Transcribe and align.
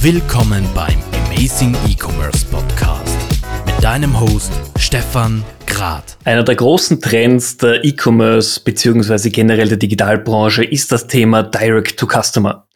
Willkommen 0.00 0.64
beim 0.74 0.98
Amazing 1.26 1.74
E-Commerce 1.88 2.44
Podcast 2.46 3.16
mit 3.64 3.82
deinem 3.82 4.18
Host 4.20 4.52
Stefan 4.78 5.42
Grad. 5.66 6.16
Einer 6.24 6.44
der 6.44 6.54
großen 6.54 7.00
Trends 7.00 7.56
der 7.56 7.84
E-Commerce 7.84 8.60
bzw. 8.60 9.30
generell 9.30 9.68
der 9.68 9.78
Digitalbranche 9.78 10.64
ist 10.64 10.92
das 10.92 11.06
Thema 11.06 11.42
Direct 11.42 11.98
to 11.98 12.06
Customer. 12.06 12.68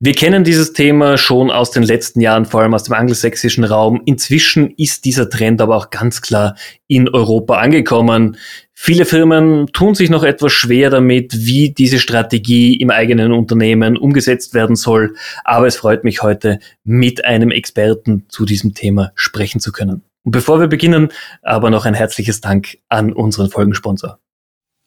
Wir 0.00 0.12
kennen 0.12 0.42
dieses 0.44 0.72
Thema 0.72 1.16
schon 1.16 1.50
aus 1.50 1.70
den 1.70 1.84
letzten 1.84 2.20
Jahren, 2.20 2.46
vor 2.46 2.60
allem 2.60 2.74
aus 2.74 2.82
dem 2.82 2.94
angelsächsischen 2.94 3.62
Raum. 3.62 4.02
Inzwischen 4.04 4.70
ist 4.76 5.04
dieser 5.04 5.30
Trend 5.30 5.62
aber 5.62 5.76
auch 5.76 5.88
ganz 5.88 6.20
klar 6.20 6.56
in 6.88 7.08
Europa 7.08 7.58
angekommen. 7.58 8.36
Viele 8.74 9.04
Firmen 9.04 9.68
tun 9.68 9.94
sich 9.94 10.10
noch 10.10 10.24
etwas 10.24 10.52
schwer 10.52 10.90
damit, 10.90 11.32
wie 11.46 11.70
diese 11.70 12.00
Strategie 12.00 12.74
im 12.74 12.90
eigenen 12.90 13.32
Unternehmen 13.32 13.96
umgesetzt 13.96 14.52
werden 14.52 14.74
soll. 14.74 15.14
Aber 15.44 15.68
es 15.68 15.76
freut 15.76 16.02
mich 16.02 16.22
heute, 16.22 16.58
mit 16.82 17.24
einem 17.24 17.52
Experten 17.52 18.26
zu 18.28 18.44
diesem 18.44 18.74
Thema 18.74 19.12
sprechen 19.14 19.60
zu 19.60 19.70
können. 19.70 20.02
Und 20.24 20.32
bevor 20.32 20.58
wir 20.58 20.66
beginnen, 20.66 21.08
aber 21.42 21.70
noch 21.70 21.86
ein 21.86 21.94
herzliches 21.94 22.40
Dank 22.40 22.78
an 22.88 23.12
unseren 23.12 23.48
Folgensponsor. 23.48 24.18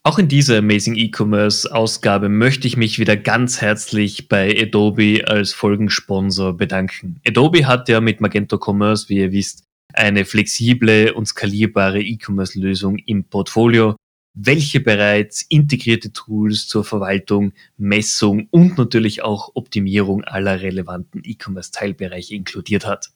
Auch 0.08 0.20
in 0.20 0.30
dieser 0.30 0.60
Amazing 0.60 0.96
E-Commerce 0.96 1.70
Ausgabe 1.70 2.30
möchte 2.30 2.66
ich 2.66 2.78
mich 2.78 2.98
wieder 2.98 3.18
ganz 3.18 3.60
herzlich 3.60 4.30
bei 4.30 4.58
Adobe 4.58 5.28
als 5.28 5.52
Folgensponsor 5.52 6.56
bedanken. 6.56 7.20
Adobe 7.28 7.68
hat 7.68 7.90
ja 7.90 8.00
mit 8.00 8.22
Magento 8.22 8.58
Commerce, 8.58 9.10
wie 9.10 9.18
ihr 9.18 9.34
wisst, 9.34 9.66
eine 9.94 10.24
flexible 10.24 11.12
und 11.12 11.26
skalierbare 11.26 12.02
E-Commerce-Lösung 12.02 13.00
im 13.00 13.26
Portfolio, 13.26 13.98
welche 14.34 14.80
bereits 14.80 15.42
integrierte 15.42 16.14
Tools 16.14 16.70
zur 16.70 16.86
Verwaltung, 16.86 17.52
Messung 17.76 18.48
und 18.50 18.78
natürlich 18.78 19.24
auch 19.24 19.52
Optimierung 19.56 20.24
aller 20.24 20.62
relevanten 20.62 21.22
E-Commerce-Teilbereiche 21.26 22.34
inkludiert 22.34 22.86
hat. 22.86 23.10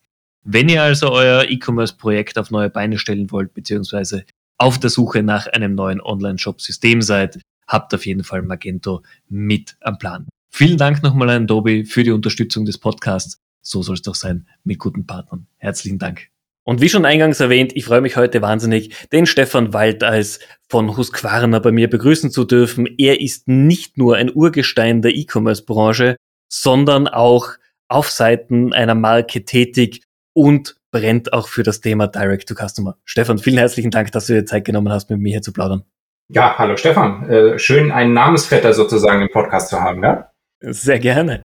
Wenn 0.44 0.67
ihr 0.67 0.83
also 0.83 1.09
euer 1.13 1.45
E-Commerce-Projekt 1.47 2.38
auf 2.38 2.51
neue 2.51 2.69
Beine 2.69 2.97
stellen 2.97 3.31
wollt, 3.31 3.53
beziehungsweise 3.53 4.25
auf 4.61 4.77
der 4.77 4.91
Suche 4.91 5.23
nach 5.23 5.47
einem 5.47 5.73
neuen 5.73 5.99
Online-Shop-System 5.99 7.01
seid, 7.01 7.41
habt 7.67 7.95
auf 7.95 8.05
jeden 8.05 8.23
Fall 8.23 8.43
Magento 8.43 9.01
mit 9.27 9.75
am 9.81 9.97
Plan. 9.97 10.27
Vielen 10.51 10.77
Dank 10.77 11.01
nochmal 11.01 11.31
an 11.31 11.43
Adobe 11.43 11.83
für 11.85 12.03
die 12.03 12.11
Unterstützung 12.11 12.65
des 12.65 12.77
Podcasts. 12.77 13.39
So 13.63 13.81
soll 13.81 13.95
es 13.95 14.03
doch 14.03 14.13
sein 14.13 14.47
mit 14.63 14.77
guten 14.77 15.07
Partnern. 15.07 15.47
Herzlichen 15.57 15.97
Dank. 15.97 16.27
Und 16.63 16.79
wie 16.79 16.89
schon 16.89 17.05
eingangs 17.05 17.39
erwähnt, 17.39 17.75
ich 17.75 17.85
freue 17.85 18.01
mich 18.01 18.17
heute 18.17 18.43
wahnsinnig, 18.43 19.09
den 19.09 19.25
Stefan 19.25 19.73
Waldeis 19.73 20.39
von 20.69 20.95
Husqvarna 20.95 21.57
bei 21.57 21.71
mir 21.71 21.89
begrüßen 21.89 22.29
zu 22.29 22.43
dürfen. 22.43 22.85
Er 22.99 23.19
ist 23.19 23.47
nicht 23.47 23.97
nur 23.97 24.17
ein 24.17 24.31
Urgestein 24.31 25.01
der 25.01 25.15
E-Commerce-Branche, 25.15 26.17
sondern 26.49 27.07
auch 27.07 27.49
auf 27.87 28.11
Seiten 28.11 28.73
einer 28.73 28.93
Marke 28.93 29.43
tätig 29.43 30.03
und 30.33 30.75
brennt 30.92 31.34
auch 31.34 31.47
für 31.47 31.64
das 31.64 31.81
Thema 31.81 32.08
Direct 32.08 32.47
to 32.47 32.56
Customer. 32.56 32.97
Stefan, 33.06 33.39
vielen 33.39 33.58
herzlichen 33.58 33.92
Dank, 33.92 34.11
dass 34.11 34.28
du 34.28 34.34
dir 34.34 34.45
Zeit 34.45 34.66
genommen 34.66 34.92
hast, 34.92 35.09
mit 35.09 35.20
mir 35.20 35.31
hier 35.31 35.42
zu 35.42 35.53
plaudern. 35.53 35.84
Ja, 36.30 36.58
hallo 36.58 36.78
Stefan. 36.78 37.30
Äh, 37.30 37.59
schön, 37.59 37.92
einen 37.92 38.14
Namensvetter 38.14 38.73
sozusagen 38.73 39.22
im 39.22 39.30
Podcast 39.30 39.69
zu 39.69 39.81
haben, 39.81 40.03
ja? 40.03 40.31
Sehr 40.62 41.00
gerne. 41.00 41.42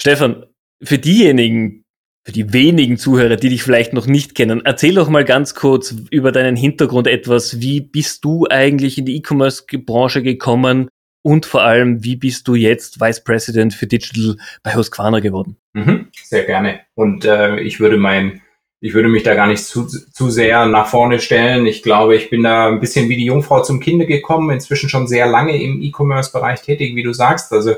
Stefan, 0.00 0.46
für 0.82 0.98
diejenigen, 0.98 1.84
für 2.24 2.32
die 2.32 2.52
wenigen 2.52 2.96
Zuhörer, 2.96 3.36
die 3.36 3.50
dich 3.50 3.62
vielleicht 3.62 3.92
noch 3.92 4.06
nicht 4.06 4.34
kennen, 4.34 4.62
erzähl 4.64 4.94
doch 4.94 5.08
mal 5.08 5.24
ganz 5.24 5.54
kurz 5.54 5.94
über 6.10 6.32
deinen 6.32 6.56
Hintergrund 6.56 7.06
etwas. 7.06 7.60
Wie 7.60 7.80
bist 7.80 8.24
du 8.24 8.46
eigentlich 8.48 8.98
in 8.98 9.04
die 9.04 9.16
E-Commerce-Branche 9.16 10.22
gekommen? 10.22 10.88
Und 11.22 11.44
vor 11.44 11.62
allem, 11.62 12.02
wie 12.02 12.16
bist 12.16 12.48
du 12.48 12.54
jetzt 12.54 13.00
Vice 13.00 13.22
President 13.22 13.74
für 13.74 13.86
Digital 13.86 14.36
bei 14.62 14.74
Husqvarna 14.74 15.20
geworden? 15.20 15.56
Mhm, 15.74 16.08
sehr 16.22 16.44
gerne. 16.44 16.80
Und 16.94 17.26
äh, 17.26 17.60
ich 17.60 17.78
würde 17.78 17.98
mein, 17.98 18.40
ich 18.80 18.94
würde 18.94 19.08
mich 19.08 19.22
da 19.22 19.34
gar 19.34 19.46
nicht 19.46 19.64
zu, 19.64 19.86
zu 19.86 20.30
sehr 20.30 20.66
nach 20.66 20.86
vorne 20.86 21.20
stellen. 21.20 21.66
Ich 21.66 21.82
glaube, 21.82 22.16
ich 22.16 22.30
bin 22.30 22.42
da 22.42 22.68
ein 22.68 22.80
bisschen 22.80 23.08
wie 23.10 23.16
die 23.16 23.26
Jungfrau 23.26 23.62
zum 23.62 23.78
Kinde 23.78 24.06
gekommen, 24.06 24.50
inzwischen 24.50 24.88
schon 24.88 25.06
sehr 25.06 25.26
lange 25.26 25.62
im 25.62 25.82
E-Commerce-Bereich 25.82 26.62
tätig, 26.62 26.96
wie 26.96 27.02
du 27.02 27.12
sagst. 27.12 27.52
Also 27.52 27.74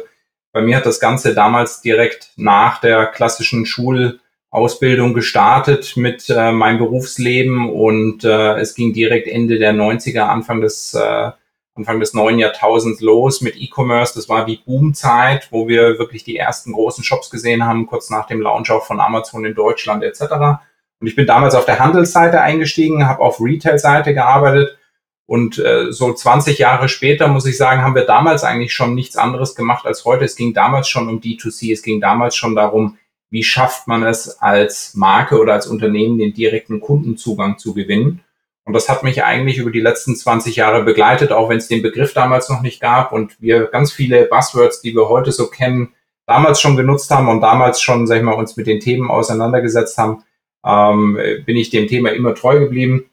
bei 0.52 0.62
mir 0.62 0.76
hat 0.76 0.86
das 0.86 1.00
Ganze 1.00 1.34
damals 1.34 1.80
direkt 1.80 2.30
nach 2.36 2.80
der 2.80 3.06
klassischen 3.06 3.66
Schul 3.66 4.20
Ausbildung 4.50 5.14
gestartet 5.14 5.96
mit 5.96 6.28
äh, 6.28 6.52
meinem 6.52 6.78
Berufsleben 6.78 7.70
und 7.70 8.22
äh, 8.22 8.58
es 8.58 8.74
ging 8.74 8.92
direkt 8.92 9.26
Ende 9.26 9.58
der 9.58 9.72
90er, 9.72 10.20
Anfang 10.20 10.60
des, 10.60 10.92
äh, 10.92 11.30
Anfang 11.74 12.00
des 12.00 12.12
neuen 12.12 12.38
Jahrtausends 12.38 13.00
los 13.00 13.40
mit 13.40 13.56
E-Commerce. 13.56 14.12
Das 14.14 14.28
war 14.28 14.44
die 14.44 14.58
Boomzeit, 14.58 15.48
wo 15.50 15.68
wir 15.68 15.98
wirklich 15.98 16.22
die 16.22 16.36
ersten 16.36 16.74
großen 16.74 17.02
Shops 17.02 17.30
gesehen 17.30 17.64
haben, 17.64 17.86
kurz 17.86 18.10
nach 18.10 18.26
dem 18.26 18.42
Launch 18.42 18.70
auch 18.70 18.84
von 18.84 19.00
Amazon 19.00 19.46
in 19.46 19.54
Deutschland 19.54 20.04
etc. 20.04 20.60
Und 21.02 21.08
ich 21.08 21.16
bin 21.16 21.26
damals 21.26 21.56
auf 21.56 21.64
der 21.64 21.80
Handelsseite 21.80 22.40
eingestiegen, 22.40 23.08
habe 23.08 23.22
auf 23.22 23.40
Retail-Seite 23.40 24.14
gearbeitet 24.14 24.78
und 25.26 25.58
äh, 25.58 25.90
so 25.90 26.12
20 26.12 26.58
Jahre 26.58 26.88
später, 26.88 27.26
muss 27.26 27.44
ich 27.44 27.56
sagen, 27.56 27.82
haben 27.82 27.96
wir 27.96 28.04
damals 28.04 28.44
eigentlich 28.44 28.72
schon 28.72 28.94
nichts 28.94 29.16
anderes 29.16 29.56
gemacht 29.56 29.84
als 29.84 30.04
heute. 30.04 30.24
Es 30.24 30.36
ging 30.36 30.54
damals 30.54 30.88
schon 30.88 31.08
um 31.08 31.20
D2C, 31.20 31.72
es 31.72 31.82
ging 31.82 32.00
damals 32.00 32.36
schon 32.36 32.54
darum, 32.54 32.98
wie 33.30 33.42
schafft 33.42 33.88
man 33.88 34.04
es 34.04 34.40
als 34.40 34.94
Marke 34.94 35.40
oder 35.40 35.54
als 35.54 35.66
Unternehmen 35.66 36.18
den 36.18 36.34
direkten 36.34 36.80
Kundenzugang 36.80 37.58
zu 37.58 37.74
gewinnen. 37.74 38.20
Und 38.64 38.74
das 38.74 38.88
hat 38.88 39.02
mich 39.02 39.24
eigentlich 39.24 39.58
über 39.58 39.72
die 39.72 39.80
letzten 39.80 40.14
20 40.14 40.54
Jahre 40.54 40.84
begleitet, 40.84 41.32
auch 41.32 41.48
wenn 41.48 41.58
es 41.58 41.66
den 41.66 41.82
Begriff 41.82 42.14
damals 42.14 42.48
noch 42.48 42.62
nicht 42.62 42.80
gab 42.80 43.10
und 43.10 43.42
wir 43.42 43.64
ganz 43.66 43.90
viele 43.90 44.26
Buzzwords, 44.26 44.82
die 44.82 44.94
wir 44.94 45.08
heute 45.08 45.32
so 45.32 45.48
kennen, 45.48 45.94
damals 46.26 46.60
schon 46.60 46.76
genutzt 46.76 47.10
haben 47.10 47.28
und 47.28 47.40
damals 47.40 47.80
schon, 47.80 48.06
sag 48.06 48.18
ich 48.18 48.22
mal, 48.22 48.34
uns 48.34 48.56
mit 48.56 48.68
den 48.68 48.78
Themen 48.78 49.10
auseinandergesetzt 49.10 49.98
haben, 49.98 50.22
ähm, 50.64 51.18
bin 51.44 51.56
ich 51.56 51.70
dem 51.70 51.88
Thema 51.88 52.10
immer 52.10 52.34
treu 52.34 52.58
geblieben. 52.58 53.10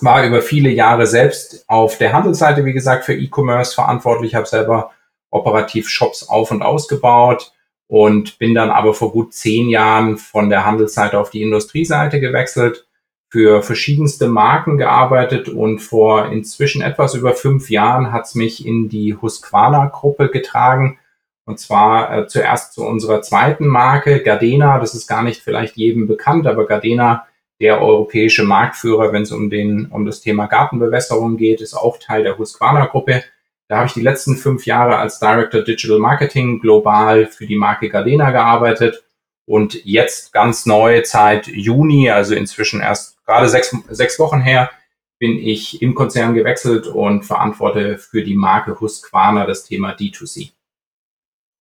War 0.00 0.26
über 0.26 0.42
viele 0.42 0.70
Jahre 0.70 1.06
selbst 1.06 1.64
auf 1.68 1.98
der 1.98 2.12
Handelsseite, 2.12 2.64
wie 2.64 2.72
gesagt, 2.72 3.04
für 3.04 3.14
E-Commerce 3.14 3.74
verantwortlich, 3.74 4.34
habe 4.34 4.46
selber 4.46 4.90
operativ 5.30 5.88
Shops 5.88 6.28
auf 6.28 6.50
und 6.50 6.62
ausgebaut, 6.62 7.52
und 7.88 8.38
bin 8.38 8.54
dann 8.54 8.70
aber 8.70 8.94
vor 8.94 9.12
gut 9.12 9.32
zehn 9.32 9.68
Jahren 9.68 10.16
von 10.16 10.50
der 10.50 10.64
Handelsseite 10.64 11.18
auf 11.18 11.30
die 11.30 11.42
Industrieseite 11.42 12.20
gewechselt, 12.20 12.86
für 13.28 13.62
verschiedenste 13.62 14.28
Marken 14.28 14.78
gearbeitet 14.78 15.48
und 15.48 15.80
vor 15.80 16.26
inzwischen 16.30 16.80
etwas 16.80 17.14
über 17.14 17.34
fünf 17.34 17.70
Jahren 17.70 18.12
hat's 18.12 18.34
mich 18.34 18.64
in 18.64 18.88
die 18.88 19.16
Husqvarna-Gruppe 19.16 20.30
getragen. 20.30 20.98
Und 21.46 21.58
zwar 21.60 22.12
äh, 22.12 22.26
zuerst 22.26 22.74
zu 22.74 22.84
unserer 22.84 23.22
zweiten 23.22 23.66
Marke, 23.66 24.22
Gardena. 24.22 24.78
Das 24.78 24.94
ist 24.94 25.06
gar 25.06 25.22
nicht 25.22 25.40
vielleicht 25.40 25.76
jedem 25.76 26.06
bekannt, 26.06 26.46
aber 26.46 26.66
Gardena, 26.66 27.26
der 27.60 27.80
europäische 27.80 28.44
Marktführer, 28.44 29.12
wenn 29.12 29.22
es 29.22 29.32
um, 29.32 29.48
den, 29.48 29.86
um 29.86 30.04
das 30.04 30.20
Thema 30.20 30.46
Gartenbewässerung 30.46 31.38
geht, 31.38 31.60
ist 31.60 31.74
auch 31.74 31.98
Teil 31.98 32.24
der 32.24 32.36
Husqvarna-Gruppe. 32.36 33.22
Da 33.68 33.76
habe 33.78 33.86
ich 33.86 33.94
die 33.94 34.02
letzten 34.02 34.36
fünf 34.36 34.66
Jahre 34.66 34.98
als 34.98 35.18
Director 35.18 35.62
Digital 35.62 35.98
Marketing 35.98 36.60
global 36.60 37.26
für 37.26 37.46
die 37.46 37.56
Marke 37.56 37.88
Gardena 37.88 38.30
gearbeitet 38.30 39.04
und 39.46 39.84
jetzt 39.84 40.32
ganz 40.32 40.66
neu 40.66 41.02
seit 41.04 41.46
Juni, 41.46 42.10
also 42.10 42.34
inzwischen 42.34 42.80
erst 42.80 43.24
gerade 43.24 43.48
sechs, 43.48 43.74
sechs 43.88 44.18
Wochen 44.18 44.40
her, 44.40 44.70
bin 45.18 45.38
ich 45.38 45.80
im 45.80 45.94
Konzern 45.94 46.34
gewechselt 46.34 46.88
und 46.88 47.24
verantworte 47.24 47.96
für 47.96 48.22
die 48.22 48.34
Marke 48.34 48.78
Husqvarna 48.80 49.46
das 49.46 49.64
Thema 49.64 49.92
D2C. 49.92 50.55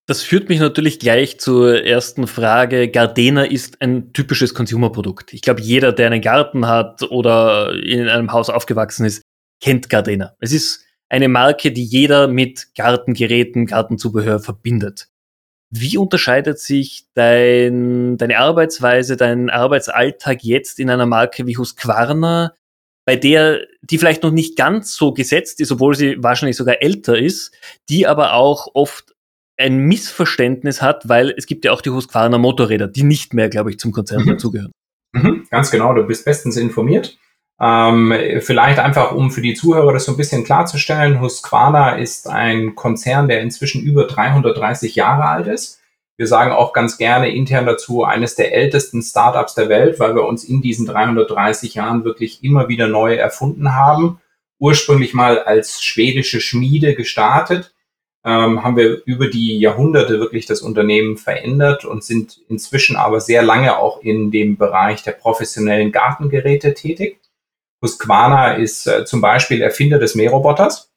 Das 0.07 0.21
führt 0.21 0.49
mich 0.49 0.59
natürlich 0.59 0.99
gleich 0.99 1.39
zur 1.39 1.83
ersten 1.83 2.27
Frage. 2.27 2.89
Gardena 2.89 3.43
ist 3.43 3.81
ein 3.81 4.13
typisches 4.13 4.53
Consumerprodukt. 4.53 5.33
Ich 5.33 5.41
glaube, 5.41 5.61
jeder, 5.61 5.93
der 5.93 6.07
einen 6.07 6.21
Garten 6.21 6.67
hat 6.67 7.01
oder 7.01 7.73
in 7.73 8.07
einem 8.07 8.31
Haus 8.31 8.51
aufgewachsen 8.51 9.05
ist, 9.05 9.23
kennt 9.61 9.89
Gardena. 9.89 10.35
Es 10.39 10.51
ist 10.51 10.85
eine 11.09 11.27
Marke, 11.27 11.71
die 11.71 11.83
jeder 11.83 12.27
mit 12.27 12.75
Gartengeräten, 12.75 13.65
Gartenzubehör 13.65 14.39
verbindet. 14.39 15.07
Wie 15.71 15.97
unterscheidet 15.97 16.59
sich 16.59 17.07
dein, 17.15 18.17
deine 18.17 18.37
Arbeitsweise, 18.37 19.17
dein 19.17 19.49
Arbeitsalltag 19.49 20.43
jetzt 20.43 20.79
in 20.79 20.91
einer 20.91 21.07
Marke 21.07 21.47
wie 21.47 21.57
Husqvarna, 21.57 22.53
bei 23.05 23.15
der, 23.15 23.65
die 23.81 23.97
vielleicht 23.97 24.23
noch 24.23 24.31
nicht 24.31 24.55
ganz 24.55 24.95
so 24.95 25.13
gesetzt 25.13 25.59
ist, 25.61 25.71
obwohl 25.71 25.95
sie 25.95 26.21
wahrscheinlich 26.23 26.57
sogar 26.57 26.81
älter 26.81 27.17
ist, 27.17 27.53
die 27.89 28.05
aber 28.05 28.33
auch 28.33 28.67
oft 28.73 29.14
ein 29.57 29.79
Missverständnis 29.79 30.81
hat, 30.81 31.07
weil 31.07 31.33
es 31.37 31.45
gibt 31.45 31.65
ja 31.65 31.71
auch 31.71 31.81
die 31.81 31.89
Husqvarna 31.89 32.37
Motorräder, 32.37 32.87
die 32.87 33.03
nicht 33.03 33.33
mehr, 33.33 33.49
glaube 33.49 33.71
ich, 33.71 33.79
zum 33.79 33.91
Konzern 33.91 34.23
mhm. 34.23 34.29
dazugehören. 34.31 34.71
Mhm, 35.13 35.47
ganz 35.49 35.71
genau, 35.71 35.93
du 35.93 36.03
bist 36.03 36.25
bestens 36.25 36.57
informiert. 36.57 37.17
Ähm, 37.59 38.13
vielleicht 38.41 38.79
einfach, 38.79 39.13
um 39.13 39.31
für 39.31 39.41
die 39.41 39.53
Zuhörer 39.53 39.93
das 39.93 40.05
so 40.05 40.11
ein 40.11 40.17
bisschen 40.17 40.43
klarzustellen, 40.43 41.21
Husqvarna 41.21 41.95
ist 41.95 42.27
ein 42.27 42.75
Konzern, 42.75 43.29
der 43.29 43.41
inzwischen 43.41 43.81
über 43.81 44.07
330 44.07 44.95
Jahre 44.95 45.25
alt 45.25 45.47
ist. 45.47 45.79
Wir 46.17 46.27
sagen 46.27 46.51
auch 46.51 46.73
ganz 46.73 46.97
gerne 46.97 47.29
intern 47.33 47.65
dazu, 47.65 48.03
eines 48.03 48.35
der 48.35 48.53
ältesten 48.53 49.01
Startups 49.01 49.53
der 49.53 49.69
Welt, 49.69 49.99
weil 49.99 50.15
wir 50.15 50.25
uns 50.25 50.43
in 50.43 50.61
diesen 50.61 50.85
330 50.85 51.75
Jahren 51.75 52.05
wirklich 52.05 52.43
immer 52.43 52.67
wieder 52.67 52.87
neu 52.87 53.15
erfunden 53.15 53.73
haben. 53.73 54.19
Ursprünglich 54.59 55.13
mal 55.13 55.39
als 55.39 55.83
schwedische 55.83 56.39
Schmiede 56.39 56.95
gestartet, 56.95 57.74
ähm, 58.25 58.63
haben 58.63 58.75
wir 58.75 59.03
über 59.05 59.27
die 59.27 59.59
Jahrhunderte 59.59 60.19
wirklich 60.19 60.47
das 60.47 60.61
Unternehmen 60.61 61.15
verändert 61.15 61.85
und 61.85 62.03
sind 62.03 62.41
inzwischen 62.49 62.95
aber 62.95 63.21
sehr 63.21 63.43
lange 63.43 63.77
auch 63.77 64.01
in 64.01 64.31
dem 64.31 64.57
Bereich 64.57 65.03
der 65.03 65.11
professionellen 65.11 65.91
Gartengeräte 65.91 66.73
tätig. 66.73 67.21
Husqvarna 67.83 68.53
ist 68.53 68.87
äh, 68.87 69.05
zum 69.05 69.21
Beispiel 69.21 69.61
Erfinder 69.61 69.99
des 69.99 70.15
Mähroboters. 70.15 70.91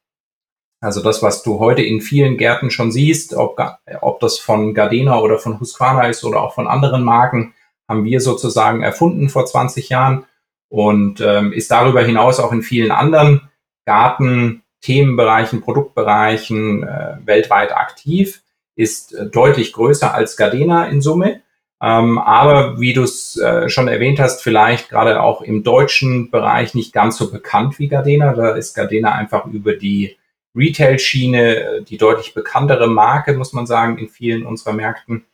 Also 0.81 1.03
das, 1.03 1.23
was 1.23 1.43
du 1.43 1.59
heute 1.59 1.83
in 1.83 2.01
vielen 2.01 2.39
Gärten 2.39 2.71
schon 2.71 2.93
siehst, 2.93 3.35
ob, 3.35 3.61
ob 4.01 4.21
das 4.21 4.39
von 4.39 4.73
Gardena 4.73 5.21
oder 5.21 5.39
von 5.39 5.61
Husqvarna 5.61 6.09
ist 6.09 6.25
oder 6.25 6.41
auch 6.41 6.55
von 6.55 6.67
anderen 6.67 7.05
Marken, 7.05 7.53
haben 7.89 8.05
wir 8.05 8.21
sozusagen 8.21 8.83
erfunden 8.83 9.29
vor 9.29 9.45
20 9.45 9.89
Jahren 9.91 10.25
und 10.71 11.21
ähm, 11.21 11.53
ist 11.53 11.71
darüber 11.71 12.03
hinaus 12.03 12.41
auch 12.41 12.53
in 12.53 12.63
vielen 12.63 12.93
anderen 12.93 13.49
Garten 13.87 14.63
Themenbereichen, 14.81 15.61
Produktbereichen 15.61 16.83
äh, 16.83 17.17
weltweit 17.25 17.73
aktiv, 17.73 18.43
ist 18.77 19.15
äh, 19.15 19.27
deutlich 19.27 19.73
größer 19.73 20.15
als 20.15 20.37
Gardena 20.37 20.87
in 20.87 21.01
Summe. 21.01 21.43
Ähm, 21.81 22.19
aber 22.19 22.81
wie 22.81 22.93
du 22.93 23.03
es 23.03 23.37
äh, 23.37 23.69
schon 23.69 23.87
erwähnt 23.89 24.19
hast, 24.19 24.43
vielleicht 24.43 24.89
gerade 24.89 25.23
auch 25.23 25.43
im 25.43 25.63
deutschen 25.63 26.31
Bereich 26.31 26.75
nicht 26.75 26.93
ganz 26.93 27.17
so 27.17 27.31
bekannt 27.31 27.79
wie 27.79 27.89
Gardena. 27.89 28.33
Da 28.35 28.51
ist 28.51 28.75
Gardena 28.75 29.13
einfach 29.13 29.47
über 29.47 29.75
die 29.75 30.17
Retail-Schiene 30.57 31.57
äh, 31.57 31.83
die 31.83 31.99
deutlich 31.99 32.35
bekanntere 32.35 32.89
Marke, 32.89 33.35
muss 33.35 33.53
man 33.53 33.67
sagen, 33.67 33.99
in 33.99 34.09
vielen 34.09 34.45
unserer 34.45 34.73
Märkten. 34.73 35.25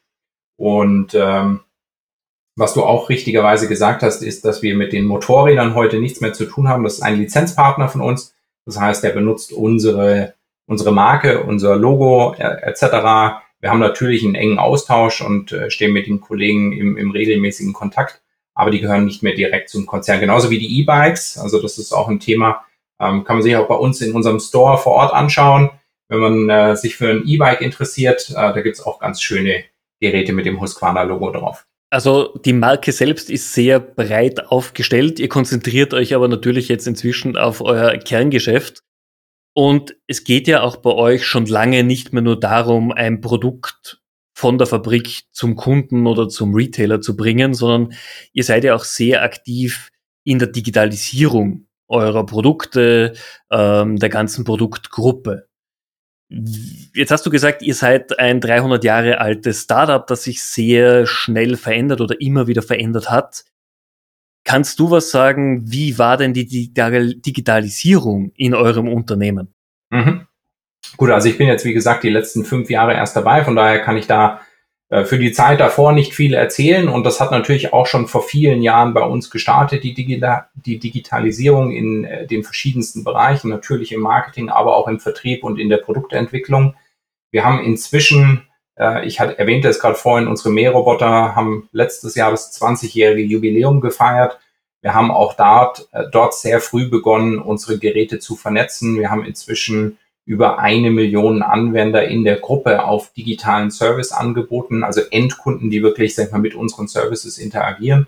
Und 0.57 1.15
ähm, 1.15 1.61
was 2.57 2.75
du 2.75 2.83
auch 2.83 3.09
richtigerweise 3.09 3.67
gesagt 3.67 4.03
hast, 4.03 4.23
ist, 4.23 4.45
dass 4.45 4.63
wir 4.63 4.77
mit 4.77 4.93
den 4.93 5.07
Motorrädern 5.07 5.75
heute 5.75 5.99
nichts 5.99 6.21
mehr 6.21 6.35
zu 6.35 6.45
tun 6.45 6.69
haben. 6.69 6.85
Das 6.85 6.95
ist 6.95 7.03
ein 7.03 7.19
Lizenzpartner 7.19 7.89
von 7.89 8.01
uns. 8.01 8.34
Das 8.67 8.81
heißt, 8.81 9.05
er 9.05 9.13
benutzt 9.13 9.53
unsere, 9.53 10.35
unsere 10.67 10.93
Marke, 10.93 11.43
unser 11.43 11.77
Logo 11.77 12.35
äh, 12.39 12.63
etc. 12.63 13.43
Wir 13.61 13.71
haben 13.71 13.81
natürlich 13.81 14.25
einen 14.25 14.35
engen 14.35 14.59
Austausch 14.59 15.21
und 15.21 15.53
äh, 15.53 15.71
stehen 15.71 15.93
mit 15.93 16.07
den 16.07 16.21
Kollegen 16.21 16.73
im, 16.73 16.97
im 16.97 17.11
regelmäßigen 17.11 17.73
Kontakt, 17.73 18.23
aber 18.55 18.71
die 18.71 18.81
gehören 18.81 19.05
nicht 19.05 19.23
mehr 19.23 19.35
direkt 19.35 19.71
zum 19.71 19.87
Konzern. 19.87 20.21
Genauso 20.21 20.51
wie 20.51 20.59
die 20.59 20.81
E-Bikes. 20.81 21.39
Also 21.39 21.61
das 21.61 21.79
ist 21.79 21.93
auch 21.93 22.09
ein 22.09 22.21
Thema, 22.21 22.65
ähm, 23.01 23.25
kann 23.25 23.37
man 23.37 23.43
sich 23.43 23.57
auch 23.57 23.69
bei 23.69 23.75
uns 23.75 24.01
in 24.01 24.15
unserem 24.15 24.41
Store 24.41 24.79
vor 24.79 24.93
Ort 24.93 25.13
anschauen. 25.13 25.71
Wenn 26.09 26.21
man 26.21 26.51
äh, 26.51 26.77
sich 26.77 26.97
für 26.97 27.09
ein 27.09 27.27
E-Bike 27.27 27.61
interessiert, 27.61 28.31
äh, 28.31 28.35
da 28.35 28.61
gibt's 28.61 28.83
auch 28.83 29.01
ganz 29.01 29.23
schöne 29.23 29.65
Geräte 30.01 30.33
mit 30.33 30.47
dem 30.47 30.61
Husqvarna-Logo 30.61 31.31
drauf. 31.31 31.67
Also 31.91 32.39
die 32.45 32.53
Marke 32.53 32.93
selbst 32.93 33.31
ist 33.31 33.53
sehr 33.53 33.79
breit 33.79 34.47
aufgestellt. 34.49 35.21
Ihr 35.21 35.29
konzentriert 35.29 35.95
euch 35.95 36.15
aber 36.15 36.29
natürlich 36.29 36.69
jetzt 36.69 36.87
inzwischen 36.87 37.37
auf 37.37 37.61
euer 37.61 37.97
Kerngeschäft. 37.99 38.83
Und 39.55 39.95
es 40.09 40.25
geht 40.25 40.49
ja 40.49 40.63
auch 40.63 40.77
bei 40.77 40.91
euch 40.91 41.25
schon 41.25 41.47
lange 41.47 41.85
nicht 41.85 42.13
mehr 42.13 42.23
nur 42.23 42.39
darum, 42.39 42.91
ein 42.91 43.21
Produkt 43.21 44.01
von 44.37 44.59
der 44.59 44.67
Fabrik 44.67 45.23
zum 45.31 45.55
Kunden 45.55 46.09
oder 46.09 46.29
zum 46.29 46.55
Retailer 46.55 47.01
zu 47.01 47.17
bringen, 47.17 47.55
sondern 47.55 47.97
ihr 48.33 48.43
seid 48.43 48.65
ja 48.65 48.75
auch 48.75 48.83
sehr 48.83 49.23
aktiv 49.23 49.91
in 50.25 50.41
der 50.41 50.49
Digitalisierung 50.49 51.69
eurer 51.87 52.27
Produkte, 52.27 53.15
ähm, 53.51 53.99
der 53.99 54.09
ganzen 54.09 54.45
Produktgruppe. 54.45 55.47
Jetzt 56.95 57.11
hast 57.11 57.25
du 57.25 57.31
gesagt, 57.31 57.63
ihr 57.63 57.75
seid 57.75 58.19
ein 58.19 58.41
300 58.41 58.83
Jahre 58.83 59.21
altes 59.21 59.63
Startup, 59.63 60.07
das 60.07 60.25
sich 60.25 60.43
sehr 60.43 61.07
schnell 61.07 61.57
verändert 61.57 62.01
oder 62.01 62.21
immer 62.21 62.47
wieder 62.47 62.63
verändert 62.63 63.11
hat. 63.11 63.45
Kannst 64.45 64.79
du 64.79 64.91
was 64.91 65.11
sagen, 65.11 65.71
wie 65.71 65.99
war 65.99 66.17
denn 66.17 66.35
die 66.35 66.47
Digitalisierung 66.47 68.33
in 68.37 68.55
eurem 68.55 68.89
Unternehmen? 68.89 69.55
Mhm. 69.91 70.27
Gut, 70.97 71.11
also 71.11 71.29
ich 71.29 71.39
bin 71.39 71.49
jetzt, 71.49 71.65
wie 71.65 71.73
gesagt, 71.73 72.05
die 72.05 72.11
letzten 72.11 72.45
fünf 72.45 72.69
Jahre 72.69 72.95
erst 72.95 73.17
dabei, 73.17 73.43
von 73.45 73.57
daher 73.57 73.81
kann 73.81 73.97
ich 73.97 74.07
da 74.07 74.41
für 75.03 75.19
die 75.19 75.33
Zeit 75.33 75.59
davor 75.59 75.93
nicht 75.93 76.15
viel 76.15 76.35
erzählen 76.35 76.89
und 76.89 77.05
das 77.05 77.19
hat 77.19 77.33
natürlich 77.33 77.73
auch 77.73 77.87
schon 77.87 78.07
vor 78.07 78.23
vielen 78.23 78.63
Jahren 78.63 78.95
bei 78.95 79.03
uns 79.03 79.29
gestartet, 79.29 79.83
die, 79.83 79.93
Digita 79.93 80.51
die 80.55 80.79
Digitalisierung 80.79 81.73
in 81.73 82.05
äh, 82.05 82.29
den 82.29 82.45
verschiedensten 82.45 83.03
Bereichen, 83.03 83.49
natürlich 83.49 83.91
im 83.91 84.01
Marketing, 84.01 84.51
aber 84.51 84.77
auch 84.77 84.87
im 84.87 85.01
Vertrieb 85.01 85.43
und 85.43 85.59
in 85.59 85.69
der 85.69 85.79
Produktentwicklung. 85.79 86.77
Wir 87.33 87.45
haben 87.45 87.65
inzwischen, 87.65 88.47
äh, 88.79 89.05
ich 89.05 89.19
hatte, 89.19 89.37
erwähnte 89.37 89.69
es 89.69 89.81
gerade 89.81 89.97
vorhin, 89.97 90.29
unsere 90.29 90.51
Mähroboter 90.51 91.35
haben 91.35 91.69
letztes 91.73 92.15
Jahr 92.15 92.31
das 92.31 92.57
20-jährige 92.61 93.27
Jubiläum 93.27 93.81
gefeiert. 93.81 94.39
Wir 94.81 94.95
haben 94.95 95.11
auch 95.11 95.35
dort, 95.35 95.89
dort 96.13 96.35
sehr 96.35 96.61
früh 96.61 96.91
begonnen, 96.91 97.39
unsere 97.39 97.79
Geräte 97.79 98.19
zu 98.19 98.37
vernetzen. 98.37 99.01
Wir 99.01 99.11
haben 99.11 99.25
inzwischen 99.25 99.99
über 100.27 100.59
eine 100.59 100.91
Million 100.91 101.43
Anwender 101.43 102.07
in 102.07 102.25
der 102.25 102.37
Gruppe 102.37 102.85
auf 102.85 103.13
digitalen 103.13 103.71
Service 103.71 104.13
angeboten, 104.13 104.83
also 104.83 105.03
Endkunden, 105.11 105.71
die 105.71 105.83
wirklich 105.83 106.15
sag 106.15 106.33
mal, 106.33 106.39
mit 106.39 106.55
unseren 106.55 106.89
Services 106.89 107.39
interagieren 107.39 108.07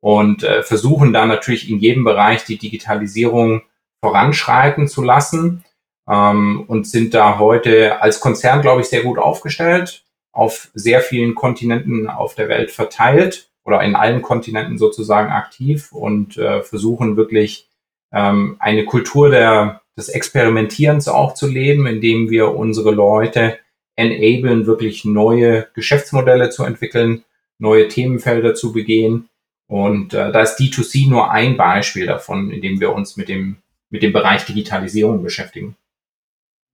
und 0.00 0.44
äh, 0.44 0.62
versuchen 0.62 1.12
da 1.12 1.26
natürlich 1.26 1.68
in 1.68 1.78
jedem 1.78 2.04
Bereich 2.04 2.44
die 2.44 2.58
Digitalisierung 2.58 3.62
voranschreiten 4.00 4.86
zu 4.86 5.02
lassen 5.02 5.64
ähm, 6.08 6.64
und 6.68 6.86
sind 6.86 7.14
da 7.14 7.38
heute 7.38 8.00
als 8.00 8.20
Konzern, 8.20 8.62
glaube 8.62 8.82
ich, 8.82 8.88
sehr 8.88 9.02
gut 9.02 9.18
aufgestellt, 9.18 10.04
auf 10.32 10.70
sehr 10.74 11.00
vielen 11.00 11.34
Kontinenten 11.34 12.08
auf 12.08 12.34
der 12.34 12.48
Welt 12.48 12.70
verteilt 12.70 13.50
oder 13.64 13.82
in 13.82 13.96
allen 13.96 14.22
Kontinenten 14.22 14.78
sozusagen 14.78 15.30
aktiv 15.30 15.92
und 15.92 16.38
äh, 16.38 16.62
versuchen 16.62 17.16
wirklich 17.16 17.67
ähm, 18.12 18.56
eine 18.58 18.84
Kultur 18.84 19.30
der 19.30 19.80
des 19.98 20.08
Experimentierens 20.08 21.08
auch 21.08 21.34
zu 21.34 21.48
leben, 21.48 21.86
indem 21.86 22.30
wir 22.30 22.54
unsere 22.54 22.92
Leute 22.92 23.58
enablen, 23.96 24.66
wirklich 24.66 25.04
neue 25.04 25.66
Geschäftsmodelle 25.74 26.50
zu 26.50 26.62
entwickeln, 26.62 27.24
neue 27.58 27.88
Themenfelder 27.88 28.54
zu 28.54 28.72
begehen. 28.72 29.28
Und 29.66 30.14
äh, 30.14 30.30
da 30.30 30.40
ist 30.40 30.58
D2C 30.58 31.10
nur 31.10 31.32
ein 31.32 31.56
Beispiel 31.56 32.06
davon, 32.06 32.52
in 32.52 32.62
dem 32.62 32.80
wir 32.80 32.94
uns 32.94 33.16
mit 33.16 33.28
dem, 33.28 33.56
mit 33.90 34.04
dem 34.04 34.12
Bereich 34.12 34.46
Digitalisierung 34.46 35.22
beschäftigen. 35.22 35.76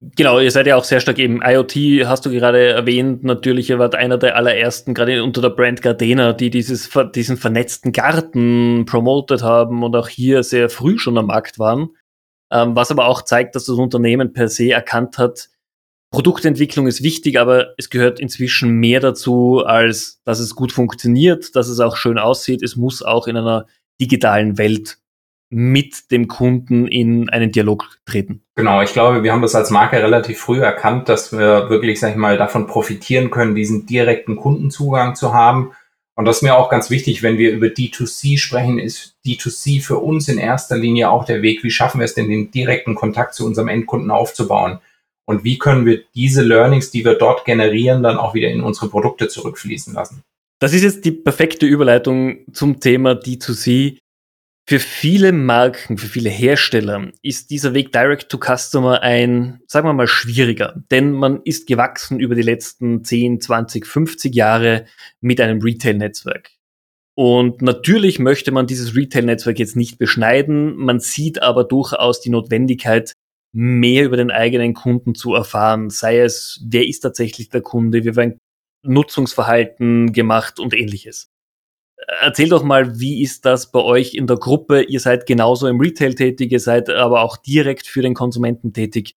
Genau, 0.00 0.38
ihr 0.38 0.50
seid 0.50 0.66
ja 0.66 0.76
auch 0.76 0.84
sehr 0.84 1.00
stark 1.00 1.18
eben 1.18 1.40
IoT, 1.42 2.06
hast 2.06 2.26
du 2.26 2.30
gerade 2.30 2.68
erwähnt. 2.68 3.24
Natürlich, 3.24 3.70
ihr 3.70 3.78
wart 3.78 3.94
einer 3.94 4.18
der 4.18 4.36
allerersten, 4.36 4.92
gerade 4.92 5.22
unter 5.24 5.40
der 5.40 5.50
Brand 5.50 5.80
Gardena, 5.80 6.34
die 6.34 6.50
dieses, 6.50 6.90
diesen 7.14 7.36
vernetzten 7.38 7.92
Garten 7.92 8.84
promotet 8.86 9.42
haben 9.42 9.82
und 9.82 9.96
auch 9.96 10.08
hier 10.08 10.42
sehr 10.42 10.68
früh 10.68 10.98
schon 10.98 11.16
am 11.16 11.26
Markt 11.26 11.58
waren 11.58 11.90
ähm, 12.54 12.76
was 12.76 12.90
aber 12.90 13.06
auch 13.06 13.22
zeigt, 13.22 13.56
dass 13.56 13.64
das 13.64 13.76
Unternehmen 13.76 14.32
per 14.32 14.48
se 14.48 14.70
erkannt 14.70 15.18
hat, 15.18 15.48
Produktentwicklung 16.12 16.86
ist 16.86 17.02
wichtig, 17.02 17.40
aber 17.40 17.74
es 17.76 17.90
gehört 17.90 18.20
inzwischen 18.20 18.70
mehr 18.78 19.00
dazu, 19.00 19.64
als 19.66 20.20
dass 20.24 20.38
es 20.38 20.54
gut 20.54 20.70
funktioniert, 20.70 21.56
dass 21.56 21.66
es 21.66 21.80
auch 21.80 21.96
schön 21.96 22.18
aussieht. 22.18 22.62
Es 22.62 22.76
muss 22.76 23.02
auch 23.02 23.26
in 23.26 23.36
einer 23.36 23.66
digitalen 24.00 24.56
Welt 24.56 24.98
mit 25.54 26.10
dem 26.10 26.28
Kunden 26.28 26.86
in 26.86 27.30
einen 27.30 27.52
Dialog 27.52 27.98
treten. 28.06 28.42
Genau, 28.56 28.82
ich 28.82 28.92
glaube, 28.92 29.22
wir 29.22 29.32
haben 29.32 29.42
das 29.42 29.54
als 29.54 29.70
Marke 29.70 30.02
relativ 30.02 30.38
früh 30.38 30.60
erkannt, 30.60 31.08
dass 31.08 31.32
wir 31.32 31.70
wirklich, 31.70 32.00
sag 32.00 32.10
ich 32.10 32.16
mal, 32.16 32.36
davon 32.36 32.66
profitieren 32.66 33.30
können, 33.30 33.54
diesen 33.54 33.86
direkten 33.86 34.36
Kundenzugang 34.36 35.14
zu 35.14 35.32
haben 35.32 35.72
und 36.16 36.26
das 36.26 36.36
ist 36.36 36.42
mir 36.42 36.56
auch 36.56 36.70
ganz 36.70 36.90
wichtig, 36.90 37.22
wenn 37.22 37.38
wir 37.38 37.50
über 37.50 37.66
D2C 37.66 38.38
sprechen, 38.38 38.78
ist 38.78 39.16
D2C 39.26 39.82
für 39.82 39.98
uns 39.98 40.28
in 40.28 40.38
erster 40.38 40.78
Linie 40.78 41.10
auch 41.10 41.24
der 41.24 41.42
Weg, 41.42 41.64
wie 41.64 41.70
schaffen 41.70 41.98
wir 41.98 42.04
es 42.04 42.14
denn, 42.14 42.28
den 42.28 42.50
direkten 42.52 42.94
Kontakt 42.94 43.34
zu 43.34 43.44
unserem 43.44 43.68
Endkunden 43.68 44.10
aufzubauen? 44.10 44.78
Und 45.26 45.42
wie 45.42 45.58
können 45.58 45.86
wir 45.86 46.02
diese 46.14 46.42
Learnings, 46.42 46.90
die 46.90 47.04
wir 47.04 47.14
dort 47.14 47.44
generieren, 47.44 48.02
dann 48.02 48.18
auch 48.18 48.34
wieder 48.34 48.48
in 48.48 48.60
unsere 48.60 48.88
Produkte 48.88 49.26
zurückfließen 49.26 49.94
lassen? 49.94 50.22
Das 50.60 50.72
ist 50.72 50.82
jetzt 50.82 51.04
die 51.04 51.10
perfekte 51.10 51.66
Überleitung 51.66 52.44
zum 52.52 52.78
Thema 52.78 53.12
D2C. 53.12 53.98
Für 54.66 54.78
viele 54.78 55.32
Marken, 55.32 55.98
für 55.98 56.06
viele 56.06 56.30
Hersteller 56.30 57.12
ist 57.20 57.50
dieser 57.50 57.74
Weg 57.74 57.92
Direct 57.92 58.30
to 58.30 58.38
Customer 58.38 59.02
ein, 59.02 59.60
sagen 59.66 59.86
wir 59.86 59.92
mal, 59.92 60.06
schwieriger. 60.06 60.82
Denn 60.90 61.12
man 61.12 61.42
ist 61.44 61.66
gewachsen 61.66 62.18
über 62.18 62.34
die 62.34 62.42
letzten 62.42 63.04
10, 63.04 63.42
20, 63.42 63.86
50 63.86 64.34
Jahre 64.34 64.86
mit 65.20 65.38
einem 65.42 65.60
Retail-Netzwerk. 65.60 66.50
Und 67.14 67.60
natürlich 67.60 68.18
möchte 68.18 68.52
man 68.52 68.66
dieses 68.66 68.96
Retail-Netzwerk 68.96 69.58
jetzt 69.58 69.76
nicht 69.76 69.98
beschneiden. 69.98 70.74
Man 70.76 70.98
sieht 70.98 71.42
aber 71.42 71.64
durchaus 71.64 72.22
die 72.22 72.30
Notwendigkeit, 72.30 73.12
mehr 73.52 74.06
über 74.06 74.16
den 74.16 74.30
eigenen 74.30 74.72
Kunden 74.72 75.14
zu 75.14 75.34
erfahren. 75.34 75.90
Sei 75.90 76.20
es, 76.20 76.64
wer 76.66 76.86
ist 76.86 77.00
tatsächlich 77.00 77.50
der 77.50 77.60
Kunde, 77.60 78.00
wie 78.00 78.16
wird 78.16 78.18
ein 78.18 78.38
Nutzungsverhalten 78.82 80.12
gemacht 80.12 80.58
und 80.58 80.74
ähnliches. 80.74 81.33
Erzähl 82.20 82.48
doch 82.48 82.62
mal, 82.62 82.98
wie 83.00 83.22
ist 83.22 83.44
das 83.44 83.70
bei 83.70 83.80
euch 83.80 84.14
in 84.14 84.26
der 84.26 84.36
Gruppe? 84.36 84.82
Ihr 84.82 85.00
seid 85.00 85.26
genauso 85.26 85.68
im 85.68 85.80
Retail 85.80 86.14
tätig, 86.14 86.52
ihr 86.52 86.60
seid 86.60 86.90
aber 86.90 87.22
auch 87.22 87.36
direkt 87.36 87.86
für 87.86 88.02
den 88.02 88.14
Konsumenten 88.14 88.72
tätig. 88.72 89.16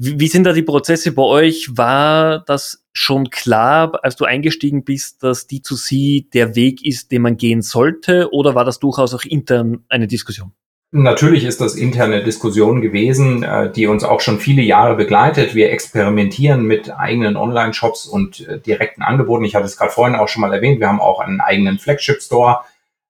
Wie, 0.00 0.28
sind 0.28 0.44
da 0.44 0.52
die 0.52 0.62
Prozesse 0.62 1.10
bei 1.10 1.22
euch? 1.22 1.76
War 1.76 2.44
das 2.44 2.86
schon 2.92 3.30
klar, 3.30 3.98
als 4.04 4.14
du 4.14 4.26
eingestiegen 4.26 4.84
bist, 4.84 5.24
dass 5.24 5.48
D2C 5.48 6.30
der 6.30 6.54
Weg 6.54 6.84
ist, 6.86 7.10
den 7.10 7.22
man 7.22 7.36
gehen 7.36 7.62
sollte? 7.62 8.32
Oder 8.32 8.54
war 8.54 8.64
das 8.64 8.78
durchaus 8.78 9.12
auch 9.12 9.24
intern 9.24 9.84
eine 9.88 10.06
Diskussion? 10.06 10.52
Natürlich 10.90 11.44
ist 11.44 11.60
das 11.60 11.74
interne 11.74 12.24
Diskussion 12.24 12.80
gewesen, 12.80 13.42
äh, 13.42 13.70
die 13.70 13.86
uns 13.86 14.04
auch 14.04 14.20
schon 14.20 14.38
viele 14.38 14.62
Jahre 14.62 14.96
begleitet. 14.96 15.54
Wir 15.54 15.70
experimentieren 15.70 16.64
mit 16.64 16.90
eigenen 16.90 17.36
Online-Shops 17.36 18.06
und 18.06 18.48
äh, 18.48 18.58
direkten 18.58 19.02
Angeboten. 19.02 19.44
Ich 19.44 19.54
hatte 19.54 19.66
es 19.66 19.76
gerade 19.76 19.92
vorhin 19.92 20.16
auch 20.16 20.28
schon 20.28 20.40
mal 20.40 20.54
erwähnt. 20.54 20.80
Wir 20.80 20.88
haben 20.88 21.00
auch 21.00 21.20
einen 21.20 21.42
eigenen 21.42 21.78
Flagship-Store, 21.78 22.60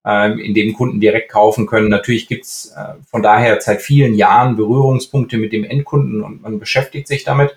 ähm, 0.05 0.41
in 0.41 0.55
dem 0.55 0.73
Kunden 0.73 0.99
direkt 0.99 1.31
kaufen 1.31 1.67
können. 1.67 1.89
Natürlich 1.89 2.27
gibt 2.27 2.47
es 2.47 2.75
äh, 2.77 2.95
von 3.09 3.23
daher 3.23 3.61
seit 3.61 3.81
vielen 3.81 4.15
Jahren 4.15 4.57
Berührungspunkte 4.57 5.37
mit 5.39 5.53
dem 5.53 5.63
Endkunden 5.63 6.25
und 6.25 6.43
man 6.43 6.59
beschäftigt 6.59 7.07
sich 7.07 7.23
damit. 7.23 7.57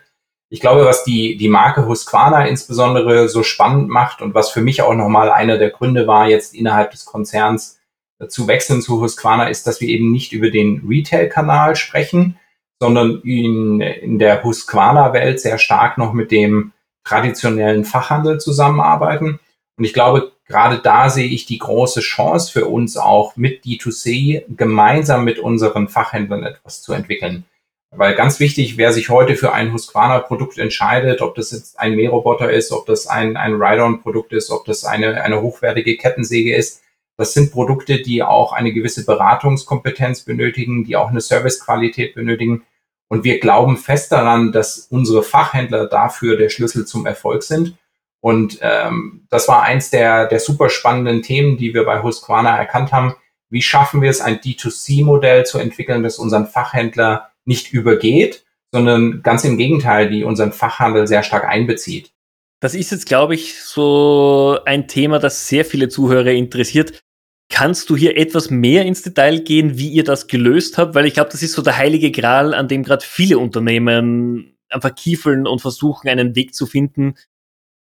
Ich 0.50 0.60
glaube, 0.60 0.86
was 0.86 1.04
die, 1.04 1.36
die 1.36 1.50
Marke 1.50 1.88
Husqvarna 1.88 2.46
insbesondere 2.46 3.28
so 3.28 3.42
spannend 3.42 3.90
macht 3.90 4.22
und 4.22 4.36
was 4.36 4.52
für 4.52 4.62
mich 4.62 4.84
auch 4.84 4.94
nochmal 4.94 5.32
einer 5.32 5.58
der 5.58 5.72
Gründe 5.72 6.06
war, 6.06 6.28
jetzt 6.28 6.54
innerhalb 6.54 6.92
des 6.92 7.06
Konzerns 7.06 7.80
zu 8.28 8.48
wechseln 8.48 8.82
zu 8.82 9.02
Husqvarna 9.02 9.48
ist, 9.48 9.68
dass 9.68 9.82
wir 9.82 9.90
eben 9.90 10.12
nicht 10.12 10.34
über 10.34 10.50
den 10.50 10.84
Retail-Kanal 10.88 11.76
sprechen, 11.76 12.38
sondern 12.80 13.22
in, 13.24 13.80
in 13.80 14.20
der 14.20 14.44
Husqvarna-Welt 14.44 15.40
sehr 15.40 15.58
stark 15.58 15.98
noch 15.98 16.14
mit 16.14 16.32
dem 16.32 16.74
traditionellen 17.04 17.86
Fachhandel 17.86 18.40
zusammenarbeiten. 18.40 19.40
Und 19.78 19.86
ich 19.86 19.94
glaube, 19.94 20.32
gerade 20.48 20.80
da 20.80 21.10
sehe 21.10 21.28
ich 21.28 21.46
die 21.46 21.60
große 21.60 22.02
Chance 22.02 22.52
für 22.52 22.66
uns 22.66 22.98
auch 22.98 23.36
mit 23.36 23.64
D2C 23.64 24.44
gemeinsam 24.56 25.24
mit 25.24 25.40
unseren 25.40 25.88
Fachhändlern 25.88 26.44
etwas 26.44 26.82
zu 26.82 26.94
entwickeln. 26.94 27.46
Weil 27.94 28.16
ganz 28.16 28.40
wichtig, 28.40 28.78
wer 28.78 28.94
sich 28.94 29.10
heute 29.10 29.36
für 29.36 29.52
ein 29.54 29.74
Husqvarna-Produkt 29.74 30.58
entscheidet, 30.58 31.22
ob 31.22 31.36
das 31.36 31.52
jetzt 31.52 31.78
ein 31.80 31.96
Mähroboter 31.96 32.50
ist, 32.50 32.72
ob 32.72 32.86
das 32.86 33.06
ein, 33.06 33.36
ein 33.36 33.56
Ride-On-Produkt 33.62 34.32
ist, 34.32 34.50
ob 34.50 34.66
das 34.66 34.86
eine, 34.86 35.22
eine 35.22 35.42
hochwertige 35.42 35.98
Kettensäge 35.98 36.56
ist, 36.56 36.81
das 37.22 37.36
sind 37.36 37.52
Produkte, 37.52 38.02
die 38.02 38.24
auch 38.24 38.52
eine 38.52 38.74
gewisse 38.74 39.06
Beratungskompetenz 39.06 40.22
benötigen, 40.22 40.84
die 40.84 40.96
auch 40.96 41.10
eine 41.10 41.22
Servicequalität 41.22 42.16
benötigen. 42.16 42.64
Und 43.10 43.24
wir 43.24 43.40
glauben 43.40 43.78
fest 43.78 44.12
daran, 44.12 44.52
dass 44.52 44.88
unsere 44.90 45.22
Fachhändler 45.22 45.86
dafür 45.86 46.36
der 46.36 46.50
Schlüssel 46.50 46.88
zum 46.88 47.06
Erfolg 47.06 47.44
sind. 47.44 47.78
Und 48.22 48.58
ähm, 48.62 49.28
das 49.30 49.48
war 49.48 49.62
eins 49.62 49.92
der, 49.92 50.26
der 50.26 50.40
super 50.40 50.70
spannenden 50.70 51.22
Themen, 51.22 51.58
die 51.58 51.76
wir 51.76 51.86
bei 51.86 52.02
Husqvarna 52.02 52.58
erkannt 52.58 52.92
haben. 52.92 53.14
Wie 53.52 53.62
schaffen 53.62 54.02
wir 54.02 54.10
es, 54.10 54.20
ein 54.20 54.40
D2C-Modell 54.40 55.46
zu 55.46 55.60
entwickeln, 55.60 56.02
das 56.02 56.18
unseren 56.18 56.48
Fachhändler 56.48 57.30
nicht 57.46 57.72
übergeht, 57.72 58.46
sondern 58.72 59.22
ganz 59.22 59.44
im 59.44 59.58
Gegenteil, 59.58 60.10
die 60.10 60.24
unseren 60.24 60.54
Fachhandel 60.54 61.06
sehr 61.06 61.22
stark 61.22 61.46
einbezieht. 61.46 62.14
Das 62.62 62.74
ist 62.74 62.92
jetzt, 62.92 63.06
glaube 63.06 63.36
ich, 63.36 63.62
so 63.62 64.58
ein 64.66 64.88
Thema, 64.88 65.20
das 65.20 65.48
sehr 65.48 65.66
viele 65.66 65.90
Zuhörer 65.90 66.32
interessiert. 66.32 67.04
Kannst 67.52 67.90
du 67.90 67.98
hier 67.98 68.18
etwas 68.18 68.50
mehr 68.50 68.86
ins 68.86 69.04
Detail 69.04 69.42
gehen, 69.42 69.78
wie 69.78 69.90
ihr 69.90 70.06
das 70.06 70.28
gelöst 70.28 70.78
habt? 70.78 70.96
Weil 70.96 71.06
ich 71.06 71.14
glaube, 71.14 71.30
das 71.30 71.44
ist 71.44 71.54
so 71.54 71.62
der 71.62 71.78
heilige 71.78 72.10
Gral, 72.10 72.54
an 72.54 72.68
dem 72.68 72.84
gerade 72.84 73.06
viele 73.06 73.38
Unternehmen 73.38 74.58
einfach 74.70 74.96
kiefeln 74.96 75.46
und 75.46 75.60
versuchen, 75.60 76.08
einen 76.08 76.36
Weg 76.36 76.56
zu 76.56 76.66
finden, 76.66 77.16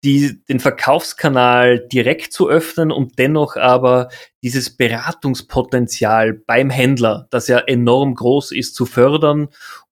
die, 0.02 0.42
den 0.44 0.60
Verkaufskanal 0.60 1.78
direkt 1.78 2.32
zu 2.32 2.48
öffnen 2.48 2.90
und 2.90 3.18
dennoch 3.18 3.56
aber 3.56 4.08
dieses 4.42 4.76
Beratungspotenzial 4.76 6.32
beim 6.32 6.70
Händler, 6.70 7.26
das 7.30 7.48
ja 7.48 7.58
enorm 7.58 8.14
groß 8.14 8.52
ist, 8.52 8.74
zu 8.74 8.86
fördern, 8.86 9.48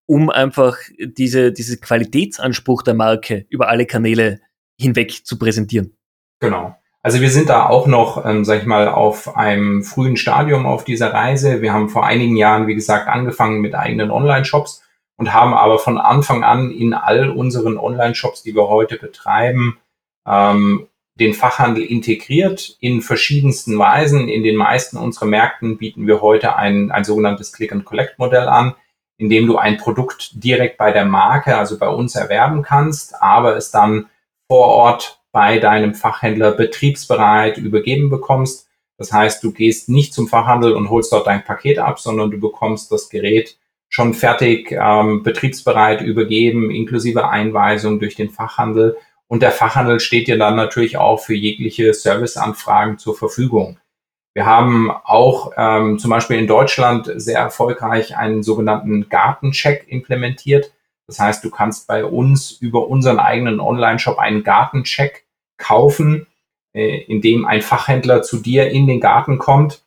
um 0.07 0.31
einfach 0.31 0.79
diese, 0.99 1.53
diese 1.53 1.79
Qualitätsanspruch 1.79 2.83
der 2.83 2.95
Marke 2.95 3.45
über 3.51 3.69
alle 3.69 3.85
Kanäle 3.85 4.41
hinweg 4.81 5.27
zu 5.27 5.39
präsentieren. 5.39 5.95
Genau. 6.41 6.75
Also 7.03 7.21
wir 7.21 7.31
sind 7.31 7.49
da 7.49 7.67
auch 7.69 7.87
noch, 7.87 8.25
ähm, 8.25 8.45
sag 8.45 8.61
ich 8.61 8.67
mal, 8.67 8.89
auf 8.89 9.37
einem 9.37 9.83
frühen 9.83 10.17
Stadium 10.17 10.67
auf 10.67 10.85
dieser 10.85 11.15
Reise. 11.15 11.63
Wir 11.63 11.73
haben 11.73 11.89
vor 11.89 12.05
einigen 12.05 12.37
Jahren, 12.37 12.67
wie 12.67 12.75
gesagt, 12.75 13.09
angefangen 13.09 13.61
mit 13.61 13.75
eigenen 13.75 14.11
Online-Shops 14.11 14.83
und 15.17 15.33
haben 15.33 15.55
aber 15.55 15.79
von 15.79 15.99
Anfang 15.99 16.43
an 16.43 16.71
in 16.71 16.95
all 16.95 17.31
unseren 17.31 17.79
Online-Shops, 17.79 18.43
die 18.43 18.55
wir 18.55 18.69
heute 18.69 18.99
betreiben, 18.99 19.79
ähm, 20.27 20.89
den 21.15 21.35
Fachhandel 21.35 21.85
integriert 21.85 22.77
in 22.81 23.01
verschiedensten 23.01 23.79
Weisen. 23.79 24.29
In 24.29 24.43
den 24.43 24.57
meisten 24.57 24.97
unserer 24.97 25.27
Märkten 25.27 25.79
bieten 25.79 26.07
wir 26.07 26.21
heute 26.21 26.57
ein, 26.57 26.91
ein 26.91 27.05
sogenanntes 27.05 27.53
Click-and-Collect-Modell 27.53 28.49
an, 28.49 28.75
in 29.19 29.29
dem 29.29 29.47
du 29.47 29.57
ein 29.57 29.79
Produkt 29.79 30.31
direkt 30.45 30.79
bei 30.79 30.93
der 30.93 31.05
Marke, 31.05 31.57
also 31.57 31.79
bei 31.79 31.89
uns 31.89 32.15
erwerben 32.15 32.63
kannst, 32.63 33.21
aber 33.21 33.57
es 33.57 33.71
dann 33.71 34.07
vor 34.49 34.67
Ort 34.67 35.18
bei 35.39 35.61
deinem 35.61 35.95
Fachhändler 35.95 36.51
betriebsbereit 36.51 37.59
übergeben 37.59 38.11
bekommst. 38.11 38.67
Das 38.97 39.13
heißt, 39.13 39.45
du 39.45 39.53
gehst 39.53 39.89
nicht 39.89 40.13
zum 40.13 40.27
Fachhandel 40.27 40.73
und 40.73 40.91
holst 40.91 41.13
dort 41.13 41.29
dein 41.29 41.45
Paket 41.45 41.79
ab, 41.79 42.01
sondern 42.01 42.33
du 42.33 42.41
bekommst 42.41 42.91
das 42.91 43.09
Gerät 43.09 43.57
schon 43.89 44.15
fertig, 44.15 44.73
ähm, 44.73 45.23
betriebsbereit 45.23 46.01
übergeben, 46.01 46.73
inklusive 46.73 47.29
Einweisung 47.29 48.01
durch 48.01 48.17
den 48.17 48.31
Fachhandel. 48.31 48.97
Und 49.29 49.43
der 49.43 49.53
Fachhandel 49.53 50.01
steht 50.01 50.27
dir 50.27 50.39
dann 50.39 50.57
natürlich 50.57 50.97
auch 50.97 51.21
für 51.21 51.37
jegliche 51.37 51.95
Serviceanfragen 51.95 52.99
zur 52.99 53.17
Verfügung. 53.17 53.79
Wir 54.35 54.45
haben 54.45 54.91
auch 54.91 55.53
ähm, 55.57 56.01
zum 56.01 56.11
Beispiel 56.11 56.37
in 56.37 56.49
Deutschland 56.49 57.13
sehr 57.15 57.39
erfolgreich 57.39 58.17
einen 58.17 58.43
sogenannten 58.43 59.09
Gartencheck 59.09 59.87
implementiert. 59.87 60.73
Das 61.07 61.21
heißt, 61.21 61.45
du 61.45 61.51
kannst 61.51 61.87
bei 61.87 62.05
uns 62.05 62.51
über 62.51 62.89
unseren 62.89 63.21
eigenen 63.21 63.61
Online-Shop 63.61 64.19
einen 64.19 64.43
Gartencheck 64.43 65.28
kaufen, 65.59 66.27
äh, 66.73 67.03
in 67.03 67.21
dem 67.21 67.45
ein 67.45 67.63
Fachhändler 67.63 68.23
zu 68.23 68.39
dir 68.39 68.71
in 68.71 68.87
den 68.87 69.01
Garten 69.01 69.39
kommt, 69.39 69.83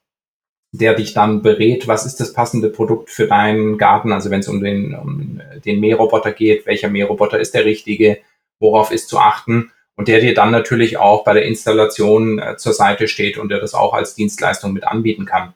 der 0.74 0.94
dich 0.94 1.14
dann 1.14 1.42
berät, 1.42 1.88
was 1.88 2.06
ist 2.06 2.20
das 2.20 2.34
passende 2.34 2.70
Produkt 2.70 3.10
für 3.10 3.28
deinen 3.28 3.78
Garten, 3.78 4.12
also 4.14 4.30
wenn 4.30 4.40
es 4.40 4.48
um 4.48 4.64
den, 4.64 4.96
um 4.96 5.42
den 5.66 5.80
Mähroboter 5.80 6.32
geht, 6.32 6.66
welcher 6.66 6.90
Mähroboter 6.90 7.40
ist 7.40 7.54
der 7.54 7.66
richtige, 7.66 8.20
worauf 8.60 8.92
ist 8.92 9.10
zu 9.10 9.20
achten 9.20 9.72
und 9.96 10.08
der 10.08 10.22
dir 10.22 10.34
dann 10.34 10.52
natürlich 10.52 10.98
auch 10.98 11.24
bei 11.24 11.34
der 11.34 11.46
Installation 11.46 12.40
äh, 12.40 12.58
zur 12.58 12.74
Seite 12.74 13.08
steht 13.08 13.38
und 13.38 13.50
der 13.50 13.60
das 13.60 13.74
auch 13.74 13.94
als 13.94 14.16
Dienstleistung 14.16 14.72
mit 14.72 14.86
anbieten 14.86 15.26
kann. 15.26 15.54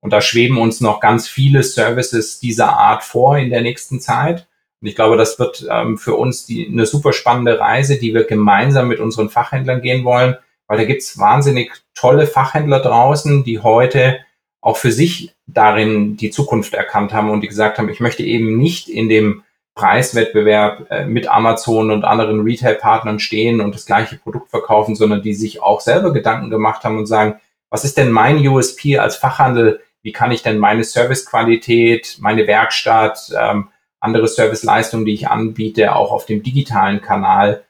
Und 0.00 0.12
da 0.12 0.20
schweben 0.20 0.58
uns 0.58 0.80
noch 0.80 1.00
ganz 1.00 1.28
viele 1.28 1.62
Services 1.62 2.38
dieser 2.38 2.76
Art 2.76 3.02
vor 3.02 3.38
in 3.38 3.50
der 3.50 3.62
nächsten 3.62 4.00
Zeit. 4.00 4.46
Und 4.80 4.88
ich 4.88 4.94
glaube, 4.94 5.16
das 5.16 5.38
wird 5.38 5.66
ähm, 5.70 5.98
für 5.98 6.14
uns 6.14 6.46
die, 6.46 6.68
eine 6.68 6.86
super 6.86 7.12
spannende 7.12 7.58
Reise, 7.58 7.98
die 7.98 8.14
wir 8.14 8.24
gemeinsam 8.24 8.88
mit 8.88 9.00
unseren 9.00 9.28
Fachhändlern 9.28 9.80
gehen 9.80 10.04
wollen, 10.04 10.36
weil 10.66 10.78
da 10.78 10.84
gibt's 10.84 11.18
wahnsinnig 11.18 11.72
tolle 11.94 12.26
Fachhändler 12.26 12.80
draußen, 12.80 13.42
die 13.42 13.60
heute 13.60 14.20
auch 14.60 14.76
für 14.76 14.92
sich 14.92 15.34
darin 15.46 16.16
die 16.16 16.30
Zukunft 16.30 16.74
erkannt 16.74 17.12
haben 17.12 17.30
und 17.30 17.40
die 17.40 17.48
gesagt 17.48 17.78
haben, 17.78 17.88
ich 17.88 18.00
möchte 18.00 18.22
eben 18.22 18.56
nicht 18.56 18.88
in 18.88 19.08
dem 19.08 19.42
Preiswettbewerb 19.74 20.90
äh, 20.90 21.06
mit 21.06 21.28
Amazon 21.28 21.90
und 21.90 22.04
anderen 22.04 22.42
Retail-Partnern 22.42 23.20
stehen 23.20 23.60
und 23.60 23.74
das 23.74 23.86
gleiche 23.86 24.16
Produkt 24.16 24.50
verkaufen, 24.50 24.96
sondern 24.96 25.22
die 25.22 25.34
sich 25.34 25.62
auch 25.62 25.80
selber 25.80 26.12
Gedanken 26.12 26.50
gemacht 26.50 26.84
haben 26.84 26.98
und 26.98 27.06
sagen, 27.06 27.40
was 27.70 27.84
ist 27.84 27.96
denn 27.96 28.10
mein 28.10 28.46
USP 28.46 28.98
als 28.98 29.16
Fachhandel? 29.16 29.80
Wie 30.02 30.12
kann 30.12 30.32
ich 30.32 30.42
denn 30.42 30.58
meine 30.58 30.84
Servicequalität, 30.84 32.16
meine 32.20 32.46
Werkstatt, 32.46 33.32
ähm, 33.38 33.68
andere 34.00 34.28
Serviceleistungen, 34.28 35.06
die 35.06 35.14
ich 35.14 35.28
anbiete, 35.28 35.94
auch 35.94 36.12
auf 36.12 36.26
dem 36.26 36.42
digitalen 36.42 37.00
Kanal 37.00 37.64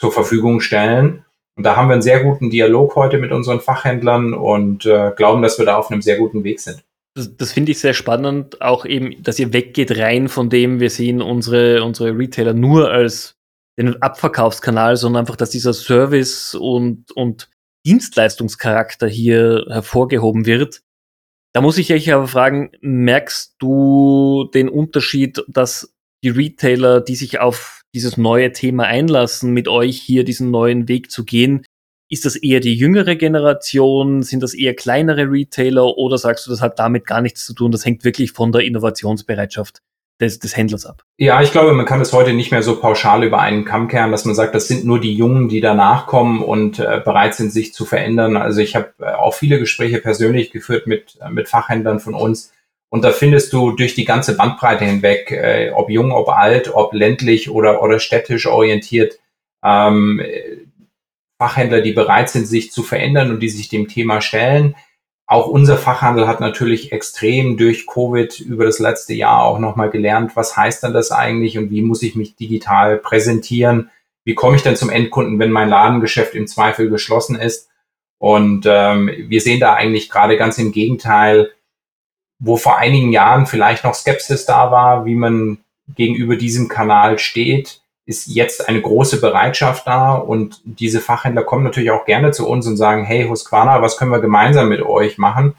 zur 0.00 0.12
Verfügung 0.12 0.60
stellen. 0.60 1.24
Und 1.56 1.64
da 1.64 1.76
haben 1.76 1.88
wir 1.88 1.92
einen 1.92 2.02
sehr 2.02 2.22
guten 2.22 2.50
Dialog 2.50 2.96
heute 2.96 3.18
mit 3.18 3.32
unseren 3.32 3.60
Fachhändlern 3.60 4.34
und 4.34 4.86
äh, 4.86 5.12
glauben, 5.16 5.42
dass 5.42 5.58
wir 5.58 5.66
da 5.66 5.76
auf 5.76 5.90
einem 5.90 6.02
sehr 6.02 6.18
guten 6.18 6.42
Weg 6.42 6.60
sind. 6.60 6.82
Das, 7.14 7.36
das 7.36 7.52
finde 7.52 7.72
ich 7.72 7.78
sehr 7.78 7.94
spannend, 7.94 8.60
auch 8.60 8.84
eben, 8.84 9.22
dass 9.22 9.38
ihr 9.38 9.52
weggeht 9.52 9.96
rein 9.96 10.28
von 10.28 10.50
dem, 10.50 10.80
wir 10.80 10.90
sehen 10.90 11.22
unsere, 11.22 11.84
unsere 11.84 12.18
Retailer 12.18 12.54
nur 12.54 12.90
als 12.90 13.36
den 13.78 14.02
Abverkaufskanal, 14.02 14.96
sondern 14.96 15.20
einfach, 15.20 15.36
dass 15.36 15.50
dieser 15.50 15.74
Service 15.74 16.54
und, 16.54 17.12
und 17.12 17.50
Dienstleistungscharakter 17.86 19.06
hier 19.06 19.64
hervorgehoben 19.68 20.46
wird. 20.46 20.82
Da 21.54 21.60
muss 21.60 21.78
ich 21.78 21.92
euch 21.92 22.12
aber 22.12 22.26
fragen, 22.26 22.72
merkst 22.80 23.54
du 23.60 24.50
den 24.52 24.68
Unterschied, 24.68 25.44
dass 25.46 25.94
die 26.24 26.30
Retailer, 26.30 27.00
die 27.00 27.14
sich 27.14 27.38
auf 27.38 27.82
dieses 27.94 28.16
neue 28.16 28.52
Thema 28.52 28.84
einlassen, 28.84 29.52
mit 29.52 29.68
euch 29.68 30.00
hier 30.00 30.24
diesen 30.24 30.50
neuen 30.50 30.88
Weg 30.88 31.12
zu 31.12 31.24
gehen, 31.24 31.64
ist 32.10 32.24
das 32.24 32.34
eher 32.34 32.60
die 32.60 32.74
jüngere 32.74 33.14
Generation? 33.14 34.22
Sind 34.22 34.42
das 34.42 34.52
eher 34.52 34.74
kleinere 34.74 35.30
Retailer? 35.30 35.96
Oder 35.96 36.18
sagst 36.18 36.46
du, 36.46 36.50
das 36.50 36.60
hat 36.60 36.78
damit 36.78 37.06
gar 37.06 37.20
nichts 37.20 37.46
zu 37.46 37.54
tun? 37.54 37.70
Das 37.70 37.84
hängt 37.84 38.04
wirklich 38.04 38.32
von 38.32 38.50
der 38.50 38.62
Innovationsbereitschaft 38.62 39.78
des, 40.24 40.38
des 40.38 40.56
Händlers 40.56 40.86
ab. 40.86 41.04
Ja, 41.16 41.42
ich 41.42 41.52
glaube, 41.52 41.72
man 41.72 41.86
kann 41.86 42.00
es 42.00 42.12
heute 42.12 42.32
nicht 42.32 42.50
mehr 42.50 42.62
so 42.62 42.80
pauschal 42.80 43.22
über 43.22 43.40
einen 43.40 43.64
Kamm 43.64 43.88
kehren, 43.88 44.10
dass 44.10 44.24
man 44.24 44.34
sagt, 44.34 44.54
das 44.54 44.66
sind 44.66 44.84
nur 44.84 45.00
die 45.00 45.14
Jungen, 45.14 45.48
die 45.48 45.60
danach 45.60 46.06
kommen 46.06 46.42
und 46.42 46.78
äh, 46.78 47.00
bereit 47.04 47.34
sind, 47.34 47.52
sich 47.52 47.72
zu 47.72 47.84
verändern. 47.84 48.36
Also 48.36 48.60
ich 48.60 48.74
habe 48.74 48.92
äh, 49.00 49.12
auch 49.12 49.34
viele 49.34 49.58
Gespräche 49.58 50.00
persönlich 50.00 50.50
geführt 50.50 50.86
mit, 50.86 51.18
äh, 51.20 51.30
mit 51.30 51.48
Fachhändlern 51.48 52.00
von 52.00 52.14
uns. 52.14 52.52
Und 52.88 53.04
da 53.04 53.10
findest 53.10 53.52
du 53.52 53.72
durch 53.72 53.94
die 53.94 54.04
ganze 54.04 54.36
Bandbreite 54.36 54.84
hinweg, 54.84 55.30
äh, 55.30 55.70
ob 55.74 55.90
jung, 55.90 56.12
ob 56.12 56.28
alt, 56.28 56.74
ob 56.74 56.92
ländlich 56.94 57.50
oder, 57.50 57.82
oder 57.82 57.98
städtisch 57.98 58.46
orientiert, 58.46 59.18
ähm, 59.64 60.20
Fachhändler, 61.38 61.80
die 61.80 61.92
bereit 61.92 62.28
sind, 62.30 62.46
sich 62.46 62.70
zu 62.70 62.82
verändern 62.82 63.30
und 63.30 63.40
die 63.40 63.48
sich 63.48 63.68
dem 63.68 63.88
Thema 63.88 64.20
stellen. 64.20 64.76
Auch 65.26 65.46
unser 65.46 65.78
Fachhandel 65.78 66.26
hat 66.28 66.40
natürlich 66.40 66.92
extrem 66.92 67.56
durch 67.56 67.86
Covid 67.86 68.40
über 68.40 68.64
das 68.64 68.78
letzte 68.78 69.14
Jahr 69.14 69.42
auch 69.42 69.58
nochmal 69.58 69.90
gelernt, 69.90 70.36
was 70.36 70.56
heißt 70.56 70.82
denn 70.82 70.92
das 70.92 71.10
eigentlich 71.10 71.56
und 71.56 71.70
wie 71.70 71.82
muss 71.82 72.02
ich 72.02 72.14
mich 72.14 72.36
digital 72.36 72.98
präsentieren? 72.98 73.90
Wie 74.24 74.34
komme 74.34 74.56
ich 74.56 74.62
denn 74.62 74.76
zum 74.76 74.90
Endkunden, 74.90 75.38
wenn 75.38 75.50
mein 75.50 75.68
Ladengeschäft 75.68 76.34
im 76.34 76.46
Zweifel 76.46 76.90
geschlossen 76.90 77.36
ist? 77.36 77.70
Und 78.18 78.64
ähm, 78.66 79.10
wir 79.28 79.40
sehen 79.40 79.60
da 79.60 79.74
eigentlich 79.74 80.08
gerade 80.08 80.36
ganz 80.36 80.58
im 80.58 80.72
Gegenteil, 80.72 81.52
wo 82.38 82.56
vor 82.56 82.78
einigen 82.78 83.12
Jahren 83.12 83.46
vielleicht 83.46 83.84
noch 83.84 83.94
Skepsis 83.94 84.46
da 84.46 84.70
war, 84.70 85.04
wie 85.04 85.14
man 85.14 85.58
gegenüber 85.94 86.36
diesem 86.36 86.68
Kanal 86.68 87.18
steht, 87.18 87.82
ist 88.06 88.26
jetzt 88.26 88.68
eine 88.68 88.82
große 88.82 89.20
Bereitschaft 89.20 89.86
da 89.86 90.14
und 90.14 90.60
diese 90.64 91.00
Fachhändler 91.00 91.42
kommen 91.42 91.64
natürlich 91.64 91.90
auch 91.90 92.04
gerne 92.04 92.32
zu 92.32 92.46
uns 92.46 92.66
und 92.66 92.76
sagen, 92.76 93.04
hey 93.04 93.26
Husqvarna, 93.26 93.80
was 93.80 93.96
können 93.96 94.10
wir 94.10 94.20
gemeinsam 94.20 94.68
mit 94.68 94.82
euch 94.82 95.16
machen? 95.16 95.54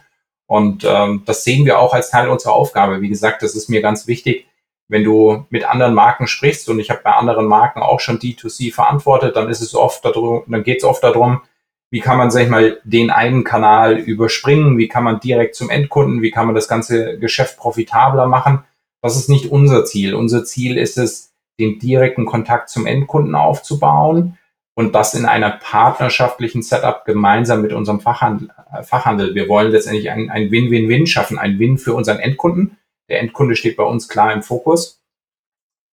Und 0.47 0.83
ähm, 0.87 1.23
das 1.25 1.43
sehen 1.43 1.65
wir 1.65 1.79
auch 1.79 1.93
als 1.93 2.11
Teil 2.11 2.29
unserer 2.29 2.53
Aufgabe. 2.53 3.01
Wie 3.01 3.09
gesagt, 3.09 3.41
das 3.41 3.55
ist 3.55 3.69
mir 3.69 3.81
ganz 3.81 4.07
wichtig. 4.07 4.45
Wenn 4.87 5.03
du 5.03 5.45
mit 5.49 5.65
anderen 5.65 5.95
Marken 5.95 6.27
sprichst 6.27 6.69
und 6.69 6.79
ich 6.79 6.91
habe 6.91 7.01
bei 7.03 7.13
anderen 7.13 7.47
Marken 7.47 7.81
auch 7.81 7.99
schon 7.99 8.19
D2C 8.19 8.71
verantwortet, 8.71 9.35
dann 9.35 9.49
ist 9.49 9.61
es 9.61 9.73
oft 9.73 10.05
darum, 10.05 10.43
dann 10.47 10.63
geht 10.63 10.77
es 10.77 10.83
oft 10.83 11.03
darum, 11.03 11.41
wie 11.89 11.99
kann 11.99 12.17
man, 12.17 12.29
sag 12.29 12.43
ich 12.43 12.49
mal, 12.49 12.79
den 12.83 13.09
einen 13.09 13.43
Kanal 13.43 13.97
überspringen, 13.97 14.77
wie 14.77 14.87
kann 14.87 15.03
man 15.03 15.19
direkt 15.19 15.55
zum 15.55 15.71
Endkunden, 15.71 16.21
wie 16.21 16.29
kann 16.29 16.45
man 16.45 16.53
das 16.53 16.67
ganze 16.67 17.17
Geschäft 17.17 17.57
profitabler 17.57 18.27
machen. 18.27 18.63
Das 19.01 19.15
ist 19.15 19.29
nicht 19.29 19.51
unser 19.51 19.85
Ziel. 19.85 20.13
Unser 20.13 20.45
Ziel 20.45 20.77
ist 20.77 20.97
es, 20.97 21.34
den 21.59 21.79
direkten 21.79 22.25
Kontakt 22.25 22.69
zum 22.69 22.85
Endkunden 22.85 23.35
aufzubauen 23.35 24.37
und 24.75 24.93
das 24.93 25.13
in 25.13 25.25
einer 25.25 25.51
partnerschaftlichen 25.51 26.61
Setup 26.61 27.05
gemeinsam 27.05 27.61
mit 27.61 27.73
unserem 27.73 28.01
Fachhandel. 28.01 28.49
Äh, 28.71 28.83
Fachhandel. 28.83 29.33
Wir 29.33 29.47
wollen 29.47 29.71
letztendlich 29.71 30.11
ein, 30.11 30.29
Win-Win-Win 30.29 31.07
schaffen, 31.07 31.39
ein 31.39 31.57
Win 31.59 31.77
für 31.77 31.93
unseren 31.93 32.19
Endkunden. 32.19 32.77
Der 33.09 33.19
Endkunde 33.21 33.55
steht 33.55 33.77
bei 33.77 33.83
uns 33.83 34.09
klar 34.09 34.33
im 34.33 34.43
Fokus. 34.43 35.01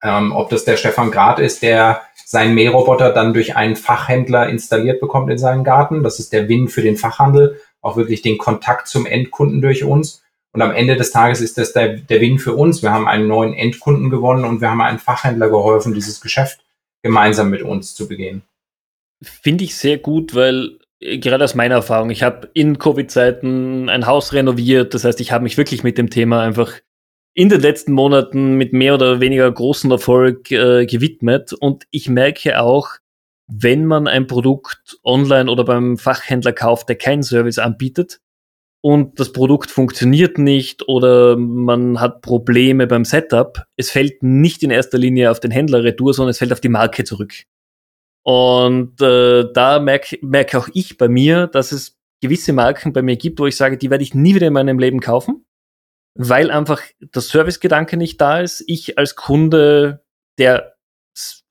Ähm, 0.03 0.33
ob 0.33 0.51
das 0.51 0.65
der 0.65 0.77
Stefan 0.77 1.13
Grad 1.13 1.39
ist, 1.39 1.63
der 1.63 2.03
seinen 2.27 2.55
Mähroboter 2.55 3.13
dann 3.13 3.35
durch 3.35 3.55
einen 3.55 3.77
Fachhändler 3.77 4.49
installiert 4.49 5.01
bekommt 5.01 5.31
in 5.31 5.39
seinen 5.39 5.63
Garten. 5.63 6.03
Das 6.03 6.19
ist 6.19 6.33
der 6.33 6.49
Win 6.49 6.69
für 6.69 6.83
den 6.83 6.97
Fachhandel, 6.97 7.61
auch 7.81 7.97
wirklich 7.97 8.23
den 8.23 8.39
Kontakt 8.39 8.89
zum 8.89 9.07
Endkunden 9.07 9.61
durch 9.61 9.85
uns. 9.85 10.22
Und 10.53 10.61
am 10.61 10.73
Ende 10.73 10.97
des 10.97 11.11
Tages 11.11 11.41
ist 11.41 11.57
das 11.57 11.73
der, 11.73 11.97
der 11.97 12.21
Win 12.21 12.39
für 12.39 12.55
uns. 12.55 12.83
Wir 12.83 12.93
haben 12.93 13.09
einen 13.09 13.27
neuen 13.27 13.55
Endkunden 13.55 14.11
gewonnen 14.11 14.45
und 14.45 14.61
wir 14.61 14.71
haben 14.71 14.83
einen 14.83 14.99
Fachhändler 14.99 15.49
geholfen, 15.49 15.95
dieses 15.95 16.21
Geschäft 16.21 16.61
gemeinsam 17.03 17.51
mit 17.51 17.63
uns 17.63 17.95
zu 17.95 18.07
begehen. 18.07 18.43
Finde 19.23 19.65
ich 19.65 19.77
sehr 19.77 19.99
gut, 19.99 20.35
weil 20.35 20.79
äh, 21.01 21.19
gerade 21.19 21.45
aus 21.45 21.55
meiner 21.55 21.77
Erfahrung, 21.77 22.11
ich 22.11 22.23
habe 22.23 22.51
in 22.55 22.79
Covid-Zeiten 22.79 23.89
ein 23.89 24.07
Haus 24.07 24.33
renoviert. 24.33 24.95
Das 24.95 25.05
heißt, 25.05 25.21
ich 25.21 25.33
habe 25.33 25.45
mich 25.45 25.57
wirklich 25.57 25.83
mit 25.83 25.97
dem 25.97 26.11
Thema 26.11 26.43
einfach 26.43 26.73
in 27.35 27.49
den 27.49 27.61
letzten 27.61 27.93
Monaten 27.93 28.57
mit 28.57 28.75
mehr 28.75 28.95
oder 28.95 29.21
weniger 29.21 29.51
großen 29.51 29.91
Erfolg 29.91 30.51
äh, 30.51 30.85
gewidmet. 30.85 31.55
Und 31.55 31.87
ich 31.91 32.09
merke 32.09 32.61
auch, 32.61 32.91
wenn 33.47 33.87
man 33.87 34.07
ein 34.07 34.27
Produkt 34.27 34.99
online 35.03 35.51
oder 35.51 35.65
beim 35.65 35.97
Fachhändler 35.97 36.53
kauft, 36.53 36.89
der 36.89 36.97
keinen 36.97 37.23
Service 37.23 37.59
anbietet, 37.59 38.21
und 38.85 39.21
das 39.21 39.33
Produkt 39.33 39.71
funktioniert 39.71 40.39
nicht 40.39 40.89
oder 40.89 41.37
man 41.37 42.01
hat 42.01 42.21
Probleme 42.21 42.89
beim 42.89 43.05
Setup, 43.05 43.65
es 43.77 43.91
fällt 43.91 44.23
nicht 44.23 44.63
in 44.65 44.71
erster 44.71 44.99
Linie 44.99 45.31
auf 45.31 45.39
den 45.39 45.53
Händler 45.53 45.85
retour, 45.85 46.13
sondern 46.13 46.31
es 46.31 46.39
fällt 46.39 46.53
auf 46.53 46.61
die 46.61 46.69
Marke 46.69 47.05
zurück. 47.05 47.33
Und 48.25 49.01
äh, 49.01 49.45
da 49.53 49.79
merke 49.79 50.19
merk 50.23 50.55
auch 50.57 50.69
ich 50.75 50.99
bei 50.99 51.09
mir, 51.09 51.47
dass 51.47 51.71
es 51.71 51.97
gewisse 52.21 52.53
Marken 52.53 52.93
bei 52.93 53.03
mir 53.03 53.17
gibt, 53.17 53.39
wo 53.39 53.47
ich 53.47 53.57
sage, 53.57 53.79
die 53.79 53.91
werde 53.91 54.05
ich 54.05 54.15
nie 54.15 54.35
wieder 54.35 54.49
in 54.49 54.53
meinem 54.53 54.79
Leben 54.81 55.01
kaufen, 55.01 55.45
weil 56.17 56.51
einfach 56.51 56.83
der 57.01 57.23
Servicegedanke 57.23 57.97
nicht 57.97 58.21
da 58.21 58.41
ist. 58.41 58.65
Ich 58.67 58.99
als 58.99 59.15
Kunde, 59.15 60.05
der 60.39 60.72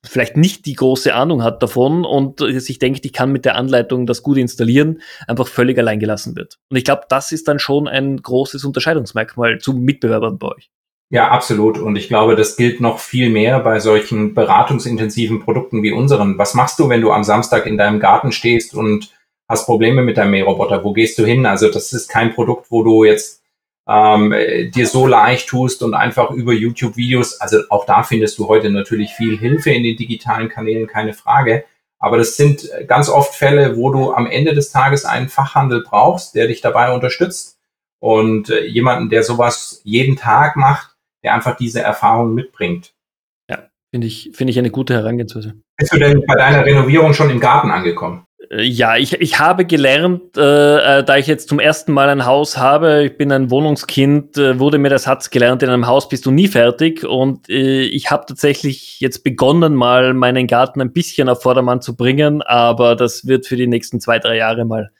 vielleicht 0.04 0.36
nicht 0.36 0.66
die 0.66 0.74
große 0.74 1.14
Ahnung 1.14 1.42
hat 1.42 1.62
davon 1.62 2.04
und 2.04 2.40
sich 2.40 2.78
denkt, 2.78 3.04
ich 3.04 3.12
kann 3.12 3.32
mit 3.32 3.44
der 3.44 3.56
Anleitung 3.56 4.06
das 4.06 4.22
gut 4.22 4.36
installieren, 4.36 5.00
einfach 5.28 5.46
völlig 5.46 5.78
allein 5.78 6.00
gelassen 6.00 6.36
wird. 6.36 6.58
Und 6.70 6.76
ich 6.76 6.84
glaube, 6.84 7.02
das 7.08 7.32
ist 7.32 7.48
dann 7.48 7.58
schon 7.58 7.86
ein 7.88 8.16
großes 8.16 8.64
Unterscheidungsmerkmal 8.64 9.58
zu 9.58 9.74
Mitbewerbern 9.74 10.38
bei 10.38 10.48
euch. 10.48 10.70
Ja, 11.10 11.28
absolut. 11.28 11.78
Und 11.78 11.96
ich 11.96 12.08
glaube, 12.08 12.36
das 12.36 12.56
gilt 12.56 12.80
noch 12.80 12.98
viel 12.98 13.28
mehr 13.28 13.60
bei 13.60 13.80
solchen 13.80 14.32
beratungsintensiven 14.32 15.40
Produkten 15.40 15.82
wie 15.82 15.92
unseren. 15.92 16.38
Was 16.38 16.54
machst 16.54 16.78
du, 16.78 16.88
wenn 16.88 17.02
du 17.02 17.12
am 17.12 17.22
Samstag 17.22 17.66
in 17.66 17.76
deinem 17.76 18.00
Garten 18.00 18.32
stehst 18.32 18.74
und 18.74 19.12
hast 19.46 19.66
Probleme 19.66 20.02
mit 20.02 20.16
deinem 20.16 20.30
Mähroboter? 20.30 20.82
Wo 20.82 20.94
gehst 20.94 21.18
du 21.18 21.26
hin? 21.26 21.44
Also 21.44 21.70
das 21.70 21.92
ist 21.92 22.08
kein 22.08 22.32
Produkt, 22.32 22.70
wo 22.70 22.82
du 22.82 23.04
jetzt 23.04 23.41
ähm, 23.88 24.34
dir 24.74 24.86
so 24.86 25.06
leicht 25.06 25.48
tust 25.48 25.82
und 25.82 25.94
einfach 25.94 26.30
über 26.30 26.52
YouTube-Videos, 26.52 27.40
also 27.40 27.58
auch 27.68 27.84
da 27.84 28.02
findest 28.02 28.38
du 28.38 28.48
heute 28.48 28.70
natürlich 28.70 29.12
viel 29.12 29.38
Hilfe 29.38 29.70
in 29.70 29.82
den 29.82 29.96
digitalen 29.96 30.48
Kanälen, 30.48 30.86
keine 30.86 31.14
Frage. 31.14 31.64
Aber 31.98 32.18
das 32.18 32.36
sind 32.36 32.68
ganz 32.88 33.08
oft 33.08 33.34
Fälle, 33.34 33.76
wo 33.76 33.92
du 33.92 34.12
am 34.12 34.26
Ende 34.26 34.54
des 34.54 34.72
Tages 34.72 35.04
einen 35.04 35.28
Fachhandel 35.28 35.84
brauchst, 35.86 36.34
der 36.34 36.48
dich 36.48 36.60
dabei 36.60 36.92
unterstützt 36.92 37.58
und 38.00 38.50
äh, 38.50 38.66
jemanden, 38.66 39.08
der 39.08 39.22
sowas 39.22 39.80
jeden 39.84 40.16
Tag 40.16 40.56
macht, 40.56 40.96
der 41.22 41.34
einfach 41.34 41.56
diese 41.56 41.80
Erfahrung 41.80 42.34
mitbringt. 42.34 42.94
Ja, 43.48 43.68
finde 43.92 44.08
ich, 44.08 44.30
finde 44.34 44.50
ich 44.50 44.58
eine 44.58 44.70
gute 44.70 44.94
Herangehensweise. 44.94 45.54
Bist 45.76 45.92
du 45.92 45.98
denn 45.98 46.24
bei 46.26 46.34
deiner 46.34 46.64
Renovierung 46.64 47.14
schon 47.14 47.30
im 47.30 47.38
Garten 47.38 47.70
angekommen? 47.70 48.24
Äh, 48.52 48.62
ja, 48.62 48.96
ich, 48.96 49.14
ich 49.20 49.38
habe 49.38 49.64
gelernt, 49.64 50.36
äh, 50.36 50.98
äh, 50.98 51.04
da 51.04 51.16
ich 51.16 51.26
jetzt 51.26 51.48
zum 51.48 51.58
ersten 51.58 51.92
Mal 51.92 52.08
ein 52.08 52.26
Haus 52.26 52.56
habe, 52.56 53.04
ich 53.04 53.16
bin 53.16 53.32
ein 53.32 53.50
Wohnungskind, 53.50 54.36
äh, 54.36 54.58
wurde 54.58 54.78
mir 54.78 54.90
der 54.90 54.98
Satz 54.98 55.30
gelernt, 55.30 55.62
in 55.62 55.70
einem 55.70 55.86
Haus 55.86 56.08
bist 56.08 56.26
du 56.26 56.30
nie 56.30 56.48
fertig. 56.48 57.04
Und 57.04 57.48
äh, 57.48 57.82
ich 57.82 58.10
habe 58.10 58.26
tatsächlich 58.26 59.00
jetzt 59.00 59.24
begonnen, 59.24 59.74
mal 59.74 60.14
meinen 60.14 60.46
Garten 60.46 60.80
ein 60.80 60.92
bisschen 60.92 61.28
auf 61.28 61.42
Vordermann 61.42 61.80
zu 61.80 61.96
bringen, 61.96 62.42
aber 62.42 62.96
das 62.96 63.26
wird 63.26 63.46
für 63.46 63.56
die 63.56 63.66
nächsten 63.66 64.00
zwei, 64.00 64.18
drei 64.18 64.36
Jahre 64.36 64.64
mal 64.64 64.90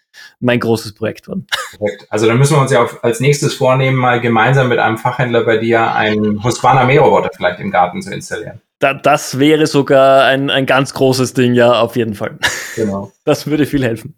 mein 0.41 0.61
großes 0.61 0.95
Projekt 0.95 1.27
werden. 1.29 1.47
Perfekt. 1.79 2.07
Also 2.11 2.27
dann 2.27 2.39
müssen 2.39 2.57
wir 2.57 2.61
uns 2.61 2.71
ja 2.71 2.87
als 3.01 3.21
nächstes 3.21 3.55
vornehmen, 3.55 3.97
mal 3.97 4.21
gemeinsam 4.21 4.69
mit 4.69 4.79
einem 4.79 4.99
Fachhändler 4.99 5.45
bei 5.45 5.57
dir 5.57 5.95
einen 5.95 6.45
Husqvarna 6.45 6.85
Mähroboter 6.85 7.31
vielleicht 7.35 7.61
im 7.61 7.71
Garten 7.71 8.03
zu 8.03 8.13
installieren. 8.13 8.61
Da, 8.79 8.95
das 8.95 9.39
wäre 9.39 9.67
sogar 9.67 10.25
ein, 10.25 10.51
ein 10.51 10.67
ganz 10.67 10.93
großes 10.93 11.35
Ding, 11.35 11.55
ja, 11.55 11.81
auf 11.81 11.97
jeden 11.97 12.15
Fall. 12.15 12.39
Genau. 12.77 13.13
Das 13.25 13.47
würde 13.47 13.67
viel 13.67 13.85
helfen. 13.85 14.15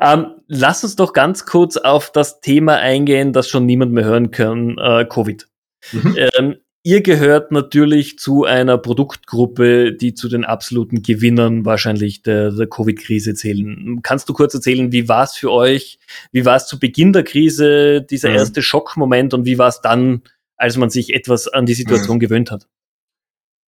Ähm, 0.00 0.26
lass 0.46 0.84
uns 0.84 0.96
doch 0.96 1.12
ganz 1.12 1.46
kurz 1.46 1.76
auf 1.76 2.12
das 2.12 2.40
Thema 2.40 2.76
eingehen, 2.76 3.32
das 3.32 3.48
schon 3.48 3.66
niemand 3.66 3.92
mehr 3.92 4.04
hören 4.04 4.30
kann, 4.30 4.78
äh, 4.78 5.04
Covid. 5.04 5.48
Mhm. 5.92 6.16
Ähm, 6.38 6.56
ihr 6.84 7.02
gehört 7.02 7.50
natürlich 7.50 8.18
zu 8.18 8.44
einer 8.44 8.78
Produktgruppe, 8.78 9.92
die 9.92 10.14
zu 10.14 10.28
den 10.28 10.44
absoluten 10.44 11.02
Gewinnern 11.02 11.64
wahrscheinlich 11.64 12.22
der, 12.22 12.52
der 12.52 12.68
Covid-Krise 12.68 13.34
zählen. 13.34 14.00
Kannst 14.02 14.28
du 14.28 14.32
kurz 14.32 14.54
erzählen, 14.54 14.92
wie 14.92 15.08
war 15.08 15.24
es 15.24 15.32
für 15.34 15.50
euch? 15.50 15.98
Wie 16.30 16.44
war 16.44 16.56
es 16.56 16.66
zu 16.66 16.78
Beginn 16.78 17.12
der 17.12 17.24
Krise, 17.24 18.02
dieser 18.02 18.30
mhm. 18.30 18.36
erste 18.36 18.62
Schockmoment 18.62 19.34
und 19.34 19.44
wie 19.44 19.58
war 19.58 19.68
es 19.68 19.80
dann, 19.80 20.22
als 20.56 20.76
man 20.76 20.90
sich 20.90 21.14
etwas 21.14 21.48
an 21.48 21.66
die 21.66 21.74
Situation 21.74 22.16
mhm. 22.16 22.20
gewöhnt 22.20 22.50
hat? 22.52 22.68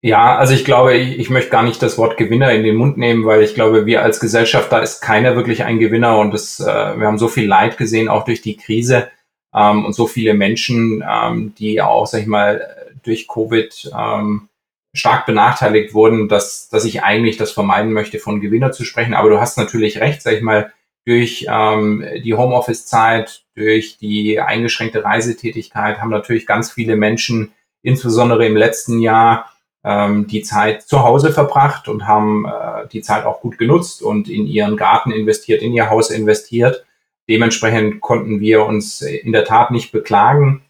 Ja, 0.04 0.36
also 0.36 0.52
ich 0.52 0.66
glaube, 0.66 0.94
ich, 0.98 1.18
ich 1.18 1.30
möchte 1.30 1.48
gar 1.48 1.62
nicht 1.62 1.80
das 1.80 1.96
Wort 1.96 2.18
Gewinner 2.18 2.52
in 2.52 2.62
den 2.62 2.76
Mund 2.76 2.98
nehmen, 2.98 3.24
weil 3.24 3.42
ich 3.42 3.54
glaube, 3.54 3.86
wir 3.86 4.02
als 4.02 4.20
Gesellschaft, 4.20 4.70
da 4.70 4.80
ist 4.80 5.00
keiner 5.00 5.34
wirklich 5.34 5.64
ein 5.64 5.78
Gewinner 5.78 6.18
und 6.18 6.34
das, 6.34 6.60
äh, 6.60 6.64
wir 6.66 7.06
haben 7.06 7.16
so 7.16 7.28
viel 7.28 7.46
Leid 7.48 7.78
gesehen, 7.78 8.10
auch 8.10 8.26
durch 8.26 8.42
die 8.42 8.58
Krise 8.58 9.08
ähm, 9.54 9.86
und 9.86 9.94
so 9.94 10.06
viele 10.06 10.34
Menschen, 10.34 11.02
ähm, 11.10 11.54
die 11.58 11.80
auch, 11.80 12.06
sag 12.06 12.20
ich 12.20 12.26
mal, 12.26 12.92
durch 13.02 13.26
Covid 13.28 13.92
ähm, 13.98 14.50
stark 14.92 15.24
benachteiligt 15.24 15.94
wurden, 15.94 16.28
dass, 16.28 16.68
dass 16.68 16.84
ich 16.84 17.02
eigentlich 17.02 17.38
das 17.38 17.52
vermeiden 17.52 17.94
möchte, 17.94 18.18
von 18.18 18.42
Gewinner 18.42 18.72
zu 18.72 18.84
sprechen. 18.84 19.14
Aber 19.14 19.30
du 19.30 19.40
hast 19.40 19.56
natürlich 19.56 20.00
recht, 20.00 20.20
sag 20.20 20.34
ich 20.34 20.42
mal, 20.42 20.70
durch 21.06 21.46
ähm, 21.48 22.04
die 22.22 22.34
Homeoffice-Zeit, 22.34 23.44
durch 23.54 23.96
die 23.96 24.38
eingeschränkte 24.38 25.02
Reisetätigkeit 25.02 26.02
haben 26.02 26.10
natürlich 26.10 26.46
ganz 26.46 26.70
viele 26.70 26.96
Menschen, 26.96 27.54
insbesondere 27.80 28.44
im 28.44 28.54
letzten 28.54 29.00
Jahr, 29.00 29.50
ähm, 29.84 30.26
die 30.26 30.42
Zeit 30.42 30.82
zu 30.82 31.02
Hause 31.02 31.32
verbracht 31.32 31.88
und 31.88 32.06
haben 32.06 32.46
äh, 32.46 32.88
die 32.88 33.02
Zeit 33.02 33.24
auch 33.24 33.40
gut 33.40 33.58
genutzt 33.58 34.02
und 34.02 34.28
in 34.28 34.46
ihren 34.46 34.76
Garten 34.76 35.12
investiert, 35.12 35.62
in 35.62 35.74
ihr 35.74 35.90
Haus 35.90 36.10
investiert. 36.10 36.84
Dementsprechend 37.28 38.00
konnten 38.00 38.40
wir 38.40 38.64
uns 38.64 39.02
in 39.02 39.32
der 39.32 39.44
Tat 39.44 39.70
nicht 39.70 39.92
beklagen, 39.92 40.62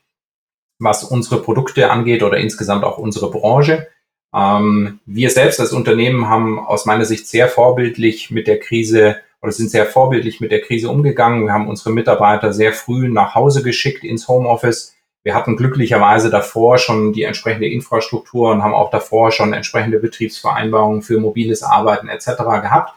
was 0.78 1.04
unsere 1.04 1.40
Produkte 1.40 1.90
angeht 1.90 2.22
oder 2.22 2.38
insgesamt 2.38 2.84
auch 2.84 2.98
unsere 2.98 3.30
Branche. 3.30 3.88
Ähm, 4.34 4.98
wir 5.06 5.30
selbst 5.30 5.60
als 5.60 5.72
Unternehmen 5.72 6.28
haben 6.28 6.58
aus 6.58 6.84
meiner 6.84 7.04
Sicht 7.04 7.28
sehr 7.28 7.48
vorbildlich 7.48 8.32
mit 8.32 8.48
der 8.48 8.58
Krise 8.58 9.16
oder 9.40 9.52
sind 9.52 9.70
sehr 9.70 9.86
vorbildlich 9.86 10.40
mit 10.40 10.50
der 10.50 10.62
Krise 10.62 10.88
umgegangen. 10.90 11.44
Wir 11.44 11.52
haben 11.52 11.68
unsere 11.68 11.90
Mitarbeiter 11.90 12.52
sehr 12.52 12.72
früh 12.72 13.08
nach 13.08 13.34
Hause 13.34 13.62
geschickt 13.62 14.02
ins 14.02 14.26
Homeoffice 14.26 14.93
wir 15.24 15.34
hatten 15.34 15.56
glücklicherweise 15.56 16.30
davor 16.30 16.76
schon 16.76 17.14
die 17.14 17.22
entsprechende 17.22 17.66
Infrastruktur 17.66 18.52
und 18.52 18.62
haben 18.62 18.74
auch 18.74 18.90
davor 18.90 19.32
schon 19.32 19.54
entsprechende 19.54 19.98
Betriebsvereinbarungen 19.98 21.00
für 21.00 21.18
mobiles 21.18 21.62
Arbeiten 21.62 22.08
etc. 22.08 22.26
gehabt, 22.62 22.92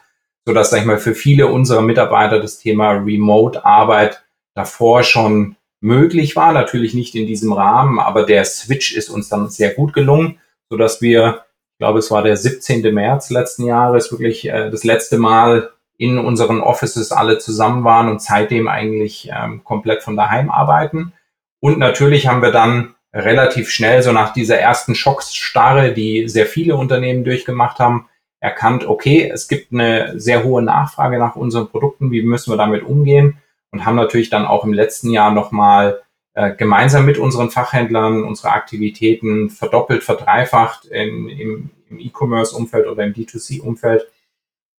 sodass, 0.45 0.69
sag 0.69 0.81
ich 0.81 0.85
mal, 0.85 0.99
für 0.99 1.15
viele 1.15 1.47
unserer 1.47 1.81
Mitarbeiter 1.81 2.41
das 2.41 2.59
Thema 2.59 2.91
Remote-Arbeit 2.91 4.25
davor 4.55 5.03
schon 5.03 5.55
möglich 5.79 6.35
war, 6.35 6.51
natürlich 6.51 6.93
nicht 6.93 7.15
in 7.15 7.27
diesem 7.27 7.53
Rahmen, 7.53 7.99
aber 7.99 8.25
der 8.25 8.43
Switch 8.43 8.95
ist 8.95 9.09
uns 9.09 9.29
dann 9.29 9.49
sehr 9.49 9.73
gut 9.73 9.93
gelungen, 9.93 10.39
so 10.69 10.75
dass 10.75 11.01
wir, 11.01 11.45
ich 11.73 11.79
glaube, 11.79 11.99
es 11.99 12.11
war 12.11 12.23
der 12.23 12.35
17. 12.35 12.93
März 12.93 13.29
letzten 13.29 13.63
Jahres, 13.63 14.11
wirklich 14.11 14.49
äh, 14.49 14.69
das 14.69 14.83
letzte 14.83 15.17
Mal 15.17 15.69
in 15.97 16.17
unseren 16.17 16.61
Offices 16.61 17.11
alle 17.11 17.37
zusammen 17.37 17.83
waren 17.83 18.09
und 18.09 18.21
seitdem 18.21 18.67
eigentlich 18.67 19.29
ähm, 19.33 19.63
komplett 19.63 20.03
von 20.03 20.17
daheim 20.17 20.49
arbeiten. 20.49 21.13
Und 21.59 21.79
natürlich 21.79 22.27
haben 22.27 22.41
wir 22.41 22.51
dann 22.51 22.95
relativ 23.13 23.69
schnell, 23.69 24.03
so 24.03 24.11
nach 24.11 24.33
dieser 24.33 24.59
ersten 24.59 24.95
Schocksstarre, 24.95 25.93
die 25.93 26.27
sehr 26.27 26.45
viele 26.45 26.75
Unternehmen 26.75 27.23
durchgemacht 27.23 27.79
haben, 27.79 28.07
erkannt, 28.39 28.87
okay, 28.87 29.29
es 29.33 29.47
gibt 29.47 29.73
eine 29.73 30.19
sehr 30.19 30.43
hohe 30.43 30.61
Nachfrage 30.61 31.17
nach 31.17 31.35
unseren 31.35 31.69
Produkten, 31.69 32.11
wie 32.11 32.21
müssen 32.21 32.51
wir 32.51 32.57
damit 32.57 32.83
umgehen? 32.83 33.37
Und 33.71 33.85
haben 33.85 33.95
natürlich 33.95 34.29
dann 34.29 34.45
auch 34.45 34.63
im 34.63 34.73
letzten 34.73 35.09
Jahr 35.09 35.31
nochmal 35.31 36.01
äh, 36.33 36.55
gemeinsam 36.55 37.05
mit 37.05 37.17
unseren 37.17 37.49
Fachhändlern 37.49 38.23
unsere 38.23 38.51
Aktivitäten 38.51 39.49
verdoppelt, 39.49 40.03
verdreifacht 40.03 40.85
in, 40.85 41.27
im, 41.29 41.69
im 41.89 41.99
E-Commerce-Umfeld 41.99 42.87
oder 42.87 43.03
im 43.03 43.13
D2C-Umfeld. 43.13 44.07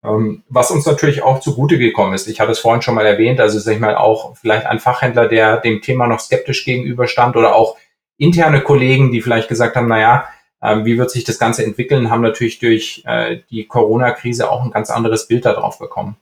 Ähm, 0.05 0.45
was 0.49 0.71
uns 0.71 0.87
natürlich 0.87 1.23
auch 1.23 1.41
zugute 1.41 1.77
gekommen 1.77 2.15
ist. 2.15 2.29
Ich 2.29 2.41
hatte 2.41 2.53
es 2.53 2.61
vorhin 2.61 2.83
schon 2.83 2.95
mal 2.95 3.07
erwähnt, 3.07 3.41
also 3.41 3.59
sag 3.59 3.75
ich 3.75 3.81
mal 3.81 3.97
auch 3.97 4.37
vielleicht 4.37 4.67
ein 4.67 4.79
Fachhändler, 4.79 5.27
der 5.29 5.57
dem 5.57 5.83
Thema 5.83 6.07
noch 6.07 6.21
skeptisch 6.21 6.65
gegenüberstand 6.65 7.37
oder 7.37 7.57
auch 7.57 7.77
interne 8.17 8.61
Kollegen, 8.63 9.11
die 9.11 9.23
vielleicht 9.23 9.49
gesagt 9.49 9.77
haben, 9.77 9.89
naja, 9.89 10.29
ähm, 10.63 10.85
wie 10.85 10.99
wird 10.99 11.11
sich 11.11 11.25
das 11.25 11.39
Ganze 11.39 11.65
entwickeln, 11.65 12.11
haben 12.11 12.23
natürlich 12.23 12.59
durch 12.59 13.03
äh, 13.07 13.41
die 13.51 13.67
Corona-Krise 13.67 14.51
auch 14.51 14.63
ein 14.63 14.71
ganz 14.71 14.91
anderes 14.91 15.27
Bild 15.27 15.45
darauf 15.45 15.79
bekommen. 15.79 16.17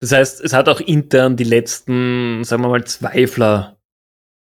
Das 0.00 0.12
heißt, 0.12 0.40
es 0.40 0.52
hat 0.52 0.68
auch 0.68 0.80
intern 0.80 1.36
die 1.36 1.44
letzten, 1.44 2.44
sagen 2.44 2.62
wir 2.62 2.68
mal, 2.68 2.84
Zweifler 2.84 3.76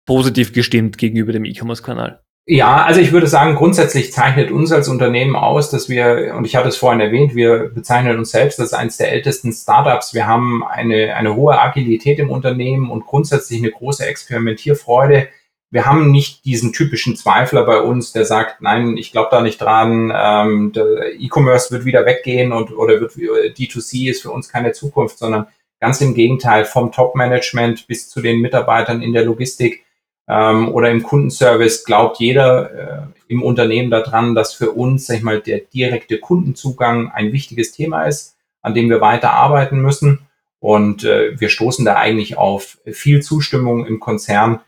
positiv 0.07 0.53
gestimmt 0.53 0.99
gegenüber 0.99 1.33
dem 1.33 1.45
E-Commerce-Kanal. 1.45 2.23
Ja, 2.45 2.85
also 2.85 3.01
ich 3.01 3.13
würde 3.13 3.29
sagen, 3.29 3.55
grundsätzlich 3.55 4.13
zeichnet 4.13 4.51
uns 4.51 4.73
als 4.73 4.89
Unternehmen 4.89 5.37
aus, 5.37 5.71
dass 5.71 5.89
wir, 5.89 6.35
und 6.37 6.45
ich 6.45 6.57
hatte 6.57 6.69
es 6.69 6.77
vorhin 6.77 7.01
erwähnt, 7.01 7.37
wir 7.37 7.71
bezeichnen 7.71 8.19
uns 8.19 8.33
selbst 8.33 8.59
als 8.59 8.73
eines 8.73 8.97
der 8.97 9.13
ältesten 9.13 9.53
Startups. 9.53 10.13
Wir 10.13 10.27
haben 10.27 10.65
eine, 10.65 11.15
eine 11.15 11.37
hohe 11.37 11.61
Agilität 11.61 12.19
im 12.19 12.31
Unternehmen 12.31 12.91
und 12.91 13.07
grundsätzlich 13.07 13.61
eine 13.61 13.71
große 13.71 14.05
Experimentierfreude 14.05 15.29
wir 15.73 15.87
haben 15.87 16.11
nicht 16.11 16.45
diesen 16.45 16.75
typischen 16.75 17.17
Zweifler 17.17 17.65
bei 17.65 17.81
uns, 17.81 18.13
der 18.13 18.27
sagt, 18.27 18.61
nein, 18.61 18.99
ich 18.99 19.11
glaube 19.11 19.29
da 19.31 19.41
nicht 19.41 19.59
dran, 19.59 20.13
ähm, 20.15 20.73
E-Commerce 21.19 21.73
wird 21.73 21.87
wieder 21.87 22.05
weggehen 22.05 22.53
und 22.53 22.77
oder 22.77 23.01
wird 23.01 23.13
D2C 23.17 24.11
ist 24.11 24.21
für 24.21 24.31
uns 24.31 24.51
keine 24.51 24.73
Zukunft, 24.73 25.19
sondern 25.19 25.47
ganz 25.81 26.03
im 26.03 26.15
Gegenteil, 26.15 26.67
vom 26.67 26.93
Top-Management 26.93 27.87
bis 27.87 28.11
zu 28.11 28.21
den 28.21 28.41
Mitarbeitern 28.41 29.01
in 29.01 29.15
der 29.15 29.25
Logistik 29.25 29.87
ähm, 30.33 30.73
oder 30.73 30.91
im 30.91 31.03
Kundenservice 31.03 31.85
glaubt 31.85 32.19
jeder 32.19 32.71
äh, 32.71 33.03
im 33.29 33.43
Unternehmen 33.43 33.91
daran, 33.91 34.35
dass 34.35 34.55
für 34.55 34.71
uns, 34.71 35.07
sag 35.07 35.17
ich 35.19 35.23
mal, 35.23 35.41
der 35.41 35.61
direkte 35.61 36.19
Kundenzugang 36.19 37.11
ein 37.11 37.33
wichtiges 37.33 37.73
Thema 37.73 38.05
ist, 38.05 38.37
an 38.63 38.75
dem 38.75 38.89
wir 38.89 39.03
weiter 39.03 39.33
arbeiten 39.33 39.81
müssen. 39.81 40.27
Und 40.59 41.05
äh, 41.05 41.39
wir 41.39 41.51
stoßen 41.51 41.85
da 41.85 41.97
eigentlich 41.97 42.39
auf 42.39 42.79
viel 42.87 43.21
Zustimmung 43.21 43.85
im 43.85 44.01
Konzern, 44.01 44.61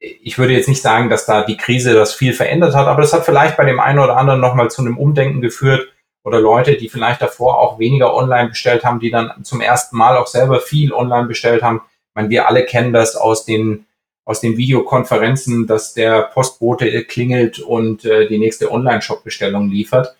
ich 0.00 0.38
würde 0.38 0.52
jetzt 0.52 0.68
nicht 0.68 0.80
sagen, 0.82 1.10
dass 1.10 1.26
da 1.26 1.42
die 1.42 1.56
Krise 1.56 1.92
das 1.92 2.14
viel 2.14 2.32
verändert 2.32 2.76
hat, 2.76 2.86
aber 2.86 3.02
das 3.02 3.12
hat 3.12 3.24
vielleicht 3.24 3.56
bei 3.56 3.64
dem 3.64 3.80
einen 3.80 3.98
oder 3.98 4.16
anderen 4.16 4.40
nochmal 4.40 4.70
zu 4.70 4.80
einem 4.80 4.96
Umdenken 4.96 5.40
geführt 5.40 5.92
oder 6.22 6.40
Leute, 6.40 6.76
die 6.76 6.88
vielleicht 6.88 7.20
davor 7.20 7.58
auch 7.58 7.80
weniger 7.80 8.14
online 8.14 8.50
bestellt 8.50 8.84
haben, 8.84 9.00
die 9.00 9.10
dann 9.10 9.42
zum 9.42 9.60
ersten 9.60 9.96
Mal 9.96 10.16
auch 10.16 10.28
selber 10.28 10.60
viel 10.60 10.92
online 10.92 11.26
bestellt 11.26 11.64
haben. 11.64 11.80
Ich 11.80 12.14
meine, 12.14 12.30
wir 12.30 12.46
alle 12.46 12.64
kennen 12.64 12.92
das 12.92 13.16
aus 13.16 13.44
den 13.44 13.86
aus 14.28 14.40
den 14.40 14.58
Videokonferenzen, 14.58 15.66
dass 15.66 15.94
der 15.94 16.20
Postbote 16.20 17.02
klingelt 17.04 17.60
und 17.60 18.04
äh, 18.04 18.28
die 18.28 18.36
nächste 18.36 18.70
Online-Shop-Bestellung 18.70 19.70
liefert. 19.70 20.16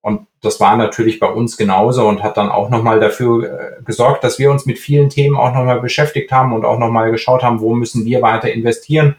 Und 0.00 0.26
das 0.40 0.58
war 0.58 0.76
natürlich 0.76 1.20
bei 1.20 1.28
uns 1.28 1.56
genauso 1.56 2.08
und 2.08 2.24
hat 2.24 2.36
dann 2.36 2.48
auch 2.48 2.70
nochmal 2.70 2.98
dafür 2.98 3.44
äh, 3.44 3.82
gesorgt, 3.84 4.24
dass 4.24 4.40
wir 4.40 4.50
uns 4.50 4.66
mit 4.66 4.80
vielen 4.80 5.10
Themen 5.10 5.36
auch 5.36 5.54
nochmal 5.54 5.80
beschäftigt 5.80 6.32
haben 6.32 6.52
und 6.52 6.64
auch 6.64 6.80
nochmal 6.80 7.12
geschaut 7.12 7.44
haben, 7.44 7.60
wo 7.60 7.72
müssen 7.72 8.04
wir 8.04 8.20
weiter 8.20 8.52
investieren, 8.52 9.14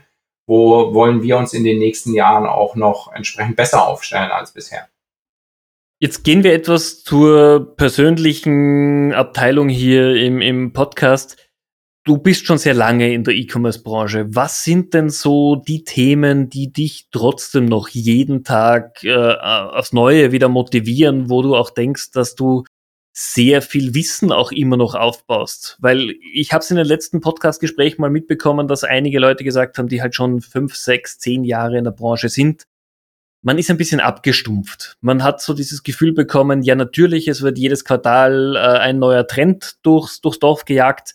wo 0.45 0.93
wollen 0.93 1.23
wir 1.23 1.37
uns 1.37 1.53
in 1.53 1.63
den 1.63 1.79
nächsten 1.79 2.13
Jahren 2.13 2.45
auch 2.45 2.75
noch 2.75 3.13
entsprechend 3.13 3.55
besser 3.55 3.87
aufstellen 3.87 4.29
als 4.29 4.51
bisher. 4.51 4.89
Jetzt 5.99 6.25
gehen 6.25 6.43
wir 6.43 6.51
etwas 6.51 7.01
zur 7.05 7.77
persönlichen 7.77 9.13
Abteilung 9.13 9.69
hier 9.69 10.17
im, 10.17 10.41
im 10.41 10.73
Podcast. 10.73 11.37
Du 12.05 12.17
bist 12.17 12.45
schon 12.45 12.57
sehr 12.57 12.73
lange 12.73 13.13
in 13.13 13.23
der 13.23 13.33
E-Commerce-Branche. 13.33 14.25
Was 14.35 14.65
sind 14.65 14.93
denn 14.93 15.09
so 15.09 15.55
die 15.55 15.85
Themen, 15.85 16.49
die 16.49 16.69
dich 16.73 17.07
trotzdem 17.11 17.63
noch 17.63 17.87
jeden 17.87 18.43
Tag 18.43 19.05
äh, 19.05 19.15
aufs 19.15 19.93
Neue 19.93 20.33
wieder 20.33 20.49
motivieren, 20.49 21.29
wo 21.29 21.41
du 21.41 21.55
auch 21.55 21.69
denkst, 21.69 22.11
dass 22.11 22.35
du 22.35 22.65
sehr 23.13 23.61
viel 23.61 23.95
Wissen 23.95 24.33
auch 24.33 24.51
immer 24.51 24.75
noch 24.75 24.95
aufbaust? 24.95 25.77
Weil 25.79 26.15
ich 26.33 26.51
habe 26.51 26.61
es 26.61 26.71
in 26.71 26.75
den 26.75 26.85
letzten 26.85 27.21
Podcast-Gesprächen 27.21 28.01
mal 28.01 28.09
mitbekommen, 28.09 28.67
dass 28.67 28.83
einige 28.83 29.19
Leute 29.19 29.45
gesagt 29.45 29.77
haben, 29.77 29.87
die 29.87 30.01
halt 30.01 30.13
schon 30.13 30.41
fünf, 30.41 30.75
sechs, 30.75 31.19
zehn 31.19 31.45
Jahre 31.45 31.77
in 31.77 31.85
der 31.85 31.91
Branche 31.91 32.27
sind. 32.27 32.63
Man 33.43 33.57
ist 33.57 33.69
ein 33.71 33.77
bisschen 33.77 34.01
abgestumpft. 34.01 34.97
Man 34.99 35.23
hat 35.23 35.41
so 35.41 35.53
dieses 35.53 35.83
Gefühl 35.83 36.11
bekommen, 36.13 36.63
ja 36.63 36.75
natürlich, 36.75 37.29
es 37.29 37.41
wird 37.41 37.57
jedes 37.57 37.85
Quartal 37.85 38.57
äh, 38.57 38.59
ein 38.59 38.99
neuer 38.99 39.25
Trend 39.25 39.77
durchs, 39.83 40.19
durchs 40.19 40.39
Dorf 40.39 40.65
gejagt 40.65 41.13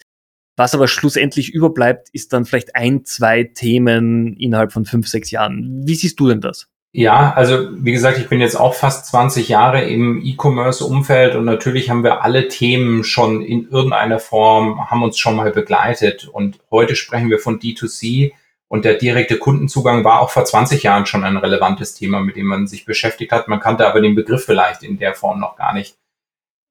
was 0.59 0.75
aber 0.75 0.89
schlussendlich 0.89 1.55
überbleibt, 1.55 2.09
ist 2.13 2.33
dann 2.33 2.45
vielleicht 2.45 2.75
ein, 2.75 3.05
zwei 3.05 3.45
Themen 3.45 4.37
innerhalb 4.37 4.73
von 4.73 4.85
fünf, 4.85 5.09
sechs 5.09 5.31
Jahren. 5.31 5.83
Wie 5.85 5.95
siehst 5.95 6.19
du 6.19 6.29
denn 6.29 6.41
das? 6.41 6.69
Ja, 6.93 7.33
also 7.35 7.69
wie 7.85 7.93
gesagt, 7.93 8.19
ich 8.19 8.29
bin 8.29 8.41
jetzt 8.41 8.59
auch 8.59 8.75
fast 8.75 9.07
20 9.07 9.49
Jahre 9.49 9.85
im 9.85 10.21
E-Commerce-Umfeld 10.25 11.37
und 11.37 11.45
natürlich 11.45 11.91
haben 11.91 12.03
wir 12.03 12.25
alle 12.25 12.49
Themen 12.49 13.05
schon 13.05 13.43
in 13.43 13.69
irgendeiner 13.69 14.19
Form, 14.19 14.91
haben 14.91 15.03
uns 15.03 15.19
schon 15.19 15.37
mal 15.37 15.53
begleitet. 15.53 16.27
Und 16.27 16.59
heute 16.71 16.97
sprechen 16.97 17.31
wir 17.31 17.39
von 17.39 17.61
D2C 17.61 18.33
und 18.69 18.85
der 18.85 18.95
direkte 18.95 19.39
Kundenzugang 19.39 20.03
war 20.03 20.21
auch 20.21 20.31
vor 20.31 20.45
20 20.45 20.83
Jahren 20.83 21.07
schon 21.07 21.25
ein 21.25 21.37
relevantes 21.37 21.95
Thema, 21.95 22.21
mit 22.21 22.37
dem 22.37 22.47
man 22.47 22.67
sich 22.67 22.85
beschäftigt 22.85 23.33
hat. 23.33 23.49
Man 23.49 23.61
kannte 23.61 23.87
aber 23.87 24.01
den 24.01 24.15
Begriff 24.15 24.47
vielleicht 24.47 24.83
in 24.83 24.99
der 24.99 25.15
Form 25.15 25.41
noch 25.41 25.57
gar 25.57 25.75
nicht. 25.75 25.97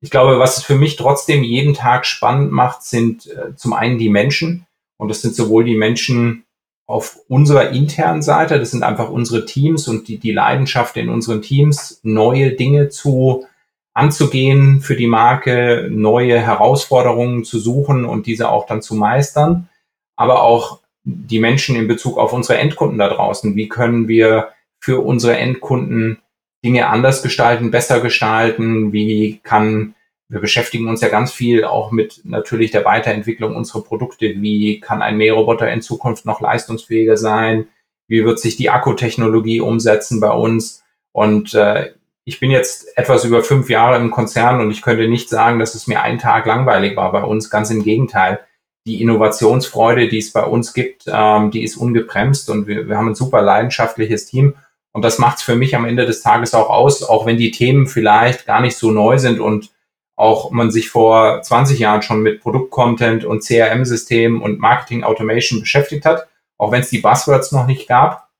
Ich 0.02 0.12
glaube, 0.12 0.40
was 0.40 0.58
es 0.58 0.64
für 0.64 0.76
mich 0.76 0.96
trotzdem 0.96 1.44
jeden 1.44 1.74
Tag 1.74 2.06
spannend 2.06 2.52
macht, 2.52 2.84
sind 2.84 3.28
äh, 3.28 3.56
zum 3.56 3.74
einen 3.74 3.98
die 3.98 4.10
Menschen. 4.10 4.66
Und 4.98 5.10
das 5.10 5.22
sind 5.22 5.36
sowohl 5.36 5.64
die 5.64 5.78
Menschen 5.78 6.44
auf 6.88 7.20
unserer 7.28 7.72
internen 7.72 8.22
Seite, 8.22 8.60
das 8.60 8.72
sind 8.72 8.82
einfach 8.82 9.10
unsere 9.10 9.46
Teams 9.46 9.90
und 9.90 10.08
die, 10.08 10.18
die 10.20 10.32
Leidenschaft 10.32 10.96
in 10.96 11.10
unseren 11.10 11.42
Teams, 11.42 12.00
neue 12.02 12.54
Dinge 12.54 12.88
zu 12.88 13.46
anzugehen 13.94 14.80
für 14.80 14.96
die 14.96 15.08
Marke, 15.08 15.90
neue 15.92 16.40
Herausforderungen 16.40 17.44
zu 17.44 17.60
suchen 17.60 18.06
und 18.06 18.26
diese 18.26 18.50
auch 18.50 18.68
dann 18.68 18.82
zu 18.82 18.96
meistern. 18.96 19.68
Aber 20.16 20.44
auch 20.44 20.80
die 21.04 21.40
Menschen 21.40 21.76
in 21.76 21.88
Bezug 21.88 22.18
auf 22.18 22.32
unsere 22.32 22.60
Endkunden 22.60 22.98
da 22.98 23.10
draußen. 23.10 23.56
Wie 23.56 23.68
können 23.68 24.08
wir 24.08 24.50
für 24.80 25.02
unsere 25.02 25.36
Endkunden 25.38 26.20
Dinge 26.68 26.90
anders 26.90 27.24
gestalten, 27.24 27.72
besser 27.72 28.02
gestalten? 28.02 28.92
Wie 28.92 29.40
kann, 29.42 29.96
wir 30.28 30.42
beschäftigen 30.42 30.90
uns 30.90 31.00
ja 31.00 31.08
ganz 31.08 31.32
viel 31.32 31.64
auch 31.64 31.92
mit 31.92 32.26
natürlich 32.26 32.72
der 32.72 32.84
Weiterentwicklung 32.84 33.56
unserer 33.56 33.86
Produkte. 33.86 34.26
Wie 34.42 34.82
kann 34.82 35.02
ein 35.02 35.16
Mähroboter 35.16 35.72
in 35.72 35.82
Zukunft 35.82 36.26
noch 36.26 36.42
leistungsfähiger 36.42 37.16
sein? 37.16 37.68
Wie 38.10 38.26
wird 38.26 38.40
sich 38.40 38.58
die 38.58 38.70
Akkutechnologie 38.70 39.62
umsetzen 39.62 40.20
bei 40.20 40.32
uns? 40.32 40.84
Und 41.14 41.54
äh, 41.54 41.94
ich 42.26 42.42
bin 42.42 42.52
jetzt 42.52 42.98
etwas 42.98 43.24
über 43.24 43.42
fünf 43.44 43.70
Jahre 43.70 43.96
im 43.96 44.12
Konzern 44.12 44.60
und 44.60 44.70
ich 44.70 44.82
könnte 44.82 45.08
nicht 45.08 45.30
sagen, 45.30 45.60
dass 45.60 45.74
es 45.74 45.88
mir 45.88 46.02
einen 46.02 46.20
Tag 46.20 46.46
langweilig 46.48 46.98
war 46.98 47.14
bei 47.14 47.24
uns. 47.24 47.50
Ganz 47.50 47.72
im 47.72 47.82
Gegenteil. 47.82 48.42
Die 48.86 49.02
Innovationsfreude, 49.02 50.10
die 50.10 50.18
es 50.18 50.34
bei 50.34 50.44
uns 50.44 50.74
gibt, 50.74 51.06
ähm, 51.08 51.50
die 51.50 51.64
ist 51.64 51.78
ungebremst 51.78 52.50
und 52.50 52.68
wir, 52.68 52.90
wir 52.90 52.98
haben 52.98 53.08
ein 53.08 53.16
super 53.16 53.42
leidenschaftliches 53.42 54.26
Team. 54.26 54.56
Und 54.98 55.04
das 55.04 55.20
macht 55.20 55.38
es 55.38 55.44
für 55.44 55.56
mich 55.56 55.76
am 55.76 55.86
Ende 55.86 56.08
des 56.08 56.24
Tages 56.24 56.56
auch 56.56 56.72
aus, 56.72 57.04
auch 57.04 57.28
wenn 57.28 57.38
die 57.38 57.52
Themen 57.52 57.86
vielleicht 57.86 58.48
gar 58.48 58.62
nicht 58.62 58.76
so 58.76 58.90
neu 58.90 59.20
sind 59.20 59.40
und 59.40 59.70
auch 60.16 60.50
man 60.50 60.72
sich 60.72 60.90
vor 60.90 61.40
20 61.44 61.78
Jahren 61.78 62.02
schon 62.02 62.24
mit 62.24 62.42
Produktcontent 62.42 63.24
und 63.24 63.44
CRM-Systemen 63.44 64.42
und 64.42 64.60
Marketing 64.60 65.04
Automation 65.04 65.60
beschäftigt 65.60 66.04
hat, 66.04 66.28
auch 66.58 66.72
wenn 66.72 66.82
es 66.82 66.90
die 66.90 66.98
Buzzwords 66.98 67.52
noch 67.52 67.68
nicht 67.68 67.88
gab, 67.88 68.32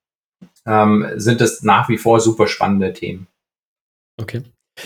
ähm, 0.66 1.06
sind 1.18 1.42
es 1.42 1.62
nach 1.62 1.90
wie 1.90 2.00
vor 2.00 2.20
super 2.20 2.48
spannende 2.48 2.92
Themen. 2.92 3.28
Okay. 4.20 4.42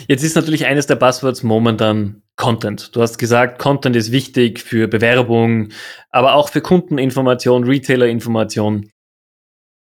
Jetzt 0.10 0.24
ist 0.26 0.36
natürlich 0.36 0.66
eines 0.66 0.88
der 0.88 0.98
Buzzwords 0.98 1.42
momentan 1.42 2.22
Content. 2.36 2.94
Du 2.94 3.02
hast 3.02 3.18
gesagt, 3.18 3.60
Content 3.60 3.96
ist 3.96 4.12
wichtig 4.12 4.60
für 4.60 4.90
Bewerbung, 4.90 5.70
aber 6.10 6.34
auch 6.34 6.50
für 6.50 6.60
Kundeninformation, 6.60 7.64
Retailer-Information. 7.64 8.92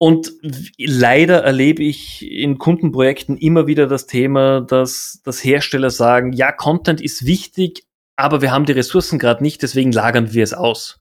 Und 0.02 0.32
leider 0.78 1.44
erlebe 1.44 1.84
ich 1.84 2.28
in 2.28 2.58
Kundenprojekten 2.58 3.36
immer 3.36 3.68
wieder 3.68 3.86
das 3.86 4.08
Thema, 4.08 4.60
dass, 4.60 5.20
dass 5.22 5.44
Hersteller 5.44 5.90
sagen, 5.90 6.32
ja, 6.32 6.50
Content 6.50 7.00
ist 7.00 7.24
wichtig, 7.24 7.84
aber 8.16 8.42
wir 8.42 8.50
haben 8.50 8.64
die 8.64 8.72
Ressourcen 8.72 9.20
gerade 9.20 9.44
nicht, 9.44 9.62
deswegen 9.62 9.92
lagern 9.92 10.32
wir 10.32 10.42
es 10.42 10.54
aus. 10.54 10.98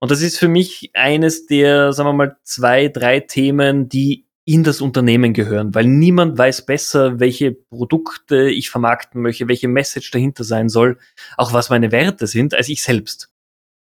Und 0.00 0.10
das 0.10 0.20
ist 0.20 0.38
für 0.38 0.48
mich 0.48 0.90
eines 0.92 1.46
der, 1.46 1.94
sagen 1.94 2.10
wir 2.10 2.12
mal, 2.12 2.36
zwei, 2.42 2.88
drei 2.88 3.20
Themen, 3.20 3.88
die 3.88 4.26
in 4.44 4.64
das 4.64 4.82
Unternehmen 4.82 5.32
gehören, 5.32 5.74
weil 5.74 5.86
niemand 5.86 6.36
weiß 6.36 6.66
besser, 6.66 7.20
welche 7.20 7.52
Produkte 7.52 8.50
ich 8.50 8.68
vermarkten 8.68 9.22
möchte, 9.22 9.48
welche 9.48 9.68
Message 9.68 10.10
dahinter 10.10 10.44
sein 10.44 10.68
soll, 10.68 10.98
auch 11.38 11.54
was 11.54 11.70
meine 11.70 11.90
Werte 11.90 12.26
sind, 12.26 12.52
als 12.52 12.68
ich 12.68 12.82
selbst. 12.82 13.31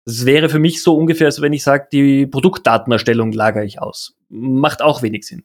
Das 0.05 0.27
wäre 0.27 0.49
für 0.49 0.59
mich 0.59 0.83
so 0.83 0.97
ungefähr, 0.97 1.27
als 1.27 1.41
wenn 1.41 1.53
ich 1.53 1.63
sage, 1.63 1.87
die 1.93 2.27
Produktdatenerstellung 2.27 3.33
lagere 3.33 3.65
ich 3.65 3.81
aus. 3.81 4.17
Macht 4.29 4.83
auch 4.83 5.03
wenig 5.03 5.25
Sinn. 5.27 5.45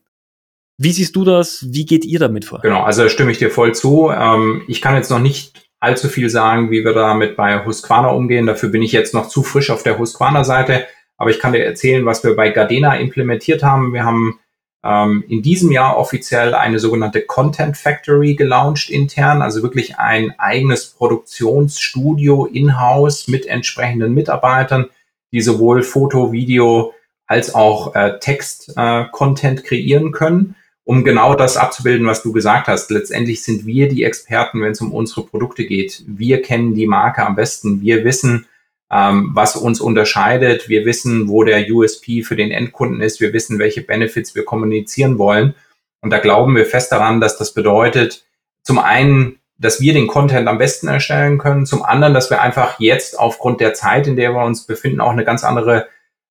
Wie 0.80 0.92
siehst 0.92 1.16
du 1.16 1.24
das? 1.24 1.66
Wie 1.70 1.86
geht 1.86 2.06
ihr 2.06 2.20
damit 2.20 2.46
vor? 2.46 2.60
Genau, 2.62 2.84
also 2.84 3.10
stimme 3.10 3.32
ich 3.32 3.40
dir 3.40 3.50
voll 3.50 3.74
zu. 3.74 4.12
Ähm, 4.12 4.64
ich 4.68 4.82
kann 4.82 4.96
jetzt 4.96 5.10
noch 5.10 5.20
nicht 5.20 5.70
allzu 5.80 6.08
viel 6.08 6.30
sagen, 6.30 6.72
wie 6.72 6.84
wir 6.84 6.94
damit 6.94 7.36
bei 7.36 7.66
Husqvarna 7.66 8.10
umgehen. 8.10 8.46
Dafür 8.46 8.70
bin 8.70 8.82
ich 8.82 8.92
jetzt 8.92 9.14
noch 9.14 9.28
zu 9.28 9.44
frisch 9.44 9.70
auf 9.70 9.84
der 9.84 9.98
Husqvarna-Seite. 9.98 10.86
Aber 11.18 11.32
ich 11.32 11.40
kann 11.40 11.54
dir 11.54 11.66
erzählen, 11.66 12.06
was 12.06 12.24
wir 12.24 12.36
bei 12.36 12.50
Gardena 12.50 12.98
implementiert 12.98 13.64
haben. 13.64 13.94
Wir 13.94 14.04
haben 14.04 14.40
ähm, 14.88 15.24
in 15.28 15.42
diesem 15.42 15.72
Jahr 15.72 15.98
offiziell 15.98 16.54
eine 16.54 16.80
sogenannte 16.80 17.22
Content 17.22 17.76
Factory 17.76 18.36
gelauncht 18.36 18.90
intern, 18.90 19.42
also 19.42 19.62
wirklich 19.62 19.98
ein 20.00 20.34
eigenes 20.40 20.88
Produktionsstudio 20.88 22.46
in-house 22.46 23.28
mit 23.28 23.46
entsprechenden 23.46 24.14
Mitarbeitern, 24.14 24.86
die 25.32 25.42
sowohl 25.42 25.84
Foto, 25.84 26.32
Video 26.32 26.94
als 27.26 27.54
auch 27.54 27.94
äh, 27.96 28.18
Text-Content 28.20 29.60
äh, 29.60 29.64
kreieren 29.64 30.12
können 30.14 30.56
um 30.88 31.04
genau 31.04 31.36
das 31.36 31.58
abzubilden, 31.58 32.08
was 32.08 32.24
du 32.24 32.32
gesagt 32.32 32.70
hast. 32.70 32.90
Letztendlich 32.92 33.44
sind 33.44 33.66
wir 33.66 33.90
die 33.90 34.06
Experten, 34.06 34.62
wenn 34.62 34.72
es 34.72 34.80
um 34.80 34.94
unsere 34.94 35.26
Produkte 35.26 35.66
geht. 35.66 36.02
Wir 36.08 36.42
kennen 36.42 36.76
die 36.76 36.88
Marke 36.88 37.26
am 37.26 37.36
besten. 37.36 37.82
Wir 37.82 38.06
wissen, 38.06 38.46
ähm, 38.92 39.32
was 39.34 39.56
uns 39.56 39.82
unterscheidet. 39.82 40.70
Wir 40.70 40.86
wissen, 40.86 41.28
wo 41.28 41.44
der 41.44 41.70
USP 41.70 42.24
für 42.24 42.36
den 42.36 42.52
Endkunden 42.52 43.02
ist. 43.02 43.20
Wir 43.20 43.34
wissen, 43.34 43.60
welche 43.60 43.82
Benefits 43.82 44.36
wir 44.36 44.46
kommunizieren 44.46 45.18
wollen. 45.18 45.56
Und 46.02 46.12
da 46.12 46.20
glauben 46.20 46.56
wir 46.56 46.66
fest 46.66 46.92
daran, 46.92 47.20
dass 47.20 47.38
das 47.38 47.54
bedeutet, 47.54 48.26
zum 48.64 48.80
einen, 48.80 49.40
dass 49.58 49.82
wir 49.82 49.94
den 49.94 50.08
Content 50.08 50.48
am 50.48 50.58
besten 50.58 50.88
erstellen 50.88 51.38
können, 51.38 51.66
zum 51.66 51.84
anderen, 51.84 52.14
dass 52.14 52.30
wir 52.30 52.42
einfach 52.42 52.80
jetzt 52.80 53.20
aufgrund 53.20 53.60
der 53.60 53.74
Zeit, 53.74 54.08
in 54.08 54.16
der 54.16 54.34
wir 54.34 54.46
uns 54.46 54.66
befinden, 54.66 55.02
auch 55.02 55.12
eine 55.12 55.26
ganz 55.26 55.44
andere 55.44 55.88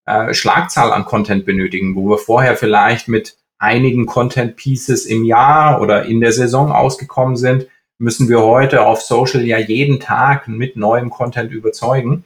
äh, 0.06 0.32
Schlagzahl 0.32 0.92
an 0.92 1.04
Content 1.04 1.44
benötigen, 1.44 1.96
wo 1.96 2.08
wir 2.08 2.18
vorher 2.18 2.56
vielleicht 2.56 3.08
mit 3.08 3.36
einigen 3.58 4.06
Content 4.06 4.56
Pieces 4.56 5.06
im 5.06 5.24
Jahr 5.24 5.80
oder 5.80 6.04
in 6.04 6.20
der 6.20 6.32
Saison 6.32 6.70
ausgekommen 6.70 7.36
sind, 7.36 7.66
müssen 7.98 8.28
wir 8.28 8.42
heute 8.42 8.86
auf 8.86 9.00
Social 9.00 9.44
ja 9.44 9.58
jeden 9.58 10.00
Tag 10.00 10.48
mit 10.48 10.76
neuem 10.76 11.10
Content 11.10 11.50
überzeugen. 11.50 12.24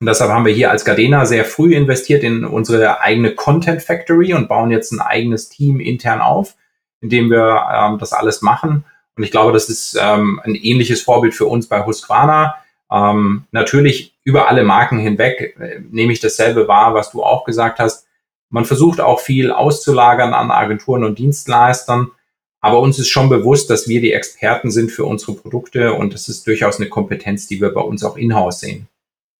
Und 0.00 0.06
deshalb 0.06 0.30
haben 0.30 0.46
wir 0.46 0.52
hier 0.52 0.70
als 0.70 0.84
Gardena 0.84 1.26
sehr 1.26 1.44
früh 1.44 1.74
investiert 1.74 2.22
in 2.22 2.44
unsere 2.44 3.00
eigene 3.00 3.34
Content 3.34 3.82
Factory 3.82 4.32
und 4.32 4.48
bauen 4.48 4.70
jetzt 4.70 4.92
ein 4.92 5.00
eigenes 5.00 5.48
Team 5.48 5.80
intern 5.80 6.20
auf, 6.20 6.54
in 7.00 7.08
dem 7.08 7.30
wir 7.30 7.66
ähm, 7.72 7.98
das 7.98 8.12
alles 8.12 8.40
machen. 8.40 8.84
Und 9.16 9.24
ich 9.24 9.32
glaube, 9.32 9.52
das 9.52 9.68
ist 9.68 9.98
ähm, 10.00 10.40
ein 10.44 10.54
ähnliches 10.54 11.02
Vorbild 11.02 11.34
für 11.34 11.46
uns 11.46 11.66
bei 11.66 11.84
Husqvarna. 11.84 12.54
Ähm, 12.90 13.44
natürlich 13.50 14.14
über 14.22 14.48
alle 14.48 14.62
Marken 14.62 14.98
hinweg 14.98 15.56
äh, 15.58 15.80
nehme 15.90 16.12
ich 16.12 16.20
dasselbe 16.20 16.68
wahr, 16.68 16.94
was 16.94 17.10
du 17.10 17.24
auch 17.24 17.44
gesagt 17.44 17.80
hast. 17.80 18.06
Man 18.50 18.64
versucht 18.64 19.00
auch 19.00 19.20
viel 19.20 19.50
auszulagern 19.50 20.32
an 20.32 20.52
Agenturen 20.52 21.02
und 21.02 21.18
Dienstleistern. 21.18 22.12
Aber 22.60 22.80
uns 22.80 22.98
ist 23.00 23.08
schon 23.08 23.28
bewusst, 23.28 23.70
dass 23.70 23.88
wir 23.88 24.00
die 24.00 24.12
Experten 24.12 24.70
sind 24.70 24.90
für 24.90 25.04
unsere 25.04 25.34
Produkte 25.34 25.92
und 25.92 26.14
das 26.14 26.28
ist 26.28 26.46
durchaus 26.46 26.78
eine 26.78 26.88
Kompetenz, 26.88 27.46
die 27.46 27.60
wir 27.60 27.70
bei 27.70 27.80
uns 27.80 28.04
auch 28.04 28.16
in-house 28.16 28.60
sehen. 28.60 28.88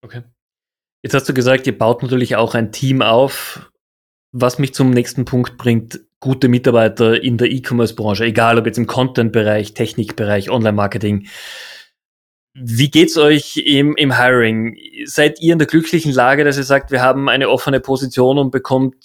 Okay. 0.03 0.23
Jetzt 1.03 1.15
hast 1.15 1.29
du 1.29 1.35
gesagt, 1.35 1.67
ihr 1.67 1.79
baut 1.79 2.03
natürlich 2.03 2.37
auch 2.37 2.55
ein 2.55 2.73
Team 2.73 3.03
auf, 3.03 3.71
was 4.33 4.59
mich 4.59 4.75
zum 4.75 4.91
nächsten 4.91 5.25
Punkt 5.25 5.57
bringt. 5.57 6.01
Gute 6.21 6.49
Mitarbeiter 6.49 7.23
in 7.23 7.39
der 7.39 7.49
E-Commerce-Branche, 7.49 8.25
egal 8.25 8.59
ob 8.59 8.67
jetzt 8.67 8.79
im 8.79 8.89
Content-Bereich, 8.89 9.75
Technikbereich, 9.75 10.51
Online-Marketing. 10.51 11.29
Wie 12.55 12.91
geht's 12.91 13.17
euch 13.17 13.57
im, 13.59 13.95
im 13.95 14.17
Hiring? 14.19 14.77
Seid 15.05 15.41
ihr 15.41 15.53
in 15.53 15.61
der 15.61 15.69
glücklichen 15.69 16.13
Lage, 16.13 16.43
dass 16.43 16.57
ihr 16.57 16.65
sagt, 16.65 16.91
wir 16.91 17.03
haben 17.03 17.29
eine 17.29 17.49
offene 17.49 17.79
Position 17.79 18.37
und 18.37 18.51
bekommt 18.51 18.97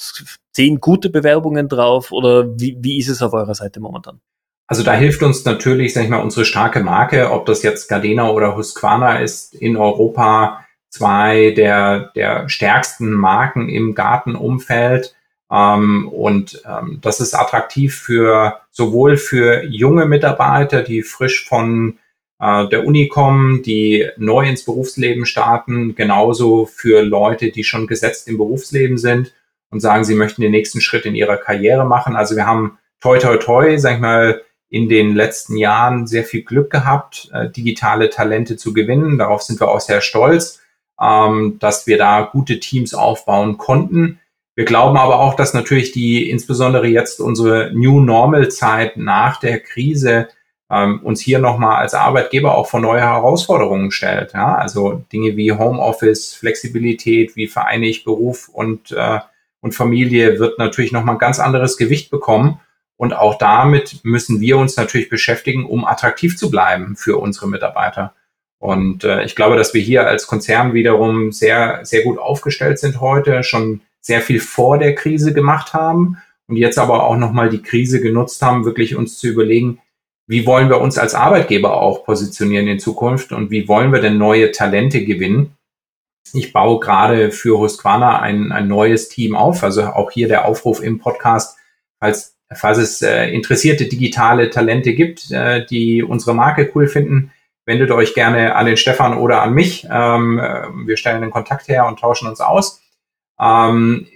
zehn 0.53 0.79
gute 0.79 1.11
Bewerbungen 1.11 1.69
drauf? 1.69 2.11
Oder 2.11 2.59
wie, 2.59 2.75
wie 2.79 2.97
ist 2.97 3.09
es 3.09 3.21
auf 3.21 3.33
eurer 3.33 3.53
Seite 3.53 3.79
momentan? 3.79 4.19
Also 4.65 4.81
da 4.81 4.93
hilft 4.93 5.21
uns 5.21 5.45
natürlich, 5.45 5.93
sag 5.93 6.05
ich 6.05 6.09
mal, 6.09 6.23
unsere 6.23 6.45
starke 6.45 6.79
Marke, 6.79 7.29
ob 7.29 7.45
das 7.45 7.61
jetzt 7.61 7.87
Gardena 7.89 8.31
oder 8.31 8.55
Husqvarna 8.55 9.19
ist, 9.19 9.53
in 9.53 9.77
Europa 9.77 10.62
zwei 10.93 11.49
der, 11.57 12.11
der 12.15 12.47
stärksten 12.49 13.13
Marken 13.13 13.67
im 13.67 13.95
Gartenumfeld. 13.95 15.15
Ähm, 15.51 16.07
und 16.07 16.61
ähm, 16.69 16.99
das 17.01 17.19
ist 17.19 17.33
attraktiv 17.33 17.95
für 17.95 18.59
sowohl 18.69 19.17
für 19.17 19.63
junge 19.63 20.05
Mitarbeiter, 20.05 20.83
die 20.83 21.01
frisch 21.01 21.47
von 21.47 21.97
äh, 22.39 22.67
der 22.67 22.85
Uni 22.85 23.07
kommen, 23.07 23.63
die 23.63 24.07
neu 24.17 24.47
ins 24.47 24.65
Berufsleben 24.65 25.25
starten, 25.25 25.95
genauso 25.95 26.67
für 26.67 27.01
Leute, 27.01 27.49
die 27.49 27.63
schon 27.63 27.87
gesetzt 27.87 28.27
im 28.27 28.37
Berufsleben 28.37 28.99
sind 28.99 29.33
und 29.71 29.79
sagen, 29.79 30.03
sie 30.03 30.13
möchten 30.13 30.43
den 30.43 30.51
nächsten 30.51 30.79
Schritt 30.79 31.05
in 31.05 31.15
ihrer 31.15 31.37
Karriere 31.37 31.85
machen. 31.85 32.15
Also 32.15 32.35
wir 32.35 32.45
haben 32.45 32.77
toi 33.01 33.17
toi 33.17 33.37
toi, 33.37 33.79
sag 33.79 33.95
ich 33.95 33.99
mal, 33.99 34.43
in 34.69 34.89
den 34.89 35.15
letzten 35.15 35.57
Jahren 35.57 36.05
sehr 36.05 36.23
viel 36.23 36.43
Glück 36.43 36.69
gehabt, 36.69 37.31
äh, 37.33 37.49
digitale 37.49 38.11
Talente 38.11 38.57
zu 38.57 38.73
gewinnen. 38.73 39.17
Darauf 39.17 39.41
sind 39.41 39.59
wir 39.59 39.69
auch 39.69 39.79
sehr 39.79 40.01
stolz, 40.01 40.62
ähm, 41.03 41.57
dass 41.59 41.87
wir 41.87 41.97
da 41.97 42.21
gute 42.21 42.59
Teams 42.59 42.93
aufbauen 42.93 43.57
konnten. 43.57 44.19
Wir 44.55 44.65
glauben 44.65 44.97
aber 44.97 45.19
auch, 45.19 45.35
dass 45.35 45.53
natürlich 45.53 45.91
die, 45.91 46.29
insbesondere 46.29 46.87
jetzt 46.87 47.19
unsere 47.19 47.71
New 47.73 47.99
Normal 47.99 48.49
Zeit 48.49 48.97
nach 48.97 49.39
der 49.39 49.59
Krise, 49.59 50.27
ähm, 50.71 51.01
uns 51.03 51.21
hier 51.21 51.39
nochmal 51.39 51.77
als 51.77 51.93
Arbeitgeber 51.93 52.55
auch 52.55 52.67
vor 52.67 52.79
neue 52.79 53.01
Herausforderungen 53.01 53.91
stellt. 53.91 54.33
Ja? 54.33 54.55
Also 54.55 55.03
Dinge 55.11 55.35
wie 55.35 55.51
Homeoffice, 55.51 56.33
Flexibilität, 56.33 57.35
wie 57.35 57.47
vereine 57.47 57.87
ich 57.87 58.03
Beruf 58.03 58.47
und, 58.47 58.91
äh, 58.91 59.19
und 59.61 59.73
Familie 59.73 60.39
wird 60.39 60.59
natürlich 60.59 60.91
nochmal 60.91 61.15
ein 61.15 61.19
ganz 61.19 61.39
anderes 61.39 61.77
Gewicht 61.77 62.11
bekommen. 62.11 62.59
Und 62.95 63.13
auch 63.13 63.37
damit 63.37 64.01
müssen 64.03 64.39
wir 64.39 64.57
uns 64.57 64.77
natürlich 64.77 65.09
beschäftigen, 65.09 65.65
um 65.65 65.85
attraktiv 65.85 66.37
zu 66.37 66.51
bleiben 66.51 66.95
für 66.95 67.17
unsere 67.17 67.47
Mitarbeiter. 67.47 68.13
Und 68.63 69.03
äh, 69.03 69.25
ich 69.25 69.35
glaube, 69.35 69.57
dass 69.57 69.73
wir 69.73 69.81
hier 69.81 70.07
als 70.07 70.25
Konzern 70.25 70.73
wiederum 70.73 71.33
sehr, 71.33 71.81
sehr 71.83 72.01
gut 72.01 72.17
aufgestellt 72.17 72.79
sind 72.79 73.01
heute, 73.01 73.43
schon 73.43 73.81
sehr 73.99 74.21
viel 74.21 74.39
vor 74.39 74.77
der 74.77 74.95
Krise 74.95 75.33
gemacht 75.33 75.73
haben 75.73 76.15
und 76.47 76.55
jetzt 76.55 76.79
aber 76.79 77.03
auch 77.03 77.17
nochmal 77.17 77.49
die 77.49 77.61
Krise 77.61 77.99
genutzt 77.99 78.41
haben, 78.41 78.63
wirklich 78.63 78.95
uns 78.95 79.17
zu 79.17 79.27
überlegen, 79.27 79.79
wie 80.27 80.45
wollen 80.45 80.69
wir 80.69 80.79
uns 80.79 80.97
als 80.97 81.13
Arbeitgeber 81.13 81.81
auch 81.81 82.05
positionieren 82.05 82.69
in 82.69 82.79
Zukunft 82.79 83.33
und 83.33 83.51
wie 83.51 83.67
wollen 83.67 83.91
wir 83.91 83.99
denn 83.99 84.17
neue 84.17 84.51
Talente 84.51 85.03
gewinnen? 85.03 85.57
Ich 86.31 86.53
baue 86.53 86.79
gerade 86.79 87.31
für 87.31 87.59
Husqvarna 87.59 88.21
ein, 88.21 88.53
ein 88.53 88.69
neues 88.69 89.09
Team 89.09 89.35
auf, 89.35 89.61
also 89.65 89.83
auch 89.87 90.09
hier 90.09 90.29
der 90.29 90.45
Aufruf 90.45 90.81
im 90.81 90.99
Podcast, 90.99 91.57
falls, 91.99 92.37
falls 92.55 92.77
es 92.77 93.01
äh, 93.01 93.25
interessierte 93.25 93.89
digitale 93.89 94.49
Talente 94.49 94.93
gibt, 94.93 95.31
äh, 95.31 95.65
die 95.65 96.01
unsere 96.01 96.33
Marke 96.33 96.71
cool 96.73 96.87
finden, 96.87 97.33
wendet 97.65 97.91
euch 97.91 98.13
gerne 98.13 98.55
an 98.55 98.65
den 98.65 98.77
Stefan 98.77 99.17
oder 99.17 99.41
an 99.41 99.53
mich. 99.53 99.87
Ähm, 99.89 100.39
äh, 100.39 100.67
wir 100.85 100.97
stellen 100.97 101.21
den 101.21 101.31
Kontakt 101.31 101.67
her 101.67 101.85
und 101.85 101.99
tauschen 101.99 102.27
uns 102.27 102.41
aus. 102.41 102.81
Ähm, 103.39 104.07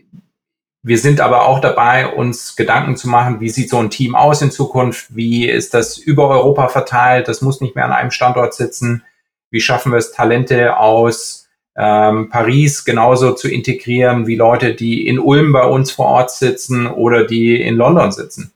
wir 0.83 0.97
sind 0.97 1.19
aber 1.19 1.45
auch 1.45 1.59
dabei, 1.59 2.07
uns 2.07 2.55
Gedanken 2.55 2.95
zu 2.95 3.09
machen, 3.09 3.41
wie 3.41 3.49
sieht 3.49 3.69
so 3.69 3.77
ein 3.77 3.89
Team 3.89 4.15
aus 4.15 4.41
in 4.41 4.51
Zukunft? 4.51 5.15
Wie 5.15 5.49
ist 5.49 5.73
das 5.73 5.97
über 5.97 6.29
Europa 6.29 6.69
verteilt? 6.69 7.27
Das 7.27 7.41
muss 7.41 7.59
nicht 7.61 7.75
mehr 7.75 7.85
an 7.85 7.91
einem 7.91 8.11
Standort 8.11 8.53
sitzen. 8.53 9.03
Wie 9.49 9.59
schaffen 9.59 9.91
wir 9.91 9.97
es, 9.97 10.11
Talente 10.11 10.77
aus 10.77 11.47
ähm, 11.75 12.29
Paris 12.29 12.85
genauso 12.85 13.33
zu 13.33 13.49
integrieren 13.49 14.27
wie 14.27 14.35
Leute, 14.35 14.75
die 14.75 15.07
in 15.07 15.19
Ulm 15.19 15.51
bei 15.51 15.65
uns 15.65 15.91
vor 15.91 16.05
Ort 16.05 16.31
sitzen 16.31 16.87
oder 16.87 17.25
die 17.25 17.61
in 17.61 17.75
London 17.75 18.11
sitzen? 18.11 18.53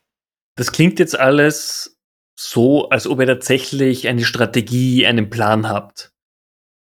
Das 0.55 0.71
klingt 0.71 0.99
jetzt 0.99 1.19
alles 1.19 1.97
so, 2.35 2.89
als 2.89 3.07
ob 3.07 3.19
ihr 3.19 3.27
tatsächlich 3.27 4.07
eine 4.07 4.23
Strategie, 4.23 5.05
einen 5.05 5.29
Plan 5.29 5.69
habt. 5.69 6.11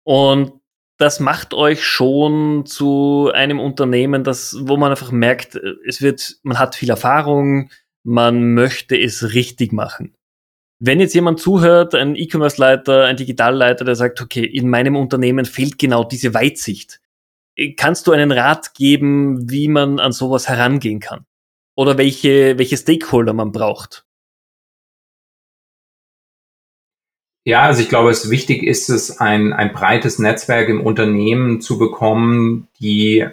Und 0.04 0.54
das 0.98 1.20
macht 1.20 1.54
euch 1.54 1.84
schon 1.84 2.66
zu 2.66 3.32
einem 3.34 3.60
Unternehmen, 3.60 4.24
das, 4.24 4.56
wo 4.62 4.78
man 4.78 4.92
einfach 4.92 5.12
merkt, 5.12 5.56
es 5.86 6.02
wird, 6.02 6.38
man 6.44 6.60
hat 6.60 6.76
viel 6.76 6.92
Erfahrung, 6.92 7.72
man 8.04 8.54
möchte 8.54 8.96
es 9.00 9.34
richtig 9.34 9.74
machen. 9.74 10.16
Wenn 10.80 11.00
jetzt 11.00 11.14
jemand 11.14 11.40
zuhört, 11.40 11.94
ein 11.96 12.16
E-Commerce-Leiter, 12.16 13.06
ein 13.06 13.18
Digitalleiter, 13.18 13.86
der 13.86 13.96
sagt, 13.96 14.22
okay, 14.22 14.44
in 14.44 14.70
meinem 14.70 14.96
Unternehmen 14.96 15.46
fehlt 15.46 15.78
genau 15.78 16.04
diese 16.04 16.34
Weitsicht. 16.34 17.00
Kannst 17.78 18.08
du 18.08 18.12
einen 18.12 18.32
Rat 18.32 18.74
geben, 18.74 19.50
wie 19.50 19.68
man 19.68 20.00
an 20.00 20.12
sowas 20.12 20.48
herangehen 20.48 21.00
kann? 21.00 21.26
Oder 21.76 21.98
welche, 21.98 22.58
welche 22.58 22.78
Stakeholder 22.78 23.34
man 23.34 23.52
braucht? 23.52 24.06
Ja, 27.44 27.64
also 27.64 27.82
ich 27.82 27.90
glaube, 27.90 28.12
es 28.12 28.30
wichtig 28.30 28.62
ist 28.62 28.90
es, 28.90 29.20
ein, 29.20 29.52
ein 29.52 29.74
breites 29.74 30.20
Netzwerk 30.20 30.70
im 30.70 30.82
Unternehmen 30.82 31.60
zu 31.60 31.80
bekommen, 31.80 32.68
die 32.80 33.26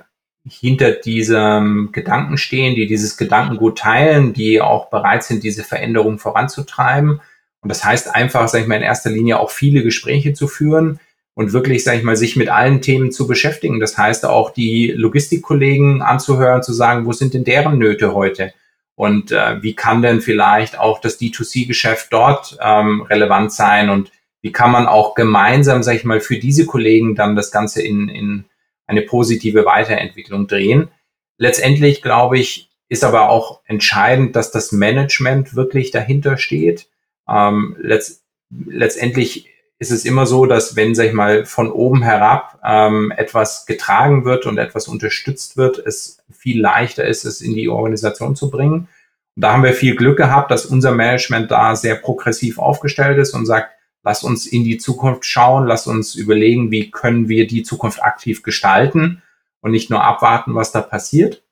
hinter 0.49 0.93
diesem 0.93 1.91
Gedanken 1.93 2.39
stehen, 2.39 2.75
die 2.75 2.87
dieses 2.87 3.19
Gedankengut 3.19 3.79
teilen, 3.79 4.33
die 4.33 4.63
auch 4.63 4.89
bereit 4.89 5.25
sind, 5.25 5.43
diese 5.43 5.63
Veränderung 5.63 6.19
voranzutreiben. 6.19 7.21
Und 7.61 7.69
das 7.69 7.85
heißt 7.85 8.15
einfach, 8.15 8.49
sage 8.49 8.63
ich 8.63 8.69
mal, 8.69 8.77
in 8.77 8.83
erster 8.83 9.11
Linie 9.11 9.41
auch 9.41 9.51
viele 9.51 9.83
Gespräche 9.83 10.33
zu 10.33 10.49
führen 10.49 11.01
und 11.35 11.53
wirklich, 11.53 11.85
sage 11.85 11.99
ich 11.99 12.05
mal, 12.05 12.17
sich 12.17 12.35
mit 12.35 12.49
allen 12.49 12.81
Themen 12.81 13.13
zu 13.13 13.27
beschäftigen. 13.27 13.79
Das 13.79 13.99
heißt 13.99 14.25
auch 14.25 14.51
die 14.51 14.93
Logistikkollegen 14.97 16.01
anzuhören, 16.01 16.63
zu 16.63 16.73
sagen, 16.73 17.05
wo 17.05 17.13
sind 17.13 17.35
denn 17.35 17.45
deren 17.45 17.79
Nöte 17.79 18.15
heute? 18.15 18.55
Und 18.99 19.31
äh, 19.31 19.63
wie 19.63 19.77
kann 19.77 20.03
denn 20.03 20.21
vielleicht 20.21 20.77
auch 20.77 21.01
das 21.01 21.21
D2C-Geschäft 21.21 22.09
dort 22.11 22.59
ähm, 22.61 23.03
relevant 23.03 23.53
sein? 23.53 23.91
Und 23.91 24.11
wie 24.43 24.51
kann 24.51 24.73
man 24.73 24.89
auch 24.89 25.15
gemeinsam, 25.15 25.85
sage 25.85 25.99
ich 25.99 26.05
mal, 26.05 26.21
für 26.21 26.39
diese 26.39 26.67
Kollegen 26.67 27.15
dann 27.15 27.37
das 27.37 27.53
Ganze 27.53 27.81
in, 27.81 28.09
in 28.09 28.47
eine 28.89 29.03
positive 29.03 29.65
Weiterentwicklung 29.65 30.49
drehen? 30.49 30.89
Letztendlich, 31.37 32.03
glaube 32.03 32.41
ich, 32.41 32.71
ist 32.89 33.05
aber 33.05 33.29
auch 33.29 33.61
entscheidend, 33.67 34.35
dass 34.35 34.51
das 34.51 34.73
Management 34.73 35.55
wirklich 35.55 35.93
dahinter 35.93 36.37
steht. 36.37 36.89
Ähm, 37.29 37.77
letzt, 37.79 38.25
letztendlich 38.51 39.49
ist 39.79 39.93
es 39.93 40.05
immer 40.05 40.27
so, 40.27 40.47
dass 40.47 40.75
wenn, 40.75 40.95
sag 40.95 41.07
ich 41.07 41.13
mal, 41.13 41.45
von 41.45 41.71
oben 41.71 42.03
herab 42.03 42.59
ähm, 42.65 43.13
etwas 43.17 43.65
getragen 43.65 44.25
wird 44.25 44.45
und 44.47 44.59
etwas 44.59 44.89
unterstützt 44.89 45.57
wird, 45.57 45.79
es 45.79 46.19
viel 46.33 46.61
leichter 46.61 47.07
ist, 47.07 47.25
es 47.25 47.41
in 47.41 47.55
die 47.55 47.69
Organisation 47.69 48.35
zu 48.35 48.51
bringen. 48.51 48.89
Und 49.37 49.43
da 49.43 49.53
haben 49.53 49.63
wir 49.63 49.73
viel 49.73 49.95
Glück 49.95 50.17
gehabt, 50.17 50.51
dass 50.51 50.67
unser 50.67 50.91
Management 50.91 51.51
da 51.53 51.77
sehr 51.77 51.95
progressiv 51.95 52.59
aufgestellt 52.59 53.19
ist 53.19 53.35
und 53.35 53.47
sagt, 53.47 53.71
lass 54.03 54.25
uns 54.25 54.47
in 54.47 54.65
die 54.65 54.79
Zukunft 54.79 55.25
schauen, 55.25 55.67
lass 55.67 55.87
uns 55.87 56.17
überlegen, 56.17 56.73
wie 56.73 56.91
können 56.91 57.29
wir 57.29 57.47
die 57.47 57.63
Zukunft 57.63 58.03
aktiv 58.03 58.43
gestalten 58.43 59.23
und 59.61 59.71
nicht 59.71 59.91
nur 59.91 60.03
abwarten, 60.03 60.57
was 60.57 60.73
da 60.73 60.81
passiert. 60.81 61.43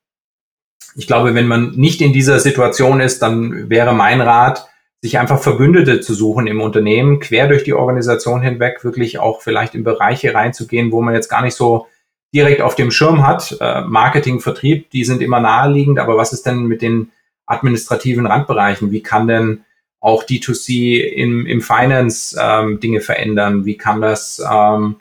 Ich 0.96 1.06
glaube, 1.06 1.34
wenn 1.34 1.46
man 1.46 1.72
nicht 1.72 2.00
in 2.00 2.12
dieser 2.12 2.40
Situation 2.40 3.00
ist, 3.00 3.20
dann 3.20 3.70
wäre 3.70 3.94
mein 3.94 4.20
Rat, 4.20 4.66
sich 5.06 5.18
einfach 5.18 5.40
Verbündete 5.40 6.00
zu 6.00 6.14
suchen 6.14 6.48
im 6.48 6.60
Unternehmen, 6.60 7.20
quer 7.20 7.46
durch 7.46 7.62
die 7.62 7.74
Organisation 7.74 8.42
hinweg, 8.42 8.82
wirklich 8.82 9.20
auch 9.20 9.40
vielleicht 9.40 9.76
in 9.76 9.84
Bereiche 9.84 10.34
reinzugehen, 10.34 10.90
wo 10.90 11.00
man 11.00 11.14
jetzt 11.14 11.28
gar 11.28 11.42
nicht 11.42 11.54
so 11.54 11.86
direkt 12.34 12.60
auf 12.60 12.74
dem 12.74 12.90
Schirm 12.90 13.24
hat. 13.24 13.56
Äh, 13.60 13.82
Marketing, 13.82 14.40
Vertrieb, 14.40 14.90
die 14.90 15.04
sind 15.04 15.22
immer 15.22 15.38
naheliegend, 15.38 16.00
aber 16.00 16.16
was 16.16 16.32
ist 16.32 16.44
denn 16.44 16.64
mit 16.64 16.82
den 16.82 17.12
administrativen 17.46 18.26
Randbereichen? 18.26 18.90
Wie 18.90 19.02
kann 19.02 19.28
denn 19.28 19.64
auch 20.00 20.24
D2C 20.24 20.98
im, 20.98 21.46
im 21.46 21.60
Finance 21.60 22.36
ähm, 22.40 22.80
Dinge 22.80 23.00
verändern? 23.00 23.64
Wie 23.64 23.76
kann 23.76 24.00
das 24.00 24.44
ähm, 24.52 24.96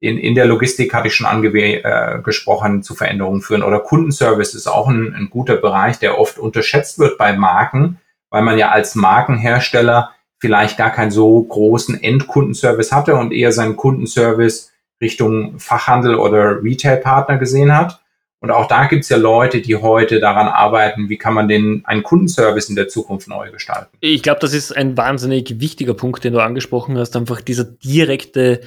in, 0.00 0.18
in 0.18 0.34
der 0.34 0.44
Logistik, 0.44 0.92
hatte 0.92 1.08
ich 1.08 1.14
schon 1.14 1.26
angesprochen, 1.26 2.78
äh, 2.78 2.82
zu 2.82 2.94
Veränderungen 2.94 3.40
führen? 3.40 3.62
Oder 3.62 3.80
Kundenservice 3.80 4.54
ist 4.54 4.66
auch 4.66 4.88
ein, 4.88 5.14
ein 5.14 5.30
guter 5.30 5.56
Bereich, 5.56 5.98
der 5.98 6.18
oft 6.18 6.38
unterschätzt 6.38 6.98
wird 6.98 7.16
bei 7.16 7.32
Marken, 7.32 7.98
weil 8.30 8.42
man 8.42 8.58
ja 8.58 8.70
als 8.70 8.94
Markenhersteller 8.94 10.10
vielleicht 10.38 10.76
gar 10.76 10.90
keinen 10.90 11.10
so 11.10 11.42
großen 11.42 12.02
Endkundenservice 12.02 12.92
hatte 12.92 13.16
und 13.16 13.32
eher 13.32 13.52
seinen 13.52 13.76
Kundenservice 13.76 14.72
Richtung 15.00 15.58
Fachhandel 15.58 16.16
oder 16.16 16.62
Retailpartner 16.62 17.38
gesehen 17.38 17.76
hat. 17.76 18.00
Und 18.40 18.50
auch 18.50 18.68
da 18.68 18.86
gibt 18.86 19.02
es 19.02 19.08
ja 19.08 19.16
Leute, 19.16 19.60
die 19.60 19.76
heute 19.76 20.20
daran 20.20 20.46
arbeiten, 20.46 21.08
wie 21.08 21.16
kann 21.16 21.34
man 21.34 21.48
den 21.48 21.82
einen 21.86 22.02
Kundenservice 22.02 22.68
in 22.68 22.76
der 22.76 22.88
Zukunft 22.88 23.28
neu 23.28 23.50
gestalten. 23.50 23.96
Ich 24.00 24.22
glaube, 24.22 24.40
das 24.40 24.52
ist 24.52 24.76
ein 24.76 24.96
wahnsinnig 24.96 25.58
wichtiger 25.58 25.94
Punkt, 25.94 26.22
den 26.22 26.34
du 26.34 26.40
angesprochen 26.40 26.98
hast, 26.98 27.16
einfach 27.16 27.40
dieser 27.40 27.64
direkte 27.64 28.60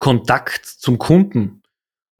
Kontakt 0.00 0.66
zum 0.66 0.98
Kunden, 0.98 1.62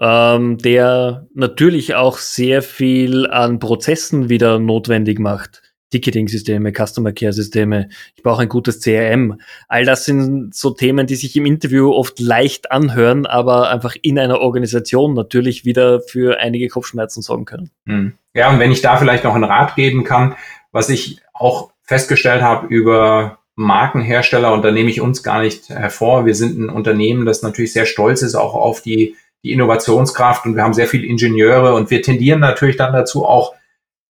ähm, 0.00 0.58
der 0.58 1.26
natürlich 1.34 1.96
auch 1.96 2.18
sehr 2.18 2.62
viel 2.62 3.26
an 3.26 3.58
Prozessen 3.58 4.28
wieder 4.28 4.60
notwendig 4.60 5.18
macht. 5.18 5.71
Ticketing-Systeme, 5.92 6.72
Customer 6.72 7.12
Care-Systeme, 7.12 7.88
ich 8.16 8.22
brauche 8.22 8.42
ein 8.42 8.48
gutes 8.48 8.80
CRM. 8.80 9.38
All 9.68 9.84
das 9.84 10.04
sind 10.04 10.54
so 10.54 10.70
Themen, 10.70 11.06
die 11.06 11.14
sich 11.14 11.36
im 11.36 11.46
Interview 11.46 11.92
oft 11.92 12.18
leicht 12.18 12.72
anhören, 12.72 13.26
aber 13.26 13.70
einfach 13.70 13.94
in 14.02 14.18
einer 14.18 14.40
Organisation 14.40 15.14
natürlich 15.14 15.64
wieder 15.64 16.00
für 16.00 16.40
einige 16.40 16.68
Kopfschmerzen 16.68 17.22
sorgen 17.22 17.44
können. 17.44 17.70
Hm. 17.86 18.14
Ja, 18.34 18.50
und 18.50 18.58
wenn 18.58 18.72
ich 18.72 18.80
da 18.80 18.96
vielleicht 18.96 19.24
noch 19.24 19.34
einen 19.34 19.44
Rat 19.44 19.76
geben 19.76 20.04
kann, 20.04 20.34
was 20.72 20.88
ich 20.88 21.20
auch 21.34 21.70
festgestellt 21.82 22.42
habe 22.42 22.66
über 22.66 23.38
Markenhersteller, 23.54 24.52
und 24.52 24.64
da 24.64 24.70
nehme 24.70 24.90
ich 24.90 25.00
uns 25.00 25.22
gar 25.22 25.42
nicht 25.42 25.68
hervor. 25.68 26.24
Wir 26.24 26.34
sind 26.34 26.58
ein 26.58 26.70
Unternehmen, 26.70 27.26
das 27.26 27.42
natürlich 27.42 27.72
sehr 27.72 27.86
stolz 27.86 28.22
ist 28.22 28.34
auch 28.34 28.54
auf 28.54 28.80
die, 28.80 29.16
die 29.44 29.52
Innovationskraft 29.52 30.46
und 30.46 30.56
wir 30.56 30.62
haben 30.62 30.72
sehr 30.72 30.86
viele 30.86 31.06
Ingenieure 31.06 31.74
und 31.74 31.90
wir 31.90 32.00
tendieren 32.00 32.40
natürlich 32.40 32.76
dann 32.76 32.92
dazu 32.92 33.26
auch 33.26 33.54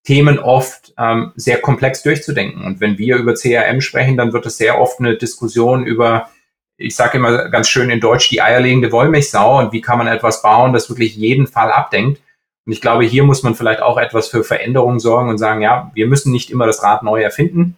Themen 0.05 0.39
oft 0.39 0.93
ähm, 0.99 1.33
sehr 1.37 1.61
komplex 1.61 2.03
durchzudenken. 2.03 2.65
Und 2.65 2.81
wenn 2.81 2.99
wir 2.99 3.17
über 3.17 3.35
CRM 3.35 3.81
sprechen, 3.81 4.17
dann 4.17 4.33
wird 4.33 4.47
es 4.47 4.57
sehr 4.57 4.81
oft 4.81 4.99
eine 4.99 5.17
Diskussion 5.17 5.87
über, 5.87 6.31
ich 6.77 6.97
sage 6.97 7.19
immer 7.19 7.49
ganz 7.51 7.69
schön 7.69 7.91
in 7.91 8.01
Deutsch, 8.01 8.29
die 8.29 8.43
eierlegende 8.43 8.91
Wollmilchsau 8.91 9.61
und 9.61 9.73
wie 9.73 9.81
kann 9.81 9.99
man 9.99 10.09
etwas 10.09 10.43
bauen, 10.43 10.73
das 10.73 10.89
wirklich 10.91 11.15
jeden 11.15 11.47
Fall 11.47 11.71
abdenkt. 11.71 12.21
Und 12.65 12.73
ich 12.73 12.81
glaube, 12.81 13.05
hier 13.05 13.25
muss 13.25 13.43
man 13.43 13.55
vielleicht 13.55 13.83
auch 13.83 13.99
etwas 13.99 14.29
für 14.29 14.45
Veränderungen 14.45 15.01
sorgen 15.01 15.29
und 15.29 15.39
sagen, 15.39 15.63
ja, 15.63 15.91
wir 15.95 16.07
müssen 16.07 16.33
nicht 16.33 16.51
immer 16.51 16.67
das 16.67 16.83
Rad 16.83 17.03
neu 17.03 17.21
erfinden. 17.21 17.77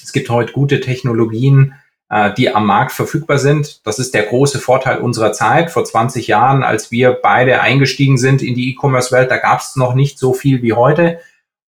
Es 0.00 0.12
gibt 0.12 0.30
heute 0.30 0.52
gute 0.52 0.80
Technologien, 0.80 1.74
äh, 2.08 2.32
die 2.34 2.54
am 2.54 2.66
Markt 2.66 2.92
verfügbar 2.92 3.38
sind. 3.38 3.84
Das 3.86 3.98
ist 3.98 4.14
der 4.14 4.24
große 4.24 4.58
Vorteil 4.58 4.98
unserer 4.98 5.32
Zeit. 5.32 5.70
Vor 5.70 5.84
20 5.84 6.26
Jahren, 6.26 6.62
als 6.62 6.90
wir 6.90 7.12
beide 7.12 7.60
eingestiegen 7.60 8.18
sind 8.18 8.42
in 8.42 8.54
die 8.54 8.70
E-Commerce-Welt, 8.72 9.30
da 9.30 9.36
gab 9.36 9.60
es 9.60 9.76
noch 9.76 9.94
nicht 9.94 10.18
so 10.18 10.32
viel 10.34 10.62
wie 10.62 10.72
heute. 10.72 11.20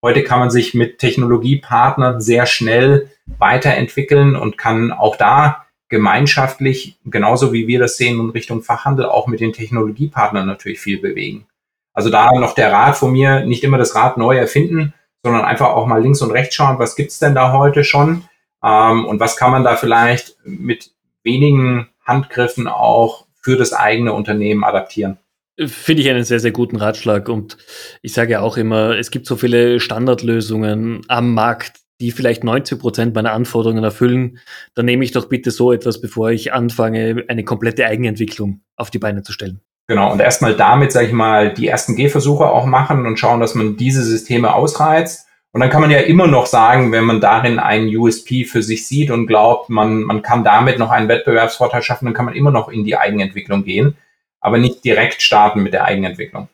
Heute 0.03 0.23
kann 0.23 0.39
man 0.39 0.49
sich 0.49 0.73
mit 0.73 0.97
Technologiepartnern 0.97 2.21
sehr 2.21 2.47
schnell 2.47 3.11
weiterentwickeln 3.37 4.35
und 4.35 4.57
kann 4.57 4.91
auch 4.91 5.15
da 5.15 5.65
gemeinschaftlich, 5.89 6.97
genauso 7.05 7.53
wie 7.53 7.67
wir 7.67 7.79
das 7.79 7.97
sehen 7.97 8.19
in 8.19 8.29
Richtung 8.31 8.63
Fachhandel, 8.63 9.05
auch 9.05 9.27
mit 9.27 9.41
den 9.41 9.53
Technologiepartnern 9.53 10.47
natürlich 10.47 10.79
viel 10.79 10.99
bewegen. 10.99 11.45
Also 11.93 12.09
da 12.09 12.31
noch 12.31 12.55
der 12.55 12.71
Rat 12.71 12.97
von 12.97 13.11
mir, 13.11 13.45
nicht 13.45 13.63
immer 13.63 13.77
das 13.77 13.93
Rad 13.93 14.17
neu 14.17 14.37
erfinden, 14.37 14.93
sondern 15.21 15.45
einfach 15.45 15.69
auch 15.69 15.85
mal 15.85 16.01
links 16.01 16.21
und 16.21 16.31
rechts 16.31 16.55
schauen, 16.55 16.79
was 16.79 16.95
gibt's 16.95 17.19
denn 17.19 17.35
da 17.35 17.51
heute 17.51 17.83
schon 17.83 18.23
ähm, 18.63 19.05
und 19.05 19.19
was 19.19 19.37
kann 19.37 19.51
man 19.51 19.63
da 19.63 19.75
vielleicht 19.75 20.37
mit 20.45 20.91
wenigen 21.23 21.89
Handgriffen 22.05 22.67
auch 22.67 23.25
für 23.41 23.57
das 23.57 23.73
eigene 23.73 24.13
Unternehmen 24.13 24.63
adaptieren. 24.63 25.17
Finde 25.67 26.01
ich 26.01 26.09
einen 26.09 26.23
sehr, 26.23 26.39
sehr 26.39 26.51
guten 26.51 26.77
Ratschlag. 26.77 27.29
Und 27.29 27.57
ich 28.01 28.13
sage 28.13 28.33
ja 28.33 28.41
auch 28.41 28.57
immer, 28.57 28.97
es 28.97 29.11
gibt 29.11 29.25
so 29.25 29.35
viele 29.35 29.79
Standardlösungen 29.79 31.01
am 31.07 31.33
Markt, 31.33 31.81
die 31.99 32.11
vielleicht 32.11 32.43
90 32.43 32.79
Prozent 32.79 33.15
meiner 33.15 33.33
Anforderungen 33.33 33.83
erfüllen. 33.83 34.39
Dann 34.73 34.85
nehme 34.85 35.03
ich 35.03 35.11
doch 35.11 35.29
bitte 35.29 35.51
so 35.51 35.71
etwas, 35.71 36.01
bevor 36.01 36.31
ich 36.31 36.53
anfange, 36.53 37.23
eine 37.27 37.43
komplette 37.43 37.85
Eigenentwicklung 37.85 38.61
auf 38.75 38.89
die 38.89 38.99
Beine 38.99 39.21
zu 39.21 39.31
stellen. 39.31 39.61
Genau, 39.87 40.11
und 40.11 40.19
erstmal 40.21 40.55
damit, 40.55 40.91
sage 40.91 41.07
ich 41.07 41.13
mal, 41.13 41.53
die 41.53 41.67
ersten 41.67 41.95
Gehversuche 41.95 42.45
auch 42.45 42.65
machen 42.65 43.05
und 43.05 43.19
schauen, 43.19 43.39
dass 43.39 43.55
man 43.55 43.77
diese 43.77 44.03
Systeme 44.03 44.53
ausreizt. 44.53 45.27
Und 45.51 45.59
dann 45.59 45.69
kann 45.69 45.81
man 45.81 45.91
ja 45.91 45.99
immer 45.99 46.27
noch 46.27 46.45
sagen, 46.45 46.93
wenn 46.93 47.03
man 47.03 47.19
darin 47.19 47.59
einen 47.59 47.93
USP 47.95 48.45
für 48.45 48.63
sich 48.63 48.87
sieht 48.87 49.11
und 49.11 49.27
glaubt, 49.27 49.69
man, 49.69 50.03
man 50.03 50.21
kann 50.21 50.45
damit 50.45 50.79
noch 50.79 50.91
einen 50.91 51.09
Wettbewerbsvorteil 51.09 51.83
schaffen, 51.83 52.05
dann 52.05 52.13
kann 52.13 52.25
man 52.25 52.35
immer 52.35 52.51
noch 52.51 52.69
in 52.69 52.85
die 52.85 52.95
Eigenentwicklung 52.95 53.65
gehen 53.65 53.97
aber 54.41 54.57
nicht 54.57 54.83
direkt 54.83 55.21
starten 55.21 55.63
mit 55.63 55.73
der 55.73 55.85
Eigenentwicklung. 55.85 56.49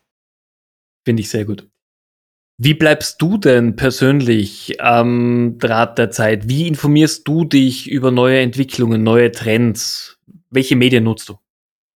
Finde 1.06 1.21
ich 1.21 1.30
sehr 1.30 1.45
gut. 1.45 1.67
Wie 2.60 2.73
bleibst 2.73 3.21
du 3.21 3.38
denn 3.38 3.76
persönlich 3.76 4.82
am 4.82 5.58
Draht 5.60 5.97
der 5.97 6.12
Zeit? 6.12 6.50
Wie 6.50 6.67
informierst 6.67 7.28
du 7.28 7.45
dich 7.45 7.89
über 7.89 8.12
neue 8.12 8.39
Entwicklungen, 8.39 9.04
neue 9.04 9.32
Trends? 9.32 10.17
Welche 10.50 10.76
Medien 10.76 11.04
nutzt 11.04 11.30
du? 11.30 11.38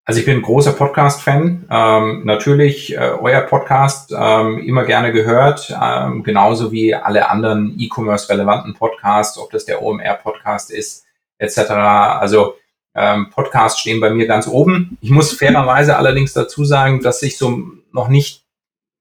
Also 0.06 0.20
ich 0.20 0.26
bin 0.26 0.38
ein 0.38 0.42
großer 0.42 0.74
Podcast-Fan. 0.74 1.68
Ähm, 1.70 2.26
natürlich 2.26 2.96
äh, 2.96 3.00
euer 3.00 3.42
Podcast 3.42 4.14
ähm, 4.16 4.60
immer 4.60 4.84
gerne 4.84 5.12
gehört, 5.12 5.76
ähm, 5.82 6.24
genauso 6.24 6.72
wie 6.72 6.94
alle 6.94 7.30
anderen 7.30 7.76
E-Commerce-relevanten 7.80 8.74
Podcasts, 8.74 9.38
ob 9.38 9.52
das 9.52 9.66
der 9.66 9.82
OMR-Podcast 9.82 10.72
ist, 10.72 11.06
etc. 11.38 11.72
Also 11.72 12.56
ähm, 12.96 13.30
Podcasts 13.30 13.80
stehen 13.80 14.00
bei 14.00 14.10
mir 14.10 14.28
ganz 14.28 14.48
oben. 14.48 14.98
Ich 15.02 15.10
muss 15.10 15.34
fairerweise 15.34 15.98
allerdings 15.98 16.34
dazu 16.34 16.66
sagen, 16.66 17.02
dass 17.02 17.22
ich 17.22 17.38
so 17.38 17.64
noch 17.92 18.08
nicht 18.08 18.44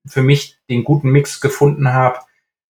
für 0.06 0.22
mich 0.22 0.56
den 0.68 0.84
guten 0.84 1.10
Mix 1.10 1.40
gefunden 1.40 1.92
habe, 1.92 2.20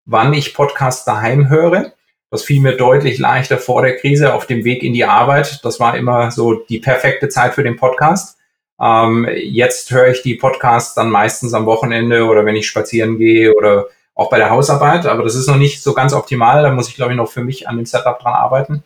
wann 0.05 0.33
ich 0.33 0.55
Podcasts 0.55 1.05
daheim 1.05 1.49
höre. 1.49 1.93
Das 2.31 2.45
fiel 2.45 2.61
mir 2.61 2.77
deutlich 2.77 3.18
leichter 3.18 3.59
vor 3.59 3.83
der 3.83 3.97
Krise 3.97 4.35
auf 4.35 4.47
dem 4.47 4.64
Weg 4.64 4.83
in 4.83 4.93
die 4.93 5.05
Arbeit. 5.05 5.64
Das 5.64 5.81
war 5.81 5.97
immer 5.97 6.31
so 6.31 6.55
die 6.55 6.79
perfekte 6.79 7.29
Zeit 7.29 7.55
für 7.55 7.64
den 7.64 7.77
Podcast. 7.77 8.39
Ähm, 8.81 9.29
jetzt 9.35 9.91
höre 9.91 10.09
ich 10.09 10.23
die 10.23 10.37
Podcasts 10.37 10.95
dann 10.95 11.11
meistens 11.11 11.53
am 11.55 11.66
Wochenende 11.66 12.25
oder 12.25 12.47
wenn 12.47 12.57
ich 12.57 12.66
spazieren 12.66 13.18
gehe 13.18 13.55
oder 13.55 13.87
auch 14.14 14.31
bei 14.31 14.39
der 14.39 14.51
Hausarbeit. 14.51 15.07
Aber 15.07 15.25
das 15.25 15.35
ist 15.35 15.49
noch 15.49 15.57
nicht 15.57 15.83
so 15.83 15.93
ganz 15.93 16.12
optimal. 16.12 16.62
Da 16.62 16.73
muss 16.73 16.89
ich, 16.89 16.95
glaube 16.95 17.12
ich, 17.12 17.16
noch 17.16 17.31
für 17.31 17.45
mich 17.45 17.68
an 17.68 17.77
dem 17.77 17.87
Setup 17.87 18.18
dran 18.21 18.35
arbeiten. 18.35 18.85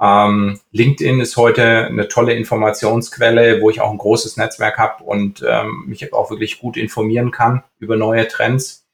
Ähm, 0.00 0.60
LinkedIn 0.72 1.20
ist 1.20 1.36
heute 1.36 1.86
eine 1.86 2.08
tolle 2.08 2.34
Informationsquelle, 2.34 3.62
wo 3.62 3.70
ich 3.70 3.80
auch 3.80 3.90
ein 3.90 3.98
großes 3.98 4.36
Netzwerk 4.36 4.76
habe 4.78 5.04
und 5.04 5.44
ähm, 5.48 5.84
mich 5.86 6.12
auch 6.12 6.30
wirklich 6.30 6.58
gut 6.58 6.76
informieren 6.76 7.30
kann 7.30 7.62
über 7.78 7.96
neue 7.96 8.28
Trends. 8.28 8.86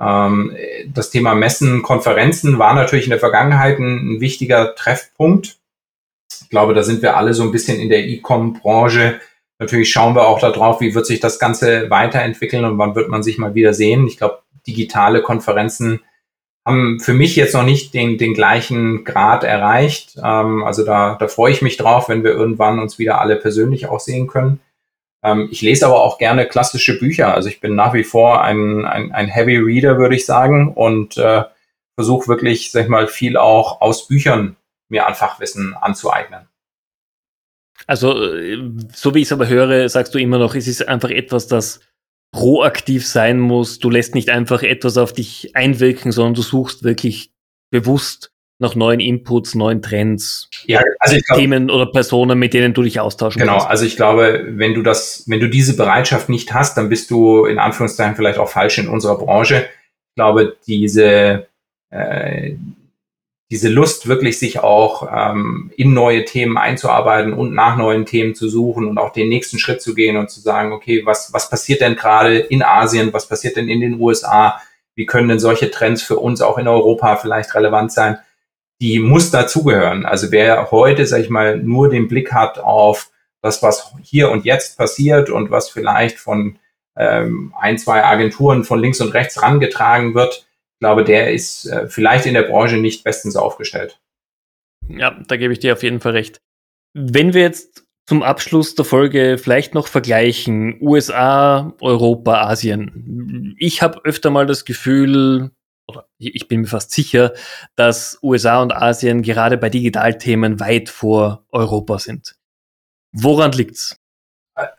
Ähm, 0.00 0.56
das 0.88 1.10
Thema 1.10 1.34
Messen, 1.34 1.82
Konferenzen 1.82 2.58
war 2.58 2.74
natürlich 2.74 3.04
in 3.04 3.10
der 3.10 3.20
Vergangenheit 3.20 3.78
ein, 3.78 4.16
ein 4.16 4.20
wichtiger 4.20 4.74
Treffpunkt. 4.74 5.58
Ich 6.42 6.50
glaube, 6.50 6.74
da 6.74 6.82
sind 6.82 7.02
wir 7.02 7.16
alle 7.16 7.34
so 7.34 7.44
ein 7.44 7.52
bisschen 7.52 7.78
in 7.78 7.88
der 7.88 8.04
E-Com-Branche. 8.04 9.20
Natürlich 9.60 9.92
schauen 9.92 10.16
wir 10.16 10.26
auch 10.26 10.40
darauf, 10.40 10.80
wie 10.80 10.94
wird 10.94 11.06
sich 11.06 11.20
das 11.20 11.38
Ganze 11.38 11.88
weiterentwickeln 11.88 12.64
und 12.64 12.78
wann 12.78 12.96
wird 12.96 13.08
man 13.08 13.22
sich 13.22 13.38
mal 13.38 13.54
wieder 13.54 13.74
sehen. 13.74 14.08
Ich 14.08 14.16
glaube, 14.16 14.42
digitale 14.66 15.22
Konferenzen 15.22 16.00
haben 16.64 17.00
für 17.00 17.12
mich 17.12 17.34
jetzt 17.36 17.54
noch 17.54 17.64
nicht 17.64 17.92
den, 17.92 18.18
den 18.18 18.34
gleichen 18.34 19.04
Grad 19.04 19.44
erreicht. 19.44 20.16
Ähm, 20.22 20.62
also 20.64 20.84
da, 20.84 21.16
da 21.18 21.28
freue 21.28 21.52
ich 21.52 21.62
mich 21.62 21.76
drauf, 21.76 22.08
wenn 22.08 22.24
wir 22.24 22.32
irgendwann 22.32 22.78
uns 22.78 22.98
wieder 22.98 23.20
alle 23.20 23.36
persönlich 23.36 23.88
auch 23.88 24.00
sehen 24.00 24.28
können. 24.28 24.60
Ähm, 25.24 25.48
ich 25.50 25.60
lese 25.62 25.86
aber 25.86 26.02
auch 26.02 26.18
gerne 26.18 26.46
klassische 26.46 26.98
Bücher. 26.98 27.34
Also 27.34 27.48
ich 27.48 27.60
bin 27.60 27.74
nach 27.74 27.94
wie 27.94 28.04
vor 28.04 28.42
ein, 28.42 28.84
ein, 28.84 29.12
ein 29.12 29.28
Heavy 29.28 29.56
Reader, 29.56 29.98
würde 29.98 30.14
ich 30.14 30.26
sagen, 30.26 30.72
und 30.72 31.16
äh, 31.16 31.44
versuche 31.96 32.28
wirklich, 32.28 32.70
sag 32.70 32.84
ich 32.84 32.88
mal, 32.88 33.08
viel 33.08 33.36
auch 33.36 33.80
aus 33.80 34.06
Büchern 34.06 34.56
mir 34.88 35.06
an 35.06 35.14
Fachwissen 35.14 35.74
anzueignen. 35.74 36.48
Also, 37.86 38.32
äh, 38.34 38.70
so 38.94 39.14
wie 39.14 39.20
ich 39.20 39.28
es 39.28 39.32
aber 39.32 39.48
höre, 39.48 39.88
sagst 39.88 40.14
du 40.14 40.18
immer 40.18 40.38
noch, 40.38 40.54
es 40.54 40.68
ist 40.68 40.86
einfach 40.86 41.10
etwas, 41.10 41.48
das 41.48 41.80
proaktiv 42.32 43.06
sein 43.06 43.38
muss. 43.38 43.78
Du 43.78 43.90
lässt 43.90 44.14
nicht 44.14 44.30
einfach 44.30 44.62
etwas 44.62 44.96
auf 44.96 45.12
dich 45.12 45.54
einwirken, 45.54 46.12
sondern 46.12 46.34
du 46.34 46.42
suchst 46.42 46.82
wirklich 46.82 47.30
bewusst 47.70 48.32
nach 48.58 48.74
neuen 48.76 49.00
Inputs, 49.00 49.54
neuen 49.54 49.82
Trends, 49.82 50.48
ja, 50.66 50.80
also 51.00 51.16
glaub, 51.26 51.38
Themen 51.38 51.68
oder 51.68 51.86
Personen, 51.86 52.38
mit 52.38 52.54
denen 52.54 52.72
du 52.72 52.82
dich 52.82 53.00
austauschen 53.00 53.40
genau, 53.40 53.54
kannst. 53.54 53.64
Genau, 53.64 53.70
also 53.70 53.84
ich 53.84 53.96
glaube, 53.96 54.44
wenn 54.50 54.74
du 54.74 54.82
das, 54.82 55.24
wenn 55.26 55.40
du 55.40 55.48
diese 55.48 55.76
Bereitschaft 55.76 56.28
nicht 56.28 56.54
hast, 56.54 56.76
dann 56.76 56.88
bist 56.88 57.10
du 57.10 57.44
in 57.44 57.58
Anführungszeichen 57.58 58.14
vielleicht 58.14 58.38
auch 58.38 58.48
falsch 58.48 58.78
in 58.78 58.88
unserer 58.88 59.18
Branche. 59.18 59.66
Ich 60.10 60.14
glaube, 60.14 60.56
diese 60.66 61.48
äh, 61.90 62.52
diese 63.52 63.68
Lust, 63.68 64.08
wirklich 64.08 64.38
sich 64.38 64.60
auch 64.60 65.06
ähm, 65.14 65.70
in 65.76 65.92
neue 65.92 66.24
Themen 66.24 66.56
einzuarbeiten 66.56 67.34
und 67.34 67.52
nach 67.52 67.76
neuen 67.76 68.06
Themen 68.06 68.34
zu 68.34 68.48
suchen 68.48 68.88
und 68.88 68.96
auch 68.96 69.12
den 69.12 69.28
nächsten 69.28 69.58
Schritt 69.58 69.82
zu 69.82 69.94
gehen 69.94 70.16
und 70.16 70.30
zu 70.30 70.40
sagen, 70.40 70.72
okay, 70.72 71.04
was, 71.04 71.34
was 71.34 71.50
passiert 71.50 71.82
denn 71.82 71.94
gerade 71.94 72.38
in 72.38 72.62
Asien, 72.62 73.12
was 73.12 73.28
passiert 73.28 73.56
denn 73.56 73.68
in 73.68 73.82
den 73.82 74.00
USA, 74.00 74.58
wie 74.94 75.04
können 75.04 75.28
denn 75.28 75.38
solche 75.38 75.70
Trends 75.70 76.00
für 76.00 76.16
uns 76.16 76.40
auch 76.40 76.56
in 76.56 76.66
Europa 76.66 77.16
vielleicht 77.16 77.54
relevant 77.54 77.92
sein, 77.92 78.16
die 78.80 78.98
muss 79.00 79.30
dazugehören. 79.30 80.06
Also 80.06 80.32
wer 80.32 80.70
heute, 80.70 81.04
sag 81.04 81.20
ich 81.20 81.28
mal, 81.28 81.58
nur 81.58 81.90
den 81.90 82.08
Blick 82.08 82.32
hat 82.32 82.58
auf 82.58 83.10
das, 83.42 83.62
was 83.62 83.92
hier 84.02 84.30
und 84.30 84.46
jetzt 84.46 84.78
passiert 84.78 85.28
und 85.28 85.50
was 85.50 85.68
vielleicht 85.68 86.18
von 86.18 86.58
ähm, 86.96 87.52
ein, 87.60 87.76
zwei 87.76 88.02
Agenturen 88.02 88.64
von 88.64 88.80
links 88.80 89.02
und 89.02 89.12
rechts 89.12 89.42
rangetragen 89.42 90.14
wird, 90.14 90.46
glaube, 90.82 91.04
der 91.04 91.32
ist 91.32 91.66
äh, 91.66 91.86
vielleicht 91.86 92.26
in 92.26 92.34
der 92.34 92.42
Branche 92.42 92.76
nicht 92.76 93.04
bestens 93.04 93.36
aufgestellt. 93.36 94.00
Ja, 94.88 95.16
da 95.28 95.36
gebe 95.36 95.52
ich 95.52 95.60
dir 95.60 95.74
auf 95.74 95.84
jeden 95.84 96.00
Fall 96.00 96.10
recht. 96.10 96.40
Wenn 96.92 97.34
wir 97.34 97.42
jetzt 97.42 97.86
zum 98.04 98.24
Abschluss 98.24 98.74
der 98.74 98.84
Folge 98.84 99.38
vielleicht 99.38 99.74
noch 99.74 99.86
vergleichen, 99.86 100.76
USA, 100.80 101.72
Europa, 101.80 102.48
Asien. 102.48 103.54
Ich 103.60 103.80
habe 103.80 104.04
öfter 104.04 104.30
mal 104.30 104.44
das 104.44 104.64
Gefühl, 104.64 105.52
oder 105.86 106.08
ich 106.18 106.48
bin 106.48 106.62
mir 106.62 106.66
fast 106.66 106.90
sicher, 106.90 107.32
dass 107.76 108.18
USA 108.20 108.60
und 108.60 108.72
Asien 108.72 109.22
gerade 109.22 109.58
bei 109.58 109.70
Digitalthemen 109.70 110.58
weit 110.58 110.88
vor 110.88 111.46
Europa 111.52 112.00
sind. 112.00 112.34
Woran 113.12 113.52
liegt's? 113.52 114.01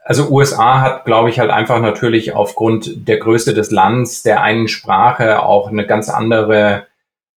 Also 0.04 0.30
USA 0.30 0.82
hat, 0.82 1.06
glaube 1.06 1.30
ich, 1.30 1.40
halt 1.40 1.52
einfach 1.52 1.80
natürlich 1.80 2.34
aufgrund 2.34 3.08
der 3.08 3.18
Größe 3.18 3.54
des 3.54 3.72
Landes, 3.72 4.24
der 4.24 4.42
einen 4.42 4.68
Sprache 4.68 5.44
auch 5.44 5.68
eine 5.68 5.86
ganz 5.86 6.10
andere 6.10 6.88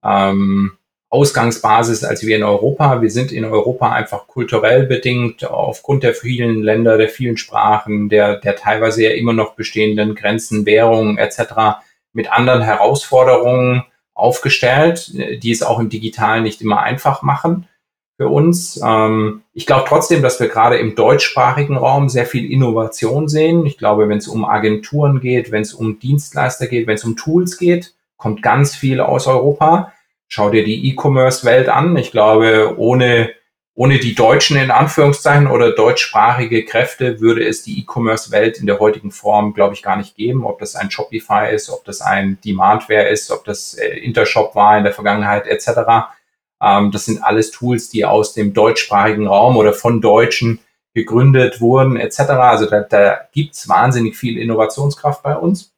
ähm, 0.04 0.72
Ausgangsbasis 1.08 2.04
als 2.04 2.26
wir 2.26 2.36
in 2.36 2.42
Europa. 2.42 3.00
Wir 3.00 3.10
sind 3.10 3.32
in 3.32 3.44
Europa 3.44 3.92
einfach 3.92 4.26
kulturell 4.26 4.86
bedingt 4.86 5.44
aufgrund 5.44 6.02
der 6.02 6.14
vielen 6.14 6.62
Länder, 6.62 6.98
der 6.98 7.08
vielen 7.08 7.36
Sprachen, 7.36 8.08
der, 8.08 8.36
der 8.36 8.56
teilweise 8.56 9.04
ja 9.04 9.10
immer 9.10 9.32
noch 9.32 9.54
bestehenden 9.54 10.14
Grenzen, 10.14 10.66
Währungen 10.66 11.16
etc. 11.18 11.78
mit 12.12 12.32
anderen 12.32 12.62
Herausforderungen 12.62 13.84
aufgestellt, 14.14 15.12
die 15.42 15.50
es 15.50 15.62
auch 15.62 15.78
im 15.78 15.90
Digitalen 15.90 16.42
nicht 16.42 16.60
immer 16.60 16.82
einfach 16.82 17.22
machen 17.22 17.68
für 18.16 18.28
uns. 18.28 18.80
Ähm, 18.82 19.42
ich 19.52 19.66
glaube 19.66 19.84
trotzdem, 19.88 20.22
dass 20.22 20.40
wir 20.40 20.48
gerade 20.48 20.78
im 20.78 20.94
deutschsprachigen 20.94 21.76
Raum 21.76 22.08
sehr 22.08 22.26
viel 22.26 22.50
Innovation 22.50 23.28
sehen. 23.28 23.66
Ich 23.66 23.78
glaube, 23.78 24.08
wenn 24.08 24.18
es 24.18 24.28
um 24.28 24.44
Agenturen 24.44 25.20
geht, 25.20 25.52
wenn 25.52 25.62
es 25.62 25.74
um 25.74 25.98
Dienstleister 25.98 26.66
geht, 26.66 26.86
wenn 26.86 26.94
es 26.94 27.04
um 27.04 27.16
Tools 27.16 27.58
geht, 27.58 27.94
kommt 28.16 28.42
ganz 28.42 28.74
viel 28.74 29.00
aus 29.00 29.26
Europa. 29.26 29.92
Schau 30.28 30.50
dir 30.50 30.64
die 30.64 30.88
E-Commerce-Welt 30.88 31.68
an. 31.68 31.96
Ich 31.96 32.10
glaube, 32.10 32.74
ohne, 32.78 33.30
ohne 33.74 33.98
die 33.98 34.14
Deutschen 34.14 34.56
in 34.56 34.70
Anführungszeichen 34.70 35.46
oder 35.46 35.72
deutschsprachige 35.72 36.64
Kräfte 36.64 37.20
würde 37.20 37.46
es 37.46 37.62
die 37.62 37.78
E-Commerce-Welt 37.80 38.58
in 38.58 38.66
der 38.66 38.80
heutigen 38.80 39.10
Form, 39.10 39.52
glaube 39.52 39.74
ich, 39.74 39.82
gar 39.82 39.96
nicht 39.96 40.16
geben. 40.16 40.46
Ob 40.46 40.58
das 40.58 40.74
ein 40.74 40.90
Shopify 40.90 41.54
ist, 41.54 41.68
ob 41.68 41.84
das 41.84 42.00
ein 42.00 42.38
Demandware 42.44 43.08
ist, 43.08 43.30
ob 43.30 43.44
das 43.44 43.74
äh, 43.74 43.98
Intershop 43.98 44.54
war 44.54 44.78
in 44.78 44.84
der 44.84 44.94
Vergangenheit 44.94 45.46
etc 45.46 46.15
ähm, 46.60 46.90
das 46.90 47.04
sind 47.04 47.22
alles 47.22 47.50
Tools, 47.50 47.88
die 47.90 48.04
aus 48.04 48.32
dem 48.32 48.54
deutschsprachigen 48.54 49.26
Raum 49.26 49.56
oder 49.56 49.72
von 49.72 50.00
Deutschen 50.00 50.60
gegründet 50.94 51.60
wurden 51.60 51.96
etc. 51.96 52.20
Also 52.20 52.66
da, 52.66 52.80
da 52.80 53.20
gibt's 53.32 53.68
wahnsinnig 53.68 54.16
viel 54.16 54.38
Innovationskraft 54.38 55.22
bei 55.22 55.36
uns. 55.36 55.72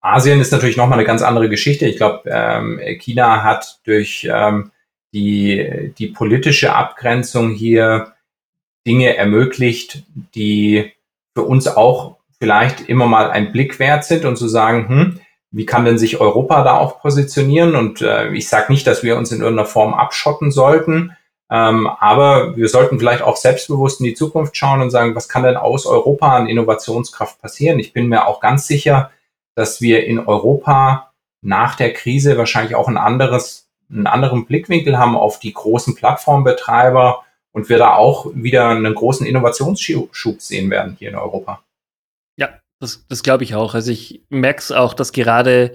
Asien 0.00 0.40
ist 0.40 0.52
natürlich 0.52 0.76
nochmal 0.76 0.98
eine 0.98 1.06
ganz 1.06 1.22
andere 1.22 1.48
Geschichte. 1.48 1.86
Ich 1.86 1.96
glaube, 1.96 2.22
ähm, 2.26 2.80
China 3.00 3.42
hat 3.42 3.80
durch 3.84 4.28
ähm, 4.30 4.70
die, 5.12 5.92
die 5.98 6.06
politische 6.08 6.74
Abgrenzung 6.74 7.50
hier 7.50 8.12
Dinge 8.86 9.16
ermöglicht, 9.16 10.04
die 10.34 10.92
für 11.34 11.42
uns 11.42 11.66
auch 11.66 12.16
vielleicht 12.40 12.88
immer 12.88 13.06
mal 13.06 13.30
ein 13.30 13.52
Blick 13.52 13.78
wert 13.78 14.04
sind 14.04 14.24
und 14.24 14.36
zu 14.36 14.46
sagen, 14.48 14.88
hm, 14.88 15.17
wie 15.50 15.66
kann 15.66 15.84
denn 15.84 15.98
sich 15.98 16.20
Europa 16.20 16.62
da 16.62 16.76
auch 16.76 17.00
positionieren? 17.00 17.74
Und 17.74 18.02
äh, 18.02 18.28
ich 18.32 18.48
sage 18.48 18.72
nicht, 18.72 18.86
dass 18.86 19.02
wir 19.02 19.16
uns 19.16 19.32
in 19.32 19.40
irgendeiner 19.40 19.68
Form 19.68 19.94
abschotten 19.94 20.50
sollten, 20.50 21.16
ähm, 21.50 21.86
aber 21.86 22.56
wir 22.56 22.68
sollten 22.68 22.98
vielleicht 22.98 23.22
auch 23.22 23.36
selbstbewusst 23.36 24.00
in 24.00 24.04
die 24.04 24.14
Zukunft 24.14 24.56
schauen 24.56 24.82
und 24.82 24.90
sagen, 24.90 25.14
was 25.14 25.28
kann 25.28 25.44
denn 25.44 25.56
aus 25.56 25.86
Europa 25.86 26.36
an 26.36 26.46
Innovationskraft 26.46 27.40
passieren? 27.40 27.78
Ich 27.78 27.92
bin 27.92 28.08
mir 28.08 28.26
auch 28.26 28.40
ganz 28.40 28.66
sicher, 28.66 29.10
dass 29.54 29.80
wir 29.80 30.04
in 30.04 30.18
Europa 30.18 31.12
nach 31.40 31.74
der 31.74 31.92
Krise 31.92 32.36
wahrscheinlich 32.36 32.74
auch 32.74 32.88
ein 32.88 32.98
anderes, 32.98 33.68
einen 33.90 34.06
anderen 34.06 34.44
Blickwinkel 34.44 34.98
haben 34.98 35.16
auf 35.16 35.38
die 35.38 35.52
großen 35.52 35.94
Plattformbetreiber 35.94 37.24
und 37.52 37.70
wir 37.70 37.78
da 37.78 37.94
auch 37.94 38.26
wieder 38.34 38.68
einen 38.68 38.94
großen 38.94 39.26
Innovationsschub 39.26 40.42
sehen 40.42 40.70
werden 40.70 40.96
hier 40.98 41.08
in 41.08 41.16
Europa. 41.16 41.62
Das, 42.80 43.06
das 43.08 43.22
glaube 43.22 43.44
ich 43.44 43.54
auch. 43.54 43.74
Also 43.74 43.90
ich 43.90 44.24
merke 44.28 44.60
es 44.60 44.72
auch, 44.72 44.94
dass 44.94 45.12
gerade 45.12 45.72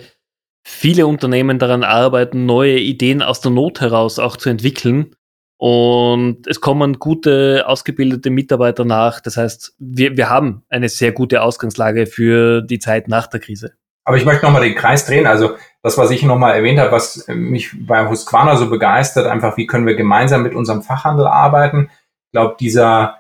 viele 0.66 1.08
Unternehmen 1.08 1.60
daran 1.60 1.84
arbeiten, 1.84 2.45
neue 2.45 2.80
Ideen 2.80 3.22
aus 3.22 3.41
der 3.41 3.51
Not 3.51 3.82
heraus 3.82 4.20
auch 4.20 4.38
zu 4.38 4.49
entwickeln. 4.49 5.16
Und 5.58 6.47
es 6.47 6.62
kommen 6.62 6.99
gute, 6.99 7.64
ausgebildete 7.68 8.30
Mitarbeiter 8.30 8.86
nach. 8.86 9.22
Das 9.22 9.38
heißt, 9.38 9.76
wir, 9.80 10.18
wir 10.18 10.30
haben 10.30 10.64
eine 10.70 10.89
sehr 10.89 11.12
gute 11.12 11.41
Ausgangslage 11.41 12.06
für 12.06 12.62
die 12.62 12.80
Zeit 12.80 13.08
nach 13.08 13.28
der 13.28 13.39
Krise. 13.39 13.74
Aber 14.06 14.18
ich 14.18 14.26
möchte 14.26 14.45
nochmal 14.45 14.64
den 14.64 14.76
Kreis 14.76 15.06
drehen. 15.06 15.26
Also 15.26 15.56
das, 15.82 15.97
was 15.97 16.12
ich 16.12 16.24
nochmal 16.24 16.56
erwähnt 16.56 16.80
habe, 16.80 16.91
was 16.91 17.26
mich 17.28 17.72
bei 17.88 18.08
Husqvarna 18.08 18.58
so 18.58 18.70
begeistert, 18.70 19.28
einfach, 19.28 19.56
wie 19.56 19.68
können 19.68 19.88
wir 19.88 19.95
gemeinsam 19.95 20.43
mit 20.43 20.54
unserem 20.54 20.82
Fachhandel 20.82 21.28
arbeiten. 21.28 21.89
Ich 22.26 22.32
glaube, 22.34 22.58
dieser 22.60 23.20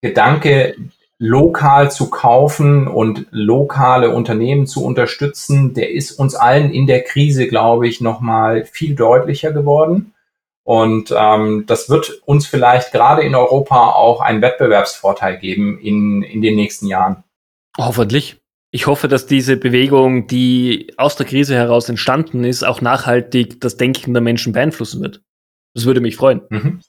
Gedanke, 0.00 0.76
lokal 1.22 1.88
zu 1.92 2.10
kaufen 2.10 2.88
und 2.88 3.26
lokale 3.30 4.10
Unternehmen 4.10 4.66
zu 4.66 4.84
unterstützen, 4.84 5.72
der 5.72 5.92
ist 5.92 6.18
uns 6.18 6.34
allen 6.34 6.72
in 6.72 6.88
der 6.88 7.04
Krise, 7.04 7.46
glaube 7.46 7.86
ich, 7.86 8.00
nochmal 8.00 8.64
viel 8.64 8.96
deutlicher 8.96 9.52
geworden. 9.52 10.14
Und 10.64 11.14
ähm, 11.16 11.62
das 11.68 11.88
wird 11.88 12.22
uns 12.24 12.48
vielleicht 12.48 12.90
gerade 12.90 13.22
in 13.22 13.36
Europa 13.36 13.92
auch 13.92 14.20
einen 14.20 14.42
Wettbewerbsvorteil 14.42 15.38
geben 15.38 15.78
in, 15.78 16.22
in 16.22 16.42
den 16.42 16.56
nächsten 16.56 16.88
Jahren. 16.88 17.22
Hoffentlich. 17.78 18.40
Ich 18.72 18.88
hoffe, 18.88 19.06
dass 19.06 19.26
diese 19.26 19.56
Bewegung, 19.56 20.26
die 20.26 20.92
aus 20.96 21.14
der 21.14 21.26
Krise 21.26 21.54
heraus 21.54 21.88
entstanden 21.88 22.42
ist, 22.42 22.64
auch 22.64 22.80
nachhaltig 22.80 23.60
das 23.60 23.76
Denken 23.76 24.12
der 24.12 24.22
Menschen 24.22 24.52
beeinflussen 24.52 25.00
wird. 25.02 25.22
Das 25.74 25.84
würde 25.84 26.00
mich 26.00 26.16
freuen. 26.16 26.40
Mhm. 26.48 26.80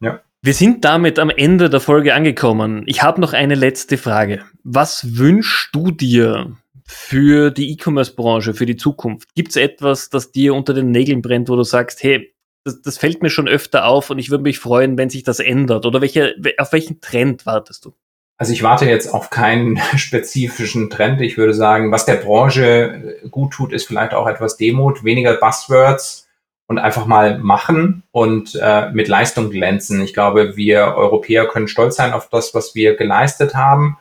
Ja. 0.00 0.20
Wir 0.44 0.52
sind 0.52 0.84
damit 0.84 1.18
am 1.18 1.30
Ende 1.30 1.70
der 1.70 1.80
Folge 1.80 2.12
angekommen. 2.12 2.82
Ich 2.84 3.02
habe 3.02 3.18
noch 3.18 3.32
eine 3.32 3.54
letzte 3.54 3.96
Frage. 3.96 4.44
Was 4.62 5.16
wünschst 5.16 5.70
du 5.72 5.90
dir 5.90 6.58
für 6.84 7.50
die 7.50 7.72
E-Commerce-Branche, 7.72 8.52
für 8.52 8.66
die 8.66 8.76
Zukunft? 8.76 9.34
Gibt 9.34 9.48
es 9.48 9.56
etwas, 9.56 10.10
das 10.10 10.32
dir 10.32 10.54
unter 10.54 10.74
den 10.74 10.90
Nägeln 10.90 11.22
brennt, 11.22 11.48
wo 11.48 11.56
du 11.56 11.62
sagst, 11.62 12.02
hey, 12.02 12.34
das, 12.62 12.82
das 12.82 12.98
fällt 12.98 13.22
mir 13.22 13.30
schon 13.30 13.48
öfter 13.48 13.86
auf 13.86 14.10
und 14.10 14.18
ich 14.18 14.28
würde 14.28 14.42
mich 14.42 14.58
freuen, 14.58 14.98
wenn 14.98 15.08
sich 15.08 15.22
das 15.22 15.40
ändert. 15.40 15.86
Oder 15.86 16.02
welche, 16.02 16.34
auf 16.58 16.74
welchen 16.74 17.00
Trend 17.00 17.46
wartest 17.46 17.86
du? 17.86 17.94
Also 18.36 18.52
ich 18.52 18.62
warte 18.62 18.84
jetzt 18.84 19.14
auf 19.14 19.30
keinen 19.30 19.78
spezifischen 19.96 20.90
Trend. 20.90 21.22
Ich 21.22 21.38
würde 21.38 21.54
sagen, 21.54 21.90
was 21.90 22.04
der 22.04 22.16
Branche 22.16 23.16
gut 23.30 23.54
tut, 23.54 23.72
ist 23.72 23.86
vielleicht 23.86 24.12
auch 24.12 24.26
etwas 24.26 24.58
Demut, 24.58 25.04
weniger 25.04 25.38
Buzzwords 25.38 26.23
und 26.66 26.78
einfach 26.78 27.06
mal 27.06 27.38
machen 27.38 28.02
und 28.10 28.58
äh, 28.60 28.90
mit 28.90 29.08
Leistung 29.08 29.50
glänzen. 29.50 30.00
Ich 30.00 30.14
glaube, 30.14 30.56
wir 30.56 30.96
Europäer 30.96 31.46
können 31.46 31.68
stolz 31.68 31.96
sein 31.96 32.12
auf 32.12 32.30
das, 32.30 32.54
was 32.54 32.74
wir 32.74 32.96
geleistet 32.96 33.54
haben. 33.54 33.98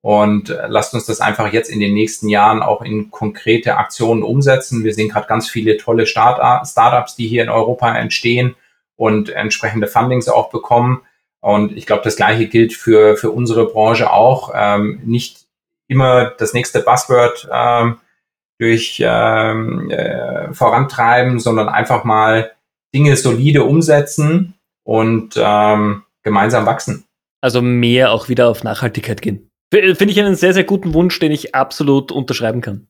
Und 0.00 0.50
äh, 0.50 0.66
lasst 0.68 0.94
uns 0.94 1.06
das 1.06 1.20
einfach 1.20 1.52
jetzt 1.52 1.68
in 1.68 1.80
den 1.80 1.92
nächsten 1.92 2.28
Jahren 2.28 2.62
auch 2.62 2.80
in 2.80 3.10
konkrete 3.10 3.76
Aktionen 3.76 4.22
umsetzen. 4.22 4.84
Wir 4.84 4.94
sehen 4.94 5.08
gerade 5.08 5.26
ganz 5.26 5.50
viele 5.50 5.76
tolle 5.76 6.06
Start 6.06 6.66
Startups, 6.66 7.16
die 7.16 7.26
hier 7.26 7.42
in 7.42 7.48
Europa 7.50 7.94
entstehen 7.94 8.54
und 8.94 9.28
entsprechende 9.30 9.86
Fundings 9.88 10.28
auch 10.28 10.50
bekommen. 10.50 11.02
Und 11.40 11.76
ich 11.76 11.86
glaube, 11.86 12.02
das 12.02 12.16
Gleiche 12.16 12.46
gilt 12.46 12.72
für, 12.72 13.16
für 13.16 13.30
unsere 13.30 13.66
Branche 13.66 14.10
auch. 14.10 14.52
Ähm, 14.54 15.00
nicht 15.04 15.46
immer 15.86 16.30
das 16.30 16.54
nächste 16.54 16.80
Buzzword 16.80 17.48
ähm, 17.52 17.98
durch 18.58 19.02
ähm, 19.04 19.90
äh, 19.90 20.52
vorantreiben, 20.52 21.38
sondern 21.38 21.68
einfach 21.68 22.04
mal 22.04 22.52
Dinge 22.94 23.16
solide 23.16 23.64
umsetzen 23.64 24.54
und 24.84 25.34
ähm, 25.36 26.04
gemeinsam 26.22 26.66
wachsen. 26.66 27.04
Also 27.42 27.60
mehr 27.60 28.12
auch 28.12 28.28
wieder 28.28 28.48
auf 28.48 28.64
Nachhaltigkeit 28.64 29.20
gehen. 29.20 29.50
Finde 29.72 30.06
ich 30.06 30.20
einen 30.20 30.36
sehr, 30.36 30.54
sehr 30.54 30.64
guten 30.64 30.94
Wunsch, 30.94 31.18
den 31.18 31.32
ich 31.32 31.54
absolut 31.54 32.12
unterschreiben 32.12 32.60
kann. 32.60 32.86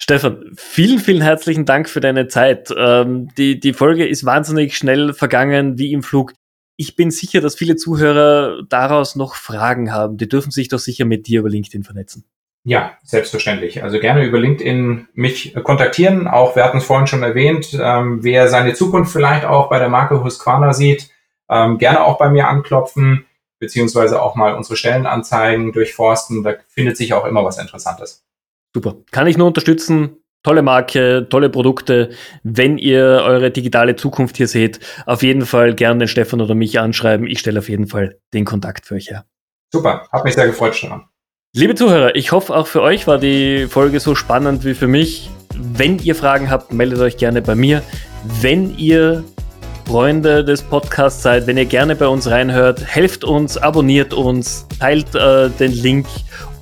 Stefan, 0.00 0.52
vielen, 0.56 1.00
vielen 1.00 1.22
herzlichen 1.22 1.66
Dank 1.66 1.88
für 1.88 2.00
deine 2.00 2.28
Zeit. 2.28 2.72
Ähm, 2.76 3.28
die, 3.36 3.58
die 3.58 3.72
Folge 3.72 4.06
ist 4.06 4.24
wahnsinnig 4.24 4.76
schnell 4.76 5.12
vergangen, 5.12 5.76
wie 5.76 5.92
im 5.92 6.04
Flug. 6.04 6.32
Ich 6.76 6.94
bin 6.94 7.10
sicher, 7.10 7.40
dass 7.40 7.56
viele 7.56 7.74
Zuhörer 7.74 8.62
daraus 8.68 9.16
noch 9.16 9.34
Fragen 9.34 9.92
haben. 9.92 10.16
Die 10.16 10.28
dürfen 10.28 10.52
sich 10.52 10.68
doch 10.68 10.78
sicher 10.78 11.04
mit 11.04 11.26
dir 11.26 11.40
über 11.40 11.50
LinkedIn 11.50 11.82
vernetzen. 11.82 12.24
Ja, 12.68 12.98
selbstverständlich. 13.02 13.82
Also 13.82 13.98
gerne 13.98 14.26
über 14.26 14.38
LinkedIn 14.38 15.08
mich 15.14 15.54
kontaktieren. 15.64 16.28
Auch 16.28 16.54
wir 16.54 16.64
hatten 16.64 16.76
es 16.76 16.84
vorhin 16.84 17.06
schon 17.06 17.22
erwähnt, 17.22 17.70
ähm, 17.80 18.22
wer 18.22 18.48
seine 18.48 18.74
Zukunft 18.74 19.10
vielleicht 19.10 19.46
auch 19.46 19.70
bei 19.70 19.78
der 19.78 19.88
Marke 19.88 20.22
Husqvarna 20.22 20.74
sieht, 20.74 21.08
ähm, 21.48 21.78
gerne 21.78 22.04
auch 22.04 22.18
bei 22.18 22.28
mir 22.28 22.46
anklopfen 22.46 23.24
beziehungsweise 23.58 24.20
auch 24.20 24.34
mal 24.34 24.54
unsere 24.54 24.76
Stellenanzeigen 24.76 25.72
durchforsten. 25.72 26.42
Da 26.42 26.56
findet 26.68 26.98
sich 26.98 27.14
auch 27.14 27.24
immer 27.24 27.42
was 27.42 27.56
Interessantes. 27.56 28.26
Super. 28.74 28.96
Kann 29.12 29.26
ich 29.26 29.38
nur 29.38 29.46
unterstützen. 29.46 30.18
Tolle 30.42 30.60
Marke, 30.60 31.26
tolle 31.30 31.48
Produkte. 31.48 32.10
Wenn 32.42 32.76
ihr 32.76 33.22
eure 33.24 33.50
digitale 33.50 33.96
Zukunft 33.96 34.36
hier 34.36 34.46
seht, 34.46 34.78
auf 35.06 35.22
jeden 35.22 35.46
Fall 35.46 35.74
gerne 35.74 36.00
den 36.00 36.08
Stefan 36.08 36.42
oder 36.42 36.54
mich 36.54 36.78
anschreiben. 36.78 37.26
Ich 37.26 37.38
stelle 37.38 37.60
auf 37.60 37.70
jeden 37.70 37.86
Fall 37.86 38.20
den 38.34 38.44
Kontakt 38.44 38.84
für 38.84 38.96
euch 38.96 39.08
her. 39.08 39.24
Super, 39.72 40.06
hat 40.12 40.24
mich 40.26 40.34
sehr 40.34 40.46
gefreut, 40.46 40.76
Stefan. 40.76 41.08
Liebe 41.56 41.74
Zuhörer, 41.74 42.14
ich 42.14 42.30
hoffe 42.30 42.54
auch 42.54 42.66
für 42.66 42.82
euch 42.82 43.06
war 43.06 43.16
die 43.16 43.66
Folge 43.68 44.00
so 44.00 44.14
spannend 44.14 44.66
wie 44.66 44.74
für 44.74 44.86
mich. 44.86 45.30
Wenn 45.56 45.98
ihr 45.98 46.14
Fragen 46.14 46.50
habt, 46.50 46.74
meldet 46.74 47.00
euch 47.00 47.16
gerne 47.16 47.40
bei 47.40 47.54
mir. 47.54 47.82
Wenn 48.42 48.76
ihr 48.76 49.24
Freunde 49.86 50.44
des 50.44 50.60
Podcasts 50.60 51.22
seid, 51.22 51.46
wenn 51.46 51.56
ihr 51.56 51.64
gerne 51.64 51.96
bei 51.96 52.06
uns 52.06 52.28
reinhört, 52.28 52.84
helft 52.84 53.24
uns, 53.24 53.56
abonniert 53.56 54.12
uns, 54.12 54.66
teilt 54.78 55.14
äh, 55.14 55.48
den 55.48 55.72
Link 55.72 56.06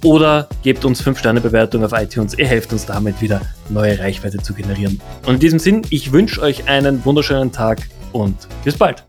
oder 0.04 0.48
gebt 0.62 0.84
uns 0.84 1.02
5-Sterne-Bewertung 1.02 1.84
auf 1.84 1.90
iTunes. 1.92 2.38
Ihr 2.38 2.46
helft 2.46 2.72
uns 2.72 2.86
damit 2.86 3.20
wieder 3.20 3.40
neue 3.68 3.98
Reichweite 3.98 4.38
zu 4.38 4.54
generieren. 4.54 5.00
Und 5.26 5.34
in 5.34 5.40
diesem 5.40 5.58
Sinn, 5.58 5.82
ich 5.90 6.12
wünsche 6.12 6.40
euch 6.40 6.68
einen 6.68 7.04
wunderschönen 7.04 7.50
Tag 7.50 7.80
und 8.12 8.36
bis 8.62 8.78
bald. 8.78 9.04